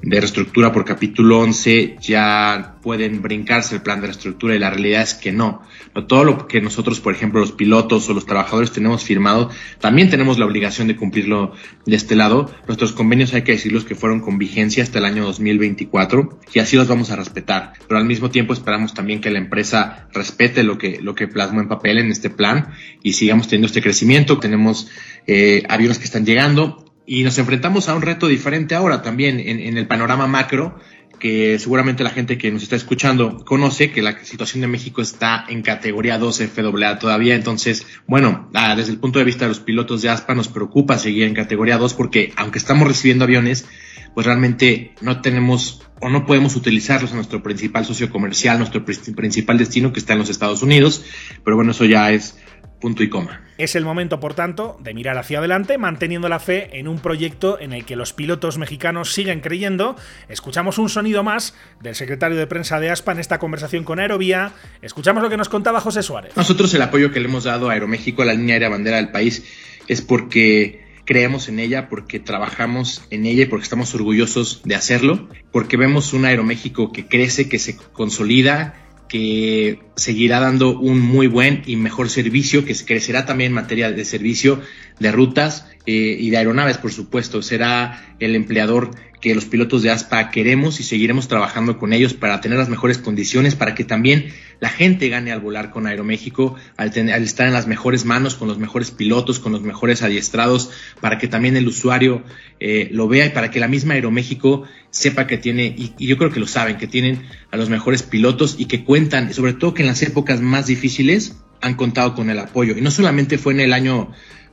de 0.03 0.19
reestructura 0.19 0.71
por 0.71 0.83
capítulo 0.83 1.39
11 1.39 1.97
ya 2.01 2.77
pueden 2.81 3.21
brincarse 3.21 3.75
el 3.75 3.81
plan 3.81 4.01
de 4.01 4.07
reestructura 4.07 4.55
y 4.55 4.59
la 4.59 4.71
realidad 4.71 5.03
es 5.03 5.13
que 5.13 5.31
no. 5.31 5.61
Todo 6.07 6.23
lo 6.23 6.47
que 6.47 6.61
nosotros, 6.61 6.99
por 6.99 7.13
ejemplo, 7.13 7.39
los 7.39 7.51
pilotos 7.51 8.09
o 8.09 8.13
los 8.13 8.25
trabajadores 8.25 8.71
tenemos 8.71 9.03
firmado, 9.03 9.51
también 9.79 10.09
tenemos 10.09 10.39
la 10.39 10.45
obligación 10.45 10.87
de 10.87 10.95
cumplirlo 10.95 11.53
de 11.85 11.95
este 11.95 12.15
lado. 12.15 12.51
Nuestros 12.67 12.93
convenios 12.93 13.33
hay 13.33 13.43
que 13.43 13.51
decirlos 13.51 13.85
que 13.85 13.93
fueron 13.93 14.21
con 14.21 14.39
vigencia 14.39 14.81
hasta 14.81 14.97
el 14.97 15.05
año 15.05 15.23
2024 15.25 16.39
y 16.53 16.59
así 16.59 16.75
los 16.75 16.87
vamos 16.87 17.11
a 17.11 17.15
respetar. 17.15 17.73
Pero 17.87 17.99
al 17.99 18.05
mismo 18.05 18.31
tiempo 18.31 18.53
esperamos 18.53 18.93
también 18.95 19.21
que 19.21 19.29
la 19.29 19.37
empresa 19.37 20.07
respete 20.13 20.63
lo 20.63 20.77
que, 20.79 20.99
lo 21.01 21.13
que 21.13 21.27
plasmó 21.27 21.61
en 21.61 21.67
papel 21.67 21.99
en 21.99 22.09
este 22.09 22.31
plan 22.31 22.69
y 23.03 23.13
sigamos 23.13 23.47
teniendo 23.47 23.67
este 23.67 23.81
crecimiento. 23.83 24.39
Tenemos 24.39 24.89
eh, 25.27 25.63
aviones 25.69 25.99
que 25.99 26.05
están 26.05 26.25
llegando 26.25 26.80
y 27.05 27.23
nos 27.23 27.37
enfrentamos 27.37 27.89
a 27.89 27.95
un 27.95 28.01
reto 28.01 28.27
diferente 28.27 28.75
ahora 28.75 29.01
también 29.01 29.39
en, 29.39 29.77
el 29.77 29.87
panorama 29.87 30.27
macro, 30.27 30.79
que 31.19 31.59
seguramente 31.59 32.03
la 32.03 32.09
gente 32.09 32.37
que 32.37 32.51
nos 32.51 32.63
está 32.63 32.75
escuchando 32.75 33.43
conoce 33.45 33.91
que 33.91 34.01
la 34.01 34.23
situación 34.23 34.61
de 34.61 34.67
México 34.67 35.01
está 35.01 35.45
en 35.49 35.61
categoría 35.61 36.17
2 36.17 36.43
FAA 36.53 36.99
todavía. 36.99 37.35
Entonces, 37.35 37.85
bueno, 38.07 38.49
ah, 38.53 38.75
desde 38.75 38.91
el 38.91 38.99
punto 38.99 39.19
de 39.19 39.25
vista 39.25 39.45
de 39.45 39.49
los 39.49 39.59
pilotos 39.59 40.01
de 40.01 40.09
ASPA 40.09 40.33
nos 40.33 40.47
preocupa 40.47 40.97
seguir 40.97 41.23
en 41.23 41.35
categoría 41.35 41.77
2 41.77 41.93
porque 41.93 42.33
aunque 42.37 42.57
estamos 42.57 42.87
recibiendo 42.87 43.25
aviones, 43.25 43.67
pues 44.13 44.25
realmente 44.25 44.93
no 45.01 45.21
tenemos 45.21 45.81
o 46.01 46.09
no 46.09 46.25
podemos 46.25 46.55
utilizarlos 46.55 47.11
en 47.11 47.17
nuestro 47.17 47.43
principal 47.43 47.85
socio 47.85 48.09
comercial, 48.09 48.57
nuestro 48.57 48.83
principal 48.83 49.57
destino 49.57 49.93
que 49.93 49.99
está 49.99 50.13
en 50.13 50.19
los 50.19 50.29
Estados 50.29 50.63
Unidos. 50.63 51.05
Pero 51.43 51.55
bueno, 51.55 51.71
eso 51.71 51.85
ya 51.85 52.11
es 52.11 52.37
punto 52.81 53.03
y 53.03 53.09
coma. 53.09 53.41
Es 53.57 53.75
el 53.75 53.85
momento, 53.85 54.19
por 54.19 54.33
tanto, 54.33 54.77
de 54.81 54.93
mirar 54.93 55.17
hacia 55.17 55.37
adelante, 55.37 55.77
manteniendo 55.77 56.27
la 56.27 56.39
fe 56.39 56.79
en 56.79 56.87
un 56.87 56.99
proyecto 56.99 57.59
en 57.59 57.73
el 57.73 57.85
que 57.85 57.95
los 57.95 58.11
pilotos 58.11 58.57
mexicanos 58.57 59.13
siguen 59.13 59.39
creyendo. 59.39 59.95
Escuchamos 60.27 60.77
un 60.79 60.89
sonido 60.89 61.23
más 61.23 61.55
del 61.79 61.95
secretario 61.95 62.37
de 62.37 62.47
prensa 62.47 62.79
de 62.79 62.89
ASPA 62.89 63.13
en 63.13 63.19
esta 63.19 63.39
conversación 63.39 63.83
con 63.83 63.99
Aerovía. 63.99 64.51
Escuchamos 64.81 65.23
lo 65.23 65.29
que 65.29 65.37
nos 65.37 65.47
contaba 65.47 65.79
José 65.79 66.03
Suárez. 66.03 66.35
Nosotros 66.35 66.73
el 66.73 66.81
apoyo 66.81 67.11
que 67.11 67.19
le 67.19 67.27
hemos 67.27 67.43
dado 67.43 67.69
a 67.69 67.73
Aeroméxico, 67.73 68.23
a 68.23 68.25
la 68.25 68.33
línea 68.33 68.55
aérea 68.55 68.69
bandera 68.69 68.97
del 68.97 69.11
país, 69.11 69.45
es 69.87 70.01
porque 70.01 70.81
creemos 71.05 71.49
en 71.49 71.59
ella, 71.59 71.87
porque 71.87 72.19
trabajamos 72.19 73.03
en 73.11 73.25
ella 73.25 73.43
y 73.43 73.45
porque 73.45 73.63
estamos 73.63 73.93
orgullosos 73.93 74.61
de 74.63 74.75
hacerlo, 74.75 75.27
porque 75.51 75.77
vemos 75.77 76.13
un 76.13 76.25
Aeroméxico 76.25 76.91
que 76.91 77.07
crece, 77.07 77.47
que 77.47 77.59
se 77.59 77.75
consolida, 77.75 78.80
que 79.11 79.79
seguirá 79.97 80.39
dando 80.39 80.79
un 80.79 81.01
muy 81.01 81.27
buen 81.27 81.63
y 81.65 81.75
mejor 81.75 82.09
servicio, 82.09 82.63
que 82.63 82.73
crecerá 82.73 83.25
también 83.25 83.49
en 83.49 83.55
materia 83.55 83.91
de 83.91 84.05
servicio 84.05 84.61
de 85.01 85.11
rutas 85.11 85.65
eh, 85.87 86.15
y 86.19 86.29
de 86.29 86.37
aeronaves, 86.37 86.77
por 86.77 86.91
supuesto. 86.91 87.41
Será 87.41 88.15
el 88.19 88.35
empleador 88.35 88.91
que 89.19 89.35
los 89.35 89.45
pilotos 89.45 89.83
de 89.83 89.91
ASPA 89.91 90.31
queremos 90.31 90.79
y 90.79 90.83
seguiremos 90.83 91.27
trabajando 91.27 91.77
con 91.77 91.93
ellos 91.93 92.13
para 92.13 92.41
tener 92.41 92.57
las 92.57 92.69
mejores 92.69 92.97
condiciones, 92.97 93.55
para 93.55 93.75
que 93.75 93.83
también 93.83 94.33
la 94.59 94.69
gente 94.69 95.09
gane 95.09 95.31
al 95.31 95.39
volar 95.39 95.69
con 95.71 95.85
Aeroméxico, 95.85 96.55
al, 96.77 96.89
al, 96.89 97.23
estar 97.23 97.47
en 97.47 97.53
las 97.53 97.67
mejores 97.67 98.03
manos, 98.03 98.35
con 98.35 98.47
los 98.47 98.57
mejores 98.57 98.89
pilotos, 98.91 99.39
con 99.39 99.51
los 99.51 99.61
mejores 99.61 100.01
adiestrados, 100.01 100.71
para 101.01 101.17
que 101.19 101.27
también 101.27 101.55
el 101.55 101.67
usuario 101.67 102.23
eh, 102.59 102.89
lo 102.91 103.07
vea 103.07 103.27
y 103.27 103.29
para 103.29 103.51
que 103.51 103.59
la 103.59 103.67
misma 103.67 103.93
Aeroméxico 103.93 104.63
sepa 104.89 105.27
que 105.27 105.37
tiene, 105.37 105.65
y, 105.65 105.93
y, 105.97 106.07
yo 106.07 106.17
creo 106.17 106.31
que 106.31 106.39
lo 106.39 106.47
saben, 106.47 106.77
que 106.77 106.87
tienen 106.87 107.23
a 107.51 107.57
los 107.57 107.69
mejores 107.69 108.01
pilotos 108.03 108.55
y 108.57 108.65
que 108.65 108.83
cuentan, 108.83 109.33
sobre 109.33 109.53
todo 109.53 109.73
que 109.73 109.83
en 109.83 109.87
las 109.87 110.01
épocas 110.01 110.41
más 110.41 110.65
difíciles 110.65 111.37
han 111.61 111.75
contado 111.75 112.15
con 112.15 112.29
el 112.29 112.39
apoyo. 112.39 112.75
Y 112.75 112.81
no 112.81 112.91
solamente 112.91 113.37
fue 113.37 113.53
en 113.53 113.61
el 113.61 113.73
año 113.73 114.11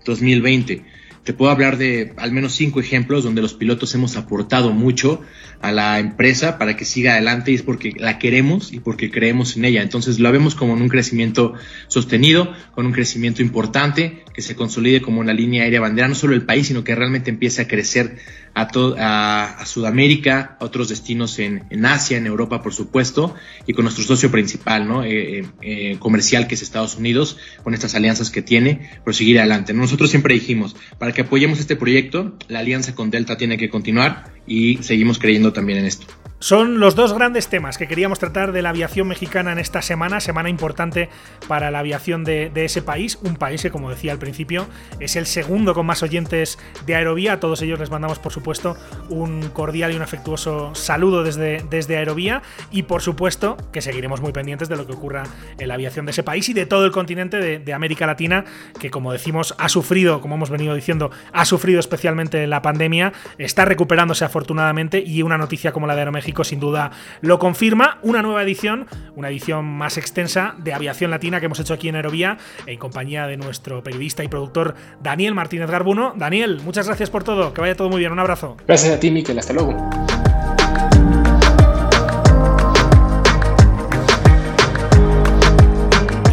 2020, 0.09 0.85
te 1.23 1.33
puedo 1.35 1.53
hablar 1.53 1.77
de 1.77 2.15
al 2.17 2.33
menos 2.33 2.55
cinco 2.55 2.81
ejemplos 2.81 3.23
donde 3.23 3.43
los 3.43 3.55
pilotos 3.55 3.95
hemos 3.95 4.17
aportado 4.17 4.73
mucho 4.73 5.21
a 5.61 5.73
la 5.73 5.99
empresa 5.99 6.59
para 6.59 6.77
que 6.77 6.85
siga 6.85 7.13
adelante 7.13 7.51
y 7.51 7.55
es 7.55 7.63
porque 7.63 7.93
la 7.97 8.19
queremos 8.19 8.73
y 8.73 8.81
porque 8.81 9.11
creemos 9.11 9.57
en 9.57 9.65
ella. 9.65 9.83
Entonces 9.83 10.19
lo 10.19 10.31
vemos 10.31 10.55
como 10.55 10.75
en 10.77 10.83
un 10.83 10.89
crecimiento 10.89 11.55
sostenido, 11.89 12.53
con 12.73 12.87
un 12.87 12.93
crecimiento 12.93 13.43
importante, 13.43 14.25
que 14.33 14.43
se 14.43 14.55
consolide 14.55 15.03
como 15.03 15.21
una 15.21 15.33
línea 15.33 15.65
aérea 15.65 15.81
bandera, 15.81 16.09
no 16.09 16.15
solo 16.15 16.35
el 16.35 16.43
país, 16.43 16.69
sino 16.69 16.85
que 16.85 16.95
realmente 16.95 17.31
empiece 17.31 17.63
a 17.63 17.69
crecer 17.69 18.19
a, 18.55 19.61
a, 19.61 19.67
Sudamérica, 19.67 20.57
a 20.61 20.65
otros 20.65 20.89
destinos 20.89 21.39
en, 21.39 21.65
en, 21.71 21.87
Asia, 21.87 22.17
en 22.19 22.27
Europa, 22.27 22.63
por 22.63 22.75
supuesto, 22.75 23.35
y 23.67 23.73
con 23.73 23.85
nuestro 23.85 24.05
socio 24.05 24.31
principal, 24.31 24.87
¿no? 24.89 25.05
Eh, 25.05 25.41
eh, 25.41 25.45
eh, 25.63 25.97
comercial, 25.99 26.47
que 26.47 26.55
es 26.55 26.63
Estados 26.63 26.97
Unidos, 26.97 27.37
con 27.63 27.75
estas 27.75 27.95
alianzas 27.95 28.31
que 28.31 28.43
tiene, 28.43 28.91
proseguir 29.05 29.39
adelante. 29.39 29.73
Nosotros 29.75 30.11
siempre 30.11 30.35
dijimos, 30.35 30.77
para 30.99 31.13
que 31.13 31.23
apoyemos 31.23 31.61
este 31.61 31.77
proyecto, 31.77 32.37
la 32.49 32.61
alianza 32.61 32.95
con 32.95 33.11
Delta 33.11 33.37
tiene 33.37 33.59
que 33.59 33.69
continuar 33.69 34.38
y 34.49 34.79
seguimos 34.83 35.19
creyendo 35.19 35.53
también 35.53 35.79
en 35.81 35.85
esto. 35.87 36.07
Son 36.41 36.79
los 36.79 36.95
dos 36.95 37.15
grandes 37.15 37.49
temas 37.49 37.79
que 37.79 37.89
queríamos 37.89 38.21
tratar 38.21 38.53
de 38.53 38.63
la 38.63 38.69
aviación 38.69 39.09
mexicana 39.09 39.51
en 39.51 39.59
esta 39.59 39.83
semana, 39.83 40.21
semana 40.21 40.49
importante 40.49 41.09
para 41.49 41.73
la 41.73 41.81
aviación 41.81 42.23
de, 42.23 42.53
ese 42.55 42.81
país, 42.81 43.19
un 43.25 43.35
país 43.35 43.61
que 43.61 43.73
como 43.73 43.91
decía 43.91 44.13
al 44.13 44.21
principio 44.21 44.69
es 45.01 45.17
el 45.17 45.27
segundo 45.27 45.75
con 45.75 45.85
más 45.87 46.05
oyentes 46.05 46.57
de 46.87 46.95
Aerovía, 46.95 47.33
a 47.33 47.41
todos 47.41 47.61
ellos 47.63 47.81
les 47.81 47.91
mandamos 47.91 48.21
por 48.21 48.33
supuesto 48.33 48.77
un 49.09 49.49
cordial 49.49 49.93
y 49.93 49.97
un 49.97 50.03
afectuoso 50.03 50.77
saludo 50.77 51.25
desde, 51.25 51.65
desde 51.71 51.97
Aerovía. 51.97 52.43
Y 52.71 52.85
por 52.85 53.03
supuesto 53.03 53.57
que 53.73 53.83
seguiremos 53.83 54.21
muy 54.21 54.31
pendientes 54.31 54.69
de 54.69 54.77
lo 54.77 54.87
que 54.87 54.93
ocurra 54.93 55.25
en 55.59 55.67
la 55.67 55.75
aviación 55.75 56.07
de 56.07 56.13
ese 56.13 56.23
país 56.23 56.49
y 56.49 56.53
de 56.53 56.67
todo 56.67 56.85
el 56.85 56.93
continente 56.93 57.39
de, 57.39 57.59
de 57.59 57.73
América 57.73 58.07
Latina 58.07 58.45
que 58.79 58.91
como 58.91 59.13
decimos 59.13 59.57
ha 59.59 59.69
sufrido, 59.69 60.21
como 60.21 60.37
hemos 60.37 60.51
venido 60.51 60.77
diciendo, 60.77 61.11
ha 61.33 61.45
sufrido 61.45 61.81
especialmente 61.81 62.47
la 62.47 62.63
pandemia, 62.63 63.13
está 63.39 63.65
recuperándose 63.65 64.25
afortunadamente. 64.25 65.03
Y 65.05 65.23
una 65.23 65.37
noticia 65.37 65.73
como 65.73 65.89
la 65.89 65.95
de 65.97 66.03
Aeroméxico 66.03 66.28
sin 66.45 66.61
duda 66.61 66.91
lo 67.21 67.39
confirma. 67.39 67.99
Una 68.03 68.23
nueva 68.23 68.43
edición, 68.43 68.87
una 69.17 69.29
edición 69.29 69.65
más 69.65 69.97
extensa 69.97 70.55
de 70.59 70.73
aviación 70.73 71.11
latina 71.11 71.41
que 71.41 71.47
hemos 71.47 71.61
hecho 71.61 71.75
aquí 71.75 71.89
en 71.89 71.97
Aerovía 71.97 72.39
en 72.67 72.79
compañía 72.79 73.27
de 73.27 73.37
nuestro 73.37 73.83
periodista 73.83 74.25
y 74.25 74.29
productor 74.29 74.75
Daniel 75.03 75.35
Martínez 75.35 75.71
Garbuno. 75.71 76.15
Daniel, 76.17 76.61
muchas 76.65 76.87
gracias 76.87 77.11
por 77.11 77.25
todo, 77.25 77.53
que 77.53 77.61
vaya 77.61 77.75
todo 77.75 77.89
muy 77.89 78.01
bien, 78.01 78.13
un 78.13 78.19
abrazo. 78.19 78.57
Gracias 78.67 78.93
a 78.95 79.01
ti, 79.01 79.11
Miquel, 79.11 79.39
hasta 79.39 79.53
luego. 79.53 79.75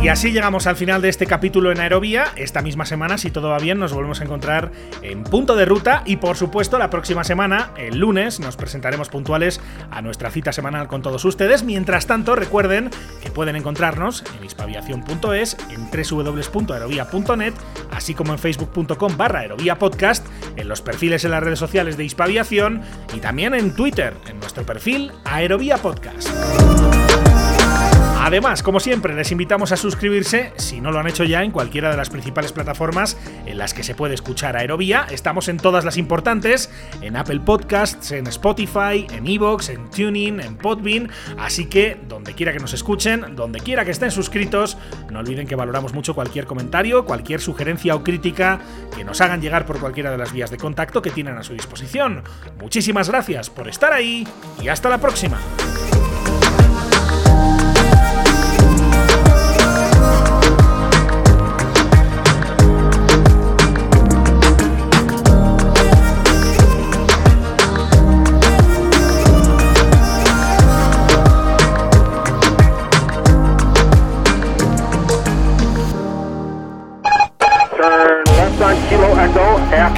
Y 0.06 0.08
así 0.08 0.32
llegamos 0.32 0.68
al 0.68 0.76
final 0.76 1.02
de 1.02 1.10
este 1.10 1.26
capítulo 1.26 1.72
en 1.72 1.80
Aerovía. 1.80 2.26
Esta 2.36 2.62
misma 2.62 2.86
semana, 2.86 3.18
si 3.18 3.32
todo 3.32 3.50
va 3.50 3.58
bien, 3.58 3.80
nos 3.80 3.92
volvemos 3.92 4.22
a 4.22 4.24
encontrar 4.24 4.72
en 5.02 5.24
punto 5.24 5.56
de 5.56 5.66
ruta 5.66 6.04
y 6.06 6.18
por 6.18 6.38
supuesto 6.38 6.78
la 6.78 6.92
próxima 6.92 7.24
semana, 7.24 7.72
el 7.76 7.98
lunes, 7.98 8.40
nos 8.40 8.56
presentaremos 8.56 9.10
puntuales 9.10 9.60
a 9.90 10.04
nuestra 10.04 10.30
cita 10.30 10.52
semanal 10.52 10.88
con 10.88 11.02
todos 11.02 11.26
ustedes. 11.26 11.64
Mientras 11.64 12.06
tanto, 12.06 12.36
recuerden 12.36 12.92
que 13.24 13.32
pueden 13.32 13.56
encontrarnos 13.56 14.24
en 14.38 14.46
hispaviación.es, 14.46 15.58
en 15.72 15.90
www.aerovía.net, 15.90 17.54
así 17.90 18.14
como 18.14 18.34
en 18.34 18.38
facebook.com 18.38 19.18
barra 19.18 19.40
aerovía 19.40 19.80
podcast, 19.80 20.24
en 20.56 20.68
los 20.68 20.84
perfiles 20.84 21.26
en 21.26 21.32
las 21.32 21.42
redes 21.42 21.58
sociales 21.58 21.98
de 21.98 22.04
Hispaviación 22.04 22.84
y 23.16 23.22
también 23.22 23.56
en 23.56 23.74
Twitter, 23.74 24.14
en 24.30 24.38
nuestro 24.40 24.68
perfil 24.68 25.12
Aerovía 25.24 25.78
Podcast. 25.78 26.30
Además, 28.26 28.64
como 28.64 28.80
siempre, 28.80 29.14
les 29.14 29.32
invitamos 29.32 29.72
a 29.72 29.78
suscribirse, 29.78 30.52
si 30.56 30.82
no 30.82 30.92
lo 30.92 30.98
han 30.98 31.06
hecho 31.06 31.24
ya, 31.24 31.44
en 31.44 31.52
cualquiera 31.52 31.92
de 31.92 31.98
las 31.98 32.10
principales 32.10 32.52
plataformas 32.52 33.18
en 33.46 33.60
las 33.60 33.76
que 33.76 33.84
se 33.84 33.94
puede 33.94 34.16
escuchar 34.16 34.58
Aerovía. 34.58 35.06
Estamos 35.12 35.48
en 35.48 35.58
todas 35.58 35.86
las 35.86 35.96
importantes, 35.96 36.72
en 37.04 37.18
Apple 37.18 37.42
Podcasts, 37.42 38.12
en 38.14 38.26
Spotify, 38.26 39.06
en 39.14 39.28
Evox, 39.28 39.70
en 39.70 39.92
Tuning, 39.92 40.40
en 40.40 40.56
Podbean, 40.58 41.12
así 41.38 41.68
que 41.68 42.00
donde 42.10 42.34
quiera 42.34 42.52
que 42.52 42.58
nos 42.58 42.74
escuchen, 42.74 43.36
donde 43.36 43.60
quiera 43.60 43.86
que 43.86 43.92
estén 43.92 44.10
suscritos, 44.10 44.76
no 45.12 45.20
olviden 45.20 45.46
que 45.46 45.56
valoramos 45.56 45.94
mucho 45.94 46.16
cualquier 46.16 46.48
comentario, 46.48 47.06
cualquier 47.06 47.42
sugerencia 47.42 47.94
o 47.94 48.04
crítica 48.04 48.60
que 48.98 49.04
nos 49.04 49.22
hagan 49.22 49.40
llegar 49.40 49.68
por 49.68 49.80
cualquiera 49.80 50.10
de 50.10 50.18
las 50.18 50.34
vías 50.34 50.50
de 50.50 50.58
contacto 50.58 51.04
que 51.04 51.12
tienen 51.12 51.38
a 51.38 51.44
su 51.44 51.54
disposición. 51.54 52.24
Muchísimas 52.58 53.08
gracias 53.08 53.52
por 53.52 53.68
estar 53.68 53.94
ahí 53.94 54.28
y 54.60 54.68
hasta 54.68 54.90
la 54.90 54.98
próxima. 54.98 55.40